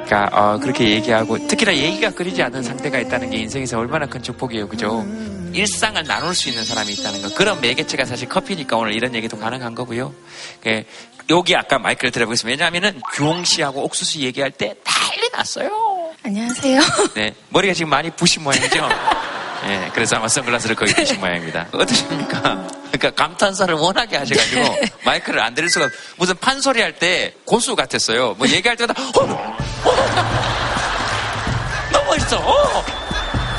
그러니까 0.06 0.30
어, 0.34 0.60
그렇게 0.60 0.89
얘기하고 0.91 1.47
특히나 1.47 1.76
얘기가 1.76 2.12
끊이지 2.12 2.41
않는 2.43 2.64
상태가 2.64 2.99
있다는 2.99 3.30
게 3.30 3.38
인생에서 3.38 3.80
얼마나 3.80 4.06
큰 4.06 4.22
축복이에요, 4.22 4.68
그죠? 4.68 5.06
일상을 5.51 6.01
나눌 6.03 6.36
수 6.36 6.49
있는 6.49 6.64
사람이 6.64 6.93
있다는 6.93 7.22
거. 7.22 7.34
그런 7.34 7.60
매개체가 7.62 8.06
사실 8.06 8.28
커피니까 8.30 8.78
오늘 8.78 8.93
이런 8.93 9.16
얘기도 9.16 9.38
가능한 9.38 9.74
거고요. 9.74 10.14
그, 11.28 11.34
여기 11.34 11.55
아까 11.55 11.80
마이크를 11.80 12.11
들어보겠습니다. 12.11 12.65
왜냐하면은 12.65 13.01
규홍 13.13 13.43
씨하고 13.45 13.84
옥수수 13.84 14.19
얘기할 14.19 14.51
때 14.51 14.76
난리 14.84 15.30
났어요. 15.32 15.69
안녕하세요. 16.23 16.82
네, 17.15 17.34
머리가 17.49 17.73
지금 17.73 17.89
많이 17.89 18.09
부신 18.11 18.43
모양이죠. 18.43 18.89
예, 19.67 19.89
그래서 19.93 20.15
아마 20.17 20.28
선글라스를 20.28 20.76
거의 20.76 20.93
끼신 20.93 21.19
모양입니다. 21.19 21.67
어떠십니까? 21.71 22.67
그러니까 22.91 23.11
감탄사를 23.11 23.73
워낙에 23.76 24.17
하셔가지고 24.17 24.78
마이크를 25.05 25.39
안 25.41 25.53
들을 25.53 25.69
수가 25.69 25.86
없- 25.86 25.91
무슨 26.17 26.36
판소리 26.38 26.82
할 26.82 26.93
때 26.97 27.34
고수 27.45 27.76
같았어요. 27.76 28.36
뭐 28.38 28.47
얘기할 28.47 28.78
때마다 28.78 29.01
어, 29.01 29.23
어, 29.23 29.57
너무 31.91 32.05
멋있어. 32.09 32.38
어, 32.38 32.80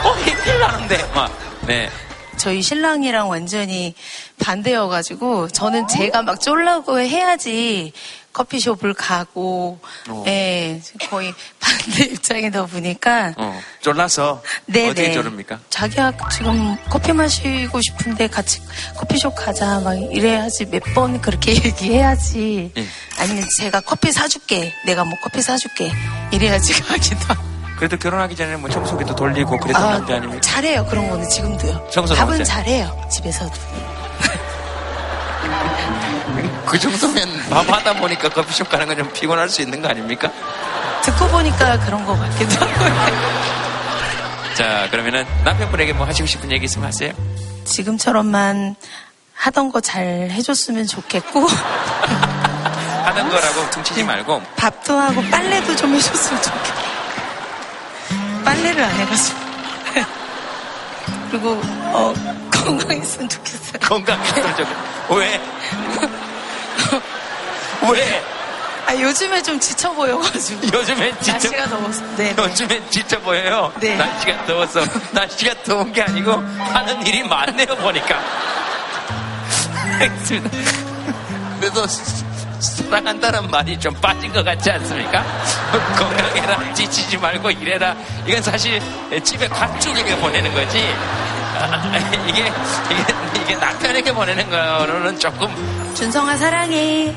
어, 0.05 0.15
나는데 0.61 1.11
막 1.15 1.31
네. 1.67 1.91
저희 2.37 2.63
신랑이랑 2.63 3.29
완전히 3.29 3.95
반대여가지고 4.39 5.49
저는 5.49 5.89
제가 5.89 6.23
막 6.23 6.41
쫄라고 6.41 6.99
해야지 7.01 7.93
커피숍을 8.33 8.93
가고 8.93 9.79
어. 10.11 10.25
예 10.27 10.81
거의 11.09 11.33
반대 11.59 12.05
입장이다 12.05 12.67
보니까 12.67 13.33
어, 13.39 13.59
졸라서 13.81 14.43
네, 14.67 14.91
어디에 14.91 15.09
네. 15.09 15.15
졸릅니까? 15.15 15.59
자기야 15.71 16.13
지금 16.31 16.77
커피 16.91 17.15
마시고 17.15 17.81
싶은데 17.81 18.27
같이 18.29 18.61
커피숍 18.95 19.35
가자 19.35 19.81
막 19.81 19.95
이래야지 19.95 20.67
몇 20.67 20.83
번 20.95 21.21
그렇게 21.21 21.53
얘기해야지 21.65 22.73
예. 22.77 22.87
아니면 23.19 23.45
제가 23.57 23.81
커피 23.81 24.13
사줄게 24.13 24.73
내가 24.85 25.05
뭐 25.05 25.15
커피 25.23 25.41
사줄게 25.41 25.91
이래야지 26.31 26.81
가기도 26.85 27.19
하고 27.29 27.56
그래도 27.77 27.97
결혼하기 27.99 28.35
전에 28.37 28.57
뭐 28.57 28.71
청소기도 28.71 29.15
돌리고 29.15 29.59
그랬던 29.59 29.83
아, 29.85 29.91
남자 29.99 30.15
아닙니까? 30.17 30.41
잘해요. 30.41 30.87
그런 30.87 31.09
거는 31.11 31.29
지금도요. 31.29 31.89
청소는 31.91 32.19
밥은 32.21 32.33
언제? 32.35 32.45
잘해요. 32.45 33.07
집에서도. 33.11 33.53
그 36.67 36.79
정도면 36.79 37.29
밥 37.51 37.69
하다 37.71 37.95
보니까 37.95 38.29
커피숍 38.31 38.69
가는 38.69 38.87
건 38.87 38.97
좀 38.97 39.13
피곤할 39.13 39.49
수 39.49 39.63
있는 39.63 39.81
거 39.83 39.89
아닙니까? 39.89 40.31
듣고 41.03 41.29
보니까 41.29 41.79
그런 41.81 42.05
거 42.05 42.17
같기도 42.17 42.65
하고 42.65 42.75
자, 44.57 44.89
그러면은 44.91 45.27
남편분에게 45.45 45.93
뭐 45.93 46.07
하시고 46.07 46.27
싶은 46.27 46.51
얘기 46.51 46.65
있으면 46.65 46.89
하세요. 46.89 47.13
지금처럼만 47.65 48.75
하던 49.35 49.71
거 49.71 49.81
잘 49.83 50.29
해줬으면 50.31 50.87
좋겠고. 50.87 51.47
하던 53.05 53.29
거라고 53.29 53.71
퉁치지 53.71 54.03
말고. 54.03 54.41
밥도 54.57 54.99
하고 54.99 55.23
빨래도 55.31 55.77
좀 55.77 55.95
해줬으면 55.95 56.43
좋겠고 56.43 56.86
빨래를 58.47 58.83
안 58.83 58.91
해가지고 58.93 59.39
그리고 61.31 61.61
어, 61.93 62.15
건강했으면 62.53 63.29
좋겠어요 63.29 63.79
건강했으면 63.81 64.57
좋겠고 64.57 65.15
왜? 65.17 65.41
왜? 67.93 68.25
아, 68.87 68.95
요즘에 68.95 69.43
좀 69.43 69.59
지쳐 69.59 69.93
보여가지고 69.93 70.79
요즘엔 70.79 71.17
지쳐 71.21 71.33
날씨가 71.33 71.69
더워서 71.69 72.03
네, 72.17 72.33
네. 72.33 72.43
요즘엔 72.43 72.91
지쳐 72.91 73.21
보여요. 73.21 73.73
네. 73.81 73.97
날씨가 73.97 74.47
더워서 74.47 74.81
날씨가 75.11 75.63
더운 75.65 75.93
게 75.93 76.03
아니고 76.03 76.31
하는 76.33 77.05
일이 77.05 77.25
많네요 77.25 77.67
보니까. 77.67 78.23
알겠습니다. 80.01 80.57
그래도 81.59 81.85
사랑한다는 82.61 83.51
말이 83.51 83.79
좀 83.79 83.93
빠진 83.95 84.33
것 84.33 84.45
같지 84.45 84.71
않습니까? 84.71 85.23
건강해라, 85.99 86.75
지치지 86.75 87.19
말고 87.19 87.51
일해라. 87.51 87.95
이건 88.27 88.43
사실 88.43 88.81
집에 89.23 89.47
가족에게 89.49 90.17
보내는 90.17 90.53
거지. 90.55 90.89
아, 91.59 91.99
이게, 92.29 92.43
이게, 92.43 92.53
이게 93.43 93.57
남편에게 93.57 94.13
보내는 94.13 94.51
거는 94.51 95.19
조금 95.19 95.49
준성아 95.95 96.37
사랑해 96.37 97.15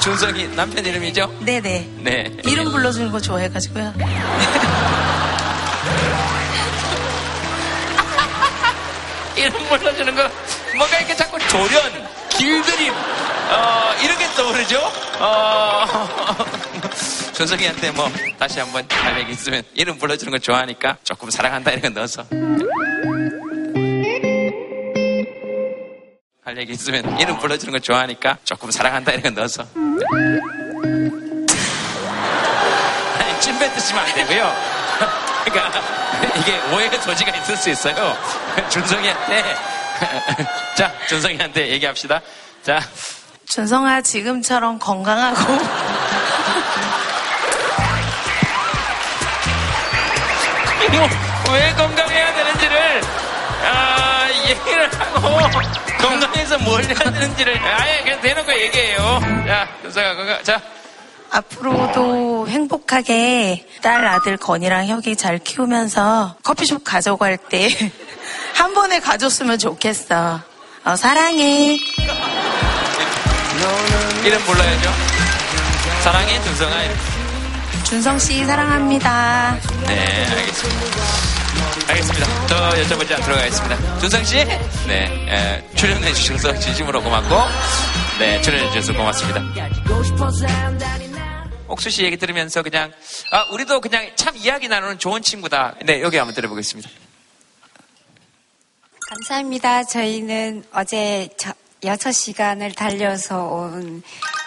준성이 0.00 0.46
남편 0.54 0.84
이름이죠? 0.84 1.32
네네 1.40 1.88
네. 1.98 2.30
이름 2.44 2.70
불러주는 2.70 3.10
거 3.10 3.18
좋아해가지고요 3.18 3.94
이름 9.36 9.52
불러주는 9.68 10.14
거 10.14 10.30
뭔가 10.76 10.98
이렇게 10.98 11.16
자꾸 11.16 11.38
조련, 11.48 11.82
길들임 12.38 12.92
어, 12.92 13.94
이렇게 14.02 14.26
떠오르죠? 14.34 14.78
어, 15.20 15.84
준석이한테 17.34 17.90
뭐 17.92 18.10
다시 18.38 18.60
한번 18.60 18.86
할 18.90 19.20
얘기 19.20 19.32
있으면 19.32 19.62
이름 19.74 19.98
불러주는 19.98 20.30
거 20.30 20.38
좋아하니까 20.38 20.98
조금 21.04 21.30
사랑한다 21.30 21.70
이런 21.72 21.94
거 21.94 22.00
넣어서 22.00 22.24
할 26.44 26.58
얘기 26.58 26.72
있으면 26.72 27.18
이름 27.18 27.38
불러주는 27.38 27.72
거 27.72 27.78
좋아하니까 27.78 28.38
조금 28.44 28.70
사랑한다 28.70 29.12
이런 29.12 29.34
거 29.34 29.40
넣어서 29.40 29.64
찜 33.40 33.58
뱉으시면 33.58 34.04
안 34.04 34.14
되고요. 34.14 34.52
그러니까 35.44 35.80
이게 36.36 36.58
오해의 36.74 37.00
소지가 37.00 37.36
있을 37.36 37.56
수 37.56 37.70
있어요. 37.70 38.16
준성이한테 38.70 39.75
자 40.76 40.92
준성이한테 41.08 41.68
얘기합시다. 41.70 42.20
자 42.62 42.80
준성아 43.48 44.02
지금처럼 44.02 44.78
건강하고 44.78 45.40
왜 51.52 51.72
건강해야 51.74 52.34
되는지를 52.34 53.00
아, 53.64 54.28
얘기를 54.48 54.90
하고 54.92 55.38
건강해서 55.98 56.58
뭘 56.58 56.84
해야 56.84 56.94
되는지를 56.94 57.58
아예 57.58 58.02
그냥 58.02 58.20
대놓고 58.20 58.52
얘기해요. 58.52 59.20
자 59.46 59.68
준성아 59.82 60.14
건강 60.14 60.42
자 60.44 60.60
앞으로도 61.30 62.48
행복하게 62.48 63.66
딸 63.82 64.04
아들 64.06 64.36
건이랑 64.36 64.86
혁이 64.86 65.16
잘 65.16 65.38
키우면서 65.38 66.36
커피숍 66.42 66.82
가져갈 66.84 67.36
때 67.36 67.68
한 68.54 68.74
번에 68.74 69.00
가줬으면 69.00 69.58
좋겠어 69.58 70.40
어, 70.84 70.96
사랑해 70.96 71.78
이름 74.24 74.40
불러야죠. 74.44 74.90
사랑해 76.02 76.42
준성아. 76.42 76.74
준성 77.84 78.18
씨 78.18 78.44
사랑합니다 78.44 79.56
네, 79.86 80.26
알겠습니다. 80.26 80.86
알겠습니다. 81.88 82.46
더 82.48 82.70
여쭤보지 82.70 83.12
않도록 83.14 83.38
하겠습니다. 83.38 83.98
준성 84.00 84.24
씨, 84.24 84.44
네, 84.88 85.04
에, 85.28 85.74
출연해 85.76 86.12
주셔서 86.12 86.58
진심으로 86.58 87.00
고맙고, 87.02 87.36
네, 88.18 88.40
출연해 88.42 88.68
주셔서 88.72 88.92
고맙습니다. 88.98 89.40
옥수 91.68 91.90
씨 91.90 92.02
얘기 92.04 92.16
들으면서 92.16 92.62
그냥 92.62 92.92
아 93.32 93.44
우리도 93.52 93.80
그냥 93.80 94.08
참 94.16 94.36
이야기 94.36 94.68
나누는 94.68 94.98
좋은 94.98 95.22
친구다. 95.22 95.74
네 95.84 96.00
여기 96.02 96.16
한번 96.16 96.34
들어보겠습니다. 96.34 96.88
감사합니다. 99.08 99.84
저희는 99.84 100.64
어제 100.72 101.28
저, 101.38 101.52
6시간을 101.82 102.74
달려서 102.74 103.44
온 103.44 104.02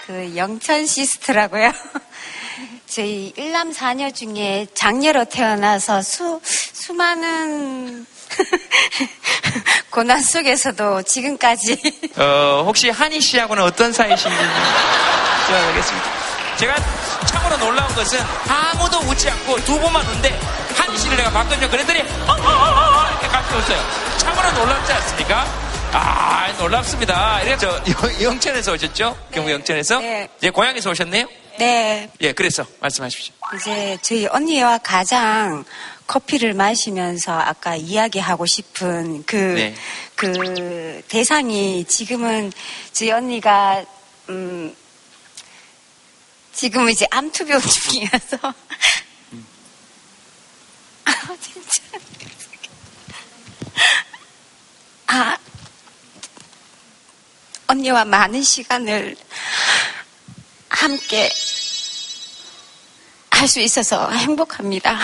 그 0.09 0.35
영천 0.35 0.87
시스트라고요. 0.87 1.71
저희 2.89 3.31
일남 3.37 3.71
사녀 3.71 4.09
중에 4.09 4.65
장녀로 4.73 5.25
태어나서 5.25 6.01
수, 6.01 6.41
수많은 6.43 8.07
고난 9.91 10.19
속에서도 10.19 11.03
지금까지 11.03 11.79
어, 12.17 12.63
혹시 12.65 12.89
한희 12.89 13.21
씨하고는 13.21 13.61
어떤 13.61 13.93
사이신지 13.93 14.35
여쭤보겠습니다. 14.35 16.57
제가 16.57 16.75
참으로 17.27 17.57
놀라운 17.57 17.93
것은 17.93 18.19
아무도 18.47 18.97
웃지 19.11 19.29
않고 19.29 19.63
두 19.63 19.79
번만 19.79 20.03
웃는데 20.07 20.39
내가 21.19 21.31
봤거든요. 21.31 21.69
그랬더니 21.69 21.99
어, 21.99 22.31
어, 22.31 22.33
어, 22.33 23.03
어, 23.03 23.09
이렇게 23.11 23.27
같이 23.27 23.53
웃어요. 23.55 24.17
참으로 24.19 24.51
놀랍지 24.63 24.93
않습니까? 24.93 25.45
아, 25.91 26.51
놀랍습니다. 26.57 27.41
이래 27.41 27.57
저 27.57 27.67
영- 27.67 28.21
영천에서 28.21 28.73
오셨죠? 28.73 29.17
경북 29.33 29.51
영천에서? 29.51 29.99
네. 29.99 30.29
예, 30.43 30.49
고향에서 30.49 30.91
오셨네요? 30.91 31.27
네 31.57 32.09
예, 32.21 32.31
그래서 32.31 32.65
말씀하십시오. 32.79 33.33
이제 33.57 33.97
저희 34.01 34.27
언니와 34.27 34.77
가장 34.77 35.65
커피를 36.07 36.53
마시면서 36.53 37.33
아까 37.37 37.75
이야기하고 37.75 38.45
싶은 38.45 39.23
그, 39.25 39.35
네. 39.35 39.75
그 40.15 41.03
대상이 41.09 41.83
지금은 41.83 42.53
저희 42.93 43.11
언니가, 43.11 43.83
음, 44.29 44.73
지금은 46.53 46.91
이제 46.93 47.05
암투병 47.11 47.59
중이어서. 47.59 48.53
아, 51.39 51.41
진짜. 51.41 51.81
아, 55.07 55.37
언니와 57.67 58.05
많은 58.05 58.43
시간을 58.43 59.15
함께 60.69 61.29
할 63.31 63.47
수 63.47 63.61
있어서 63.61 64.11
행복합니다. 64.11 64.99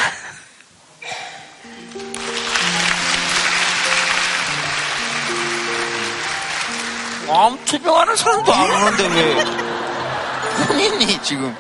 암투병하는 7.28 8.16
사람도 8.16 8.54
안 8.54 8.72
오는데 8.72 9.08
왜 9.08 9.44
본인이 10.68 11.22
지금 11.24 11.56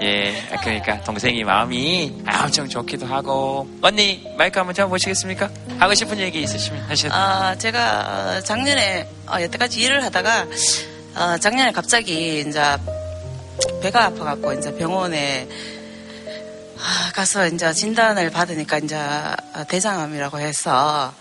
예 0.00 0.48
그러니까 0.62 1.02
동생이 1.02 1.42
마음이 1.42 2.22
엄청 2.42 2.68
좋기도 2.68 3.06
하고 3.06 3.68
언니 3.82 4.24
마이크 4.36 4.58
한번 4.58 4.74
잡아보시겠습니까? 4.74 5.50
하고 5.78 5.94
싶은 5.94 6.18
얘기 6.18 6.40
있으시면 6.42 6.82
하셔도 6.88 7.14
아, 7.14 7.56
제가 7.56 8.36
어, 8.36 8.40
작년에 8.42 9.08
어, 9.26 9.40
여태까지 9.40 9.80
일을 9.80 10.04
하다가 10.04 10.46
어, 11.16 11.38
작년에 11.38 11.72
갑자기 11.72 12.40
이제 12.40 12.60
배가 13.82 14.06
아파갖고 14.06 14.52
이제 14.52 14.72
병원에 14.76 15.48
아, 16.78 17.12
가서 17.12 17.48
이제 17.48 17.72
진단을 17.72 18.30
받으니까 18.30 18.78
이제 18.78 18.96
어, 18.96 19.64
대장암이라고 19.68 20.38
해서 20.38 21.12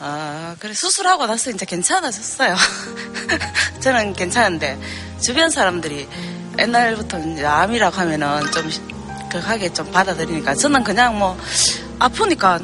어, 0.00 0.54
그래 0.58 0.74
수술하고 0.74 1.26
나서 1.26 1.50
이제 1.50 1.64
괜찮아졌어요. 1.64 2.54
저는 3.80 4.12
괜찮은데 4.12 4.78
주변 5.20 5.50
사람들이 5.50 6.06
옛날부터 6.58 7.18
이제 7.20 7.44
암이라고 7.44 7.96
하면은 7.96 8.40
좀 8.52 8.70
극하게 9.30 9.72
좀 9.72 9.90
받아들이니까 9.92 10.54
저는 10.54 10.82
그냥 10.82 11.18
뭐 11.18 11.38
아프니까 11.98 12.58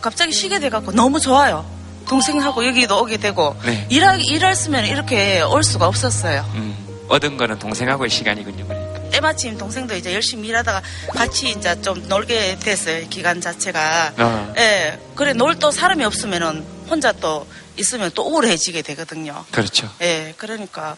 갑자기 0.00 0.32
쉬게 0.32 0.58
돼갖고 0.58 0.92
너무 0.92 1.20
좋아요. 1.20 1.64
동생하고 2.08 2.64
여기도 2.66 3.00
오게 3.02 3.16
되고 3.16 3.56
네. 3.64 3.86
일하, 3.90 4.14
일했으면 4.14 4.86
이렇게 4.86 5.42
올 5.42 5.62
수가 5.64 5.86
없었어요. 5.88 6.48
음, 6.54 6.76
얻은 7.08 7.36
거는 7.36 7.58
동생하고의 7.58 8.08
시간이군요. 8.08 8.66
그러니까. 8.66 9.10
때마침 9.10 9.58
동생도 9.58 9.96
이제 9.96 10.14
열심히 10.14 10.48
일하다가 10.48 10.82
같이 11.10 11.50
이제 11.50 11.80
좀 11.82 12.06
놀게 12.08 12.58
됐어요. 12.60 13.06
기간 13.08 13.40
자체가. 13.40 14.12
어. 14.18 14.54
예. 14.56 14.98
그래 15.16 15.32
놀 15.32 15.56
또 15.58 15.70
사람이 15.70 16.04
없으면은 16.04 16.64
혼자 16.88 17.12
또 17.12 17.46
있으면 17.76 18.10
또 18.14 18.22
우울해지게 18.22 18.82
되거든요. 18.82 19.44
그렇죠. 19.50 19.90
예. 20.00 20.32
그러니까 20.38 20.96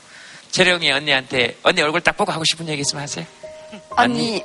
재령이 0.50 0.90
언니한테 0.90 1.56
언니 1.62 1.82
얼굴 1.82 2.00
딱 2.00 2.16
보고 2.16 2.32
하고 2.32 2.44
싶은 2.44 2.68
얘기 2.68 2.80
있으면 2.80 3.02
하세요. 3.02 3.24
언니, 3.90 4.42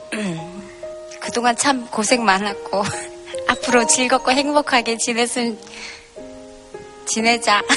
그동안 1.22 1.56
참 1.56 1.88
고생 1.88 2.24
많았고, 2.26 2.84
앞으로 3.48 3.88
즐겁고 3.88 4.32
행복하게 4.32 4.98
지냈으면, 4.98 5.58
지내자. 7.06 7.62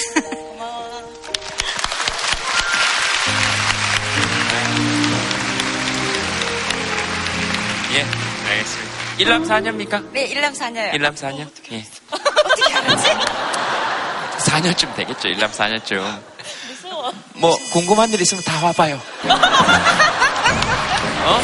예, 7.94 8.04
알겠습니다. 8.50 8.96
일남 9.18 9.44
사녀입니까? 9.44 10.02
네, 10.12 10.26
일남 10.26 10.52
사녀요. 10.54 10.92
일남 10.92 11.16
사녀? 11.16 11.46
예. 11.72 11.84
어떻게 12.10 12.74
알았지? 12.74 13.10
4년쯤 14.50 14.94
되겠죠. 14.96 15.28
일남 15.28 15.50
4년쯤. 15.50 16.35
뭐 17.34 17.56
궁금한 17.72 18.10
일 18.12 18.20
있으면 18.20 18.42
다 18.44 18.64
와봐요. 18.64 18.94
어? 21.24 21.40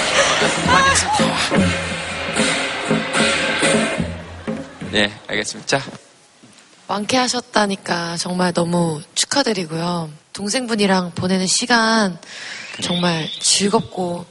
궁금한 0.55 0.87
일 0.87 0.93
있으면 0.93 1.13
다 1.15 1.25
와. 1.27 1.37
네, 4.91 5.13
알겠습니다. 5.27 5.79
자, 5.79 5.91
완쾌하셨다니까 6.87 8.17
정말 8.19 8.53
너무 8.53 9.01
축하드리고요. 9.15 10.11
동생분이랑 10.33 11.13
보내는 11.15 11.47
시간 11.47 12.19
정말 12.83 13.29
즐겁고 13.41 14.27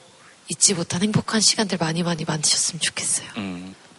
잊지 0.50 0.74
못한 0.74 1.02
행복한 1.02 1.42
시간들 1.42 1.78
많이 1.80 2.04
많이 2.04 2.26
만드셨으면 2.26 2.80
좋겠어요. 2.82 3.28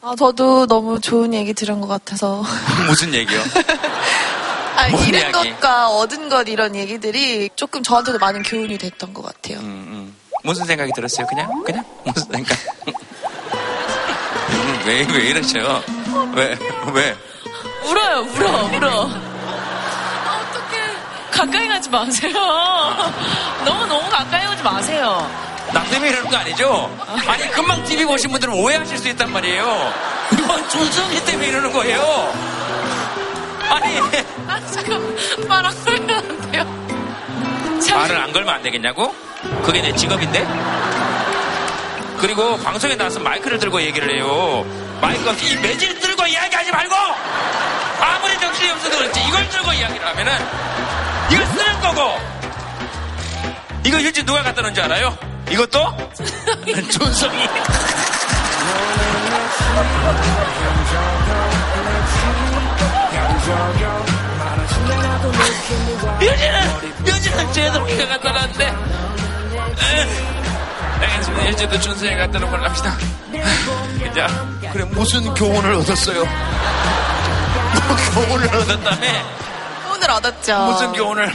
아, 0.03 0.15
저도 0.19 0.67
너무 0.67 1.01
좋은 1.01 1.33
얘기 1.35 1.55
들은 1.55 1.81
것 1.81 1.87
같아서. 1.87 2.45
무슨 2.87 3.15
얘기요? 3.15 3.41
아, 4.85 4.89
뭔 4.89 5.07
잃은 5.09 5.21
이야기? 5.21 5.51
것과 5.51 5.89
얻은 5.91 6.29
것 6.29 6.49
이런 6.49 6.75
얘기들이 6.75 7.51
조금 7.57 7.83
저한테도 7.83 8.19
많은 8.19 8.43
교훈이 8.43 8.79
됐던 8.79 9.15
것 9.15 9.23
같아요. 9.25 9.59
음, 9.61 10.15
무슨 10.43 10.65
생각이 10.67 10.93
들었어요? 10.95 11.27
그냥? 11.27 11.63
그냥? 11.65 11.85
무슨 12.05 12.33
생각? 12.33 12.59
음, 14.51 14.83
왜, 14.87 15.05
왜 15.05 15.21
이러셔? 15.29 15.83
왜, 16.35 16.59
왜? 16.93 17.17
울어요, 17.85 18.21
울어, 18.35 18.63
울어. 18.77 19.09
아, 19.09 20.41
어떡해. 20.51 20.79
가까이 21.31 21.69
가지 21.69 21.91
마세요. 21.91 22.33
너무 23.65 23.87
너무 23.87 24.09
가까이 24.11 24.47
오지 24.49 24.63
마세요. 24.63 25.31
나 25.73 25.83
때문에 25.85 26.11
이러는 26.11 26.31
거 26.31 26.37
아니죠? 26.37 26.99
아니, 27.27 27.51
금방 27.53 27.83
TV 27.85 28.05
보신 28.05 28.31
분들은 28.31 28.53
오해하실 28.55 28.99
수 28.99 29.09
있단 29.09 29.33
말이에요. 29.33 29.93
이건 30.33 30.69
준성이 30.69 31.25
때문에 31.25 31.49
이러는 31.49 31.73
거예요. 31.73 32.62
아니, 33.75 33.99
아, 34.49 34.61
잠깐 34.71 35.17
말 35.49 35.65
안 35.67 35.85
걸면 35.85 36.11
안 36.17 36.51
돼요. 36.51 36.65
말을 37.95 38.17
안 38.17 38.33
걸면 38.33 38.55
안 38.55 38.63
되겠냐고? 38.63 39.15
그게 39.65 39.81
내 39.83 39.93
직업인데? 39.95 40.47
그리고 42.19 42.57
방송에 42.59 42.95
나와서 42.97 43.19
마이크를 43.21 43.59
들고 43.59 43.83
얘기를 43.83 44.15
해요. 44.15 44.65
마이크 45.01 45.29
없이 45.29 45.53
이 45.53 45.57
매질 45.57 45.99
들고 45.99 46.27
이야기하지 46.27 46.71
말고! 46.71 46.95
아무리 48.01 48.39
정신이 48.39 48.71
없어도 48.71 48.99
그렇지. 48.99 49.21
이걸 49.29 49.49
들고 49.49 49.73
이야기를 49.73 50.07
하면은 50.07 50.33
이걸 51.31 51.47
쓰는 51.47 51.81
거고! 51.81 52.19
이거 53.85 53.99
휴지 53.99 54.25
누가 54.25 54.43
갖다 54.43 54.63
놓은 54.63 54.75
줄 54.75 54.85
알아요? 54.85 55.17
이것도? 55.51 55.97
준성이. 56.91 57.49
유진은, 66.21 67.07
유진은 67.07 67.53
제대로 67.53 67.85
키가 67.87 68.07
갖다 68.09 68.33
놨는데. 68.33 68.65
에, 68.67 68.73
알겠습니다. 71.01 71.45
일제도 71.47 71.81
준성이 71.81 72.17
갖다 72.17 72.39
걸로 72.39 72.65
합시다. 72.65 72.97
자, 74.15 74.27
그래, 74.73 74.85
무슨 74.85 75.33
교훈을 75.35 75.75
얻었어요? 75.75 76.25
뭐 76.25 77.97
교훈을 78.27 78.47
얻었다며? 78.55 79.09
오늘 79.95 80.11
얻었죠. 80.11 80.59
무슨 80.67 80.93
교훈을? 80.93 81.33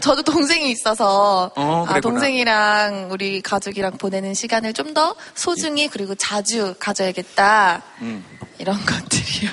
저도 0.00 0.22
동생이 0.22 0.70
있어서 0.70 1.50
어, 1.56 1.86
아. 1.88 2.00
동생이랑 2.00 3.08
우리 3.10 3.40
가족이랑 3.40 3.92
보내는 3.96 4.34
시간을 4.34 4.72
좀 4.72 4.92
더 4.94 5.16
소중히 5.34 5.88
그리고 5.88 6.14
자주 6.14 6.74
가져야겠다 6.78 7.82
음. 8.02 8.24
이런 8.58 8.76
것들이요. 8.86 9.50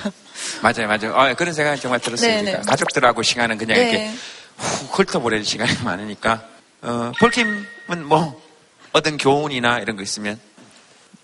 맞아요, 0.62 0.88
맞아요. 0.88 1.14
아, 1.16 1.34
그런 1.34 1.54
생각이 1.54 1.80
정말 1.80 2.00
들었어요. 2.00 2.28
네네. 2.30 2.42
그러니까 2.50 2.70
가족들하고 2.70 3.22
시간은 3.22 3.58
그냥 3.58 3.76
네. 3.76 3.82
이렇게 3.82 4.12
훅 4.58 4.98
훑어보내는 4.98 5.44
시간이 5.44 5.72
많으니까. 5.84 6.42
어, 6.82 7.12
폴킴은 7.18 8.06
뭐, 8.06 8.40
어떤 8.92 9.16
교훈이나 9.16 9.78
이런 9.78 9.96
거 9.96 10.02
있으면 10.02 10.38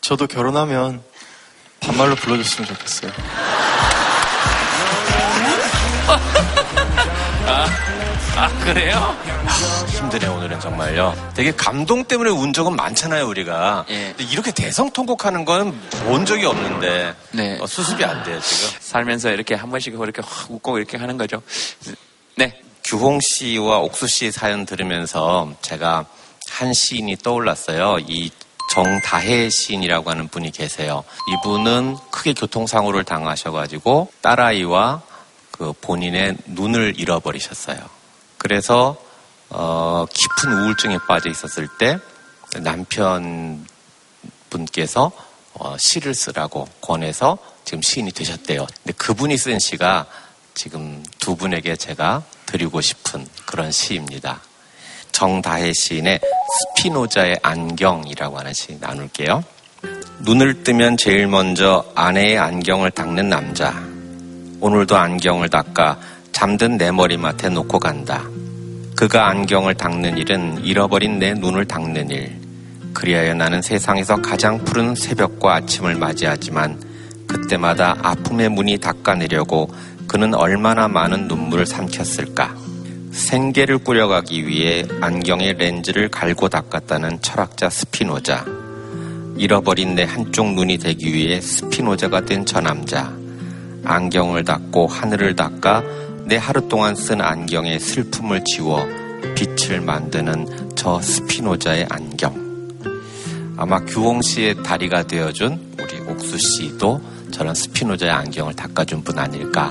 저도 0.00 0.26
결혼하면 0.26 1.02
반말로 1.80 2.14
불러줬으면 2.16 2.68
좋겠어요. 2.68 3.12
아, 8.38 8.44
아 8.44 8.48
그래요? 8.64 9.16
힘드네 9.88 10.26
오늘은 10.28 10.60
정말요. 10.60 11.32
되게 11.34 11.50
감동 11.50 12.04
때문에 12.04 12.30
운 12.30 12.52
적은 12.52 12.76
많잖아요 12.76 13.26
우리가. 13.26 13.84
예. 13.88 14.14
근데 14.16 14.32
이렇게 14.32 14.52
대성통곡하는 14.52 15.44
건 15.44 15.76
본 16.04 16.24
적이 16.24 16.46
없는데 16.46 17.14
네. 17.32 17.58
어, 17.60 17.66
수습이 17.66 18.02
안 18.04 18.22
돼요 18.24 18.40
지금. 18.40 18.78
살면서 18.80 19.30
이렇게 19.30 19.54
한 19.54 19.70
번씩 19.70 19.94
이렇게 19.94 20.22
확 20.24 20.50
웃고 20.50 20.78
이렇게 20.78 20.96
하는 20.96 21.16
거죠. 21.18 21.42
네. 22.36 22.60
규홍 22.84 23.18
씨와 23.20 23.78
옥수 23.80 24.06
씨의 24.06 24.32
사연 24.32 24.64
들으면서 24.64 25.52
제가 25.60 26.06
한 26.48 26.72
시인이 26.72 27.16
떠올랐어요. 27.18 27.98
이 28.06 28.30
정다혜 28.72 29.50
시인이라고 29.50 30.10
하는 30.10 30.28
분이 30.28 30.50
계세요. 30.52 31.04
이분은 31.32 31.96
크게 32.10 32.32
교통사고를 32.34 33.04
당하셔가지고 33.04 34.10
딸아이와 34.22 35.02
그 35.50 35.72
본인의 35.80 36.36
눈을 36.46 36.94
잃어버리셨어요. 36.96 37.97
그래서 38.48 38.96
어, 39.50 40.06
깊은 40.10 40.50
우울증에 40.50 40.96
빠져 41.06 41.28
있었을 41.28 41.68
때 41.78 41.98
남편 42.62 43.66
분께서 44.48 45.12
어, 45.52 45.76
시를 45.78 46.14
쓰라고 46.14 46.66
권해서 46.80 47.36
지금 47.66 47.82
시인이 47.82 48.10
되셨대요. 48.12 48.66
근데 48.82 48.96
그분이 48.96 49.36
쓴 49.36 49.58
시가 49.58 50.06
지금 50.54 51.04
두 51.18 51.36
분에게 51.36 51.76
제가 51.76 52.22
드리고 52.46 52.80
싶은 52.80 53.26
그런 53.44 53.70
시입니다. 53.70 54.40
정다혜 55.12 55.72
시인의 55.74 56.18
스피노자의 56.78 57.40
안경이라고 57.42 58.38
하는 58.38 58.54
시 58.54 58.78
나눌게요. 58.80 59.44
눈을 60.20 60.64
뜨면 60.64 60.96
제일 60.96 61.26
먼저 61.26 61.84
아내의 61.94 62.38
안경을 62.38 62.92
닦는 62.92 63.28
남자. 63.28 63.74
오늘도 64.60 64.96
안경을 64.96 65.50
닦아 65.50 65.98
잠든 66.32 66.78
내 66.78 66.92
머리맡에 66.92 67.48
놓고 67.48 67.80
간다. 67.80 68.22
그가 68.98 69.28
안경을 69.28 69.74
닦는 69.74 70.18
일은 70.18 70.64
잃어버린 70.64 71.20
내 71.20 71.32
눈을 71.32 71.66
닦는 71.66 72.10
일. 72.10 72.36
그리하여 72.92 73.32
나는 73.32 73.62
세상에서 73.62 74.16
가장 74.16 74.58
푸른 74.64 74.96
새벽과 74.96 75.54
아침을 75.54 75.94
맞이하지만 75.94 76.82
그때마다 77.28 77.96
아픔의 78.02 78.48
문이 78.48 78.78
닦아내려고 78.78 79.72
그는 80.08 80.34
얼마나 80.34 80.88
많은 80.88 81.28
눈물을 81.28 81.64
삼켰을까. 81.64 82.56
생계를 83.12 83.78
꾸려가기 83.78 84.48
위해 84.48 84.84
안경의 85.00 85.52
렌즈를 85.58 86.08
갈고 86.08 86.48
닦았다는 86.48 87.22
철학자 87.22 87.70
스피노자. 87.70 88.44
잃어버린 89.36 89.94
내 89.94 90.02
한쪽 90.02 90.54
눈이 90.54 90.78
되기 90.78 91.14
위해 91.14 91.40
스피노자가 91.40 92.22
된 92.22 92.44
저 92.44 92.60
남자. 92.60 93.12
안경을 93.84 94.42
닦고 94.42 94.88
하늘을 94.88 95.36
닦아 95.36 95.84
내 96.28 96.36
하루 96.36 96.68
동안 96.68 96.94
쓴 96.94 97.22
안경의 97.22 97.80
슬픔을 97.80 98.44
지워 98.44 98.86
빛을 99.34 99.80
만드는 99.80 100.74
저 100.76 101.00
스피노자의 101.00 101.86
안경. 101.88 102.68
아마 103.56 103.80
규홍 103.80 104.20
씨의 104.20 104.62
다리가 104.62 105.04
되어준 105.04 105.76
우리 105.80 106.00
옥수 106.00 106.36
씨도 106.36 107.00
저런 107.30 107.54
스피노자의 107.54 108.12
안경을 108.12 108.54
닦아준 108.56 109.04
분 109.04 109.18
아닐까. 109.18 109.70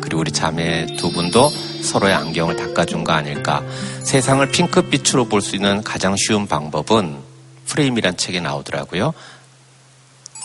그리고 0.00 0.20
우리 0.20 0.32
자매 0.32 0.86
두 0.96 1.12
분도 1.12 1.50
서로의 1.82 2.14
안경을 2.14 2.56
닦아준 2.56 3.04
거 3.04 3.12
아닐까. 3.12 3.62
세상을 4.02 4.50
핑크빛으로 4.50 5.28
볼 5.28 5.42
수 5.42 5.56
있는 5.56 5.82
가장 5.82 6.16
쉬운 6.16 6.46
방법은 6.46 7.18
프레임이란 7.66 8.16
책에 8.16 8.40
나오더라고요. 8.40 9.12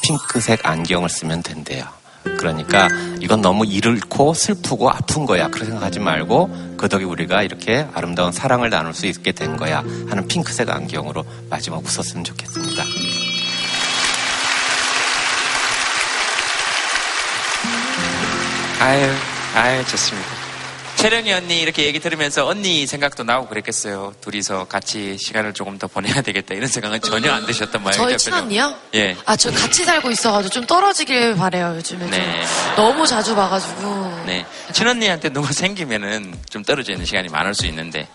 핑크색 0.02 0.66
안경을 0.66 1.08
쓰면 1.08 1.42
된대요. 1.42 2.03
그러니까 2.24 2.88
이건 3.22 3.42
너무 3.42 3.66
잃고 3.66 4.34
슬프고 4.34 4.90
아픈 4.90 5.26
거야. 5.26 5.48
그렇게 5.48 5.66
생각하지 5.66 6.00
말고 6.00 6.76
그 6.78 6.90
덕에 6.90 7.04
우리가 7.04 7.44
이렇게 7.44 7.88
아름다운 7.94 8.32
사랑을 8.32 8.70
나눌 8.70 8.94
수 8.94 9.06
있게 9.08 9.32
된 9.32 9.58
거야. 9.58 9.80
하는 10.10 10.28
핑크색 10.28 10.70
안경으로 10.70 11.24
마지막 11.50 11.78
웃었으면 11.84 12.24
좋겠습니다. 12.24 12.84
아유, 18.82 19.10
아유, 19.56 19.86
좋습니다. 19.86 20.43
채령이 21.04 21.34
언니 21.34 21.60
이렇게 21.60 21.84
얘기 21.84 22.00
들으면서 22.00 22.48
언니 22.48 22.88
생각도 22.88 23.26
나고 23.26 23.50
그랬겠어요. 23.50 24.14
둘이서 24.22 24.68
같이 24.70 25.18
시간을 25.20 25.54
조금 25.54 25.78
더 25.78 25.88
보내야 25.88 26.22
되겠다. 26.22 26.54
이런 26.54 26.70
생각은 26.70 27.02
전혀 27.02 27.34
안 27.34 27.46
드셨단 27.46 27.84
말이에요. 27.84 28.06
저희 28.08 28.18
친언니요? 28.18 28.74
예. 28.96 29.18
아, 29.26 29.36
저 29.36 29.52
같이 29.52 29.84
살고 29.84 30.10
있어가지고 30.12 30.50
좀 30.54 30.66
떨어지길 30.66 31.36
바래요, 31.36 31.74
요즘에. 31.76 32.06
네. 32.10 32.46
좀 32.46 32.76
너무 32.78 33.06
자주 33.06 33.36
봐가지고. 33.36 34.24
네. 34.28 34.46
친언니한테 34.72 35.28
누가 35.28 35.52
생기면은 35.52 36.40
좀 36.50 36.64
떨어져 36.64 36.94
있는 36.94 37.06
시간이 37.06 37.28
많을 37.28 37.54
수 37.54 37.66
있는데. 37.66 38.08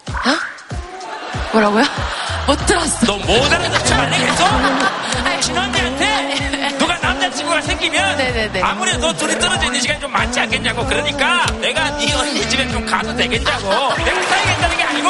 뭐라고요? 1.52 1.84
못 2.46 2.56
들었어. 2.64 3.04
너 3.04 3.16
못 3.18 3.52
알아듣지 3.52 3.92
말래겠어? 3.94 4.44
아니, 4.46 5.42
친언니한테 5.42 6.07
남자친구가 7.58 7.60
생기면 7.62 8.18
아무래도 8.62 9.12
둘이 9.14 9.38
떨어져 9.38 9.66
있는 9.66 9.80
시간이 9.80 10.00
좀 10.00 10.12
많지 10.12 10.40
않겠냐고. 10.40 10.84
그러니까 10.86 11.46
내가 11.60 11.90
네 11.98 12.12
언니 12.14 12.48
집에 12.48 12.68
좀 12.68 12.84
가도 12.86 13.14
되겠냐고. 13.16 13.68
내가 13.96 14.22
사야겠다는 14.22 14.76
게 14.76 14.82
아니고 14.84 15.08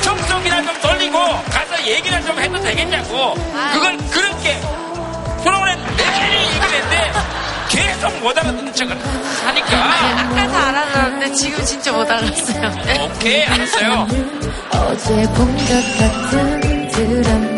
청소기나 0.00 0.62
좀 0.62 0.80
돌리고 0.80 1.18
가서 1.50 1.86
얘기를 1.86 2.24
좀 2.24 2.38
해도 2.38 2.60
되겠냐고. 2.60 3.34
그걸 3.72 3.96
그렇게 4.10 4.60
프로그램 5.42 5.78
내내 5.96 6.42
얘기를 6.42 6.62
했는데 6.62 7.12
계속 7.68 8.20
못 8.20 8.38
알아듣는 8.38 8.74
척을 8.74 8.98
하니까. 9.44 9.76
아까 9.76 10.48
다 10.48 10.68
알아들었는데 10.68 11.32
지금 11.32 11.64
진짜 11.64 11.92
못 11.92 12.10
알았어요. 12.10 13.04
오케이, 13.04 13.44
알았어요. 13.44 14.06
어제 14.70 15.22
본것 15.34 15.98
같은 15.98 16.88
드라 16.88 17.51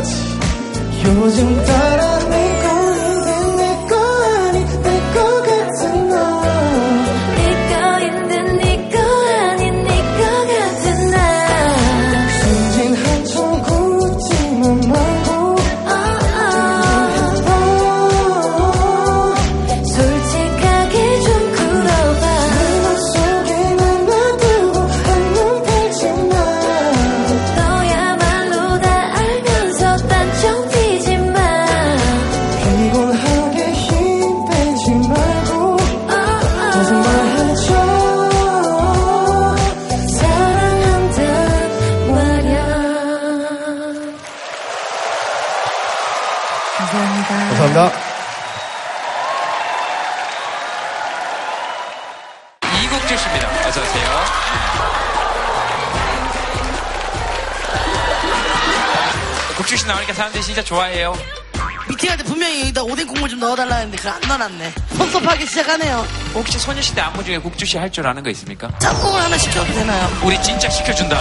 다 0.00 0.02
같이 0.02 0.40
요즘 1.04 1.64
따라 1.64 2.18
내거 2.28 2.79
나오니까 59.90 60.12
사람들이 60.14 60.42
진짜 60.44 60.62
좋아해요. 60.62 61.14
미팅할 61.88 62.16
때 62.16 62.22
분명히 62.24 62.60
여기다 62.60 62.82
오뎅 62.84 63.06
국물 63.08 63.28
좀 63.28 63.40
넣어달라 63.40 63.76
했는데 63.76 63.96
그걸 63.96 64.12
안 64.12 64.20
넣어놨네. 64.28 64.72
섭섭하게 64.96 65.44
시작하네요. 65.46 66.06
혹시 66.34 66.58
소녀시대 66.58 67.00
안무 67.00 67.24
중에 67.24 67.38
국주 67.38 67.66
씨할줄 67.66 68.06
아는 68.06 68.22
거 68.22 68.30
있습니까? 68.30 68.68
짬뽕을 68.78 69.20
하나 69.20 69.36
시켜도 69.36 69.72
되나요? 69.72 70.20
우리 70.22 70.40
진짜 70.42 70.68
시켜준다. 70.70 71.16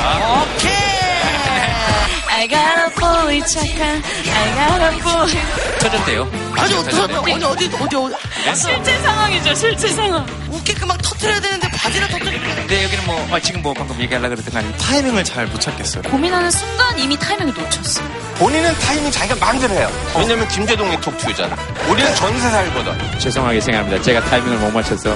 I 2.31 2.47
got 2.47 2.61
a 2.61 2.89
boy 2.95 3.41
착한 3.41 4.01
I 4.31 4.53
got 4.53 4.81
a 4.83 5.01
boy 5.01 5.33
터졌대요. 5.79 6.23
아니, 6.55 6.73
터졌대요. 6.73 7.19
어디, 7.19 7.31
어디, 7.33 7.65
어디, 7.65 7.65
어디, 7.83 7.95
어디. 7.95 8.15
네? 8.45 8.55
실제 8.55 8.97
상황이죠 8.99 9.55
실제 9.55 9.87
상황 9.89 10.25
웃기게 10.49 10.85
막 10.85 11.01
터트려야 11.01 11.39
되는데 11.41 11.68
바지를 11.81 12.07
터트리고. 12.09 12.43
근데 12.55 12.83
여기는 12.83 13.05
뭐 13.05 13.27
어, 13.31 13.39
지금 13.39 13.61
뭐 13.61 13.73
방금 13.73 13.99
얘기하려고 14.01 14.35
그랬던 14.35 14.53
거 14.53 14.59
아니에요? 14.59 14.77
타이밍을 14.77 15.23
잘 15.23 15.47
못 15.47 15.59
찾겠어요. 15.61 16.03
고민하는 16.03 16.51
순간 16.51 16.99
이미 16.99 17.17
타이밍을 17.17 17.53
놓쳤어 17.53 18.01
본인은 18.37 18.73
타이밍 18.75 19.09
자기가 19.11 19.35
마음대로 19.43 19.73
해요. 19.73 19.89
왜냐면 20.17 20.47
김재동의 20.49 20.99
톡투유잖아. 21.01 21.55
우리는 21.89 22.15
전세 22.15 22.49
살거든. 22.49 23.19
죄송하게 23.19 23.61
생각합니다. 23.61 24.01
제가 24.03 24.21
타이밍을 24.25 24.57
못 24.59 24.71
맞춰서. 24.71 25.15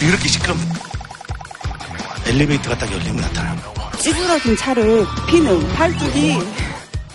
이렇게 0.00 0.28
시끄러운 0.28 0.60
엘리베이터가 2.26 2.76
딱 2.78 2.90
열리면 2.92 3.16
나타나는 3.16 3.62
거. 3.62 3.90
찌그러진 3.98 4.56
차를 4.56 5.06
피는 5.28 5.72
팔뚝이 5.74 6.38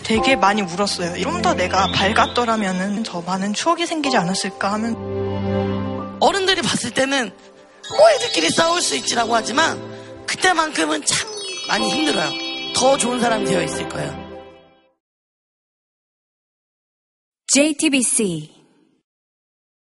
되게 0.04 0.36
많이 0.36 0.62
울었어요. 0.62 1.22
좀 1.22 1.42
더 1.42 1.54
내가 1.54 1.88
밝았더라면은 1.94 3.04
더 3.04 3.22
많은 3.22 3.54
추억이 3.54 3.86
생기지 3.86 4.18
않았을까 4.18 4.74
하면 4.74 6.18
어른들이 6.20 6.62
봤을 6.62 6.92
때는 6.92 7.32
뭐 7.98 8.10
애들끼리 8.12 8.50
싸울 8.50 8.82
수 8.82 8.96
있지라고 8.98 9.36
하지만 9.36 9.78
그때만큼은 10.28 11.04
참 11.06 11.30
많이 11.68 11.90
힘들어요. 11.90 12.30
더 12.76 12.98
좋은 12.98 13.20
사람이 13.20 13.46
되어 13.46 13.64
있을 13.64 13.90
거예요. 13.90 14.30
JTBC 17.48 18.59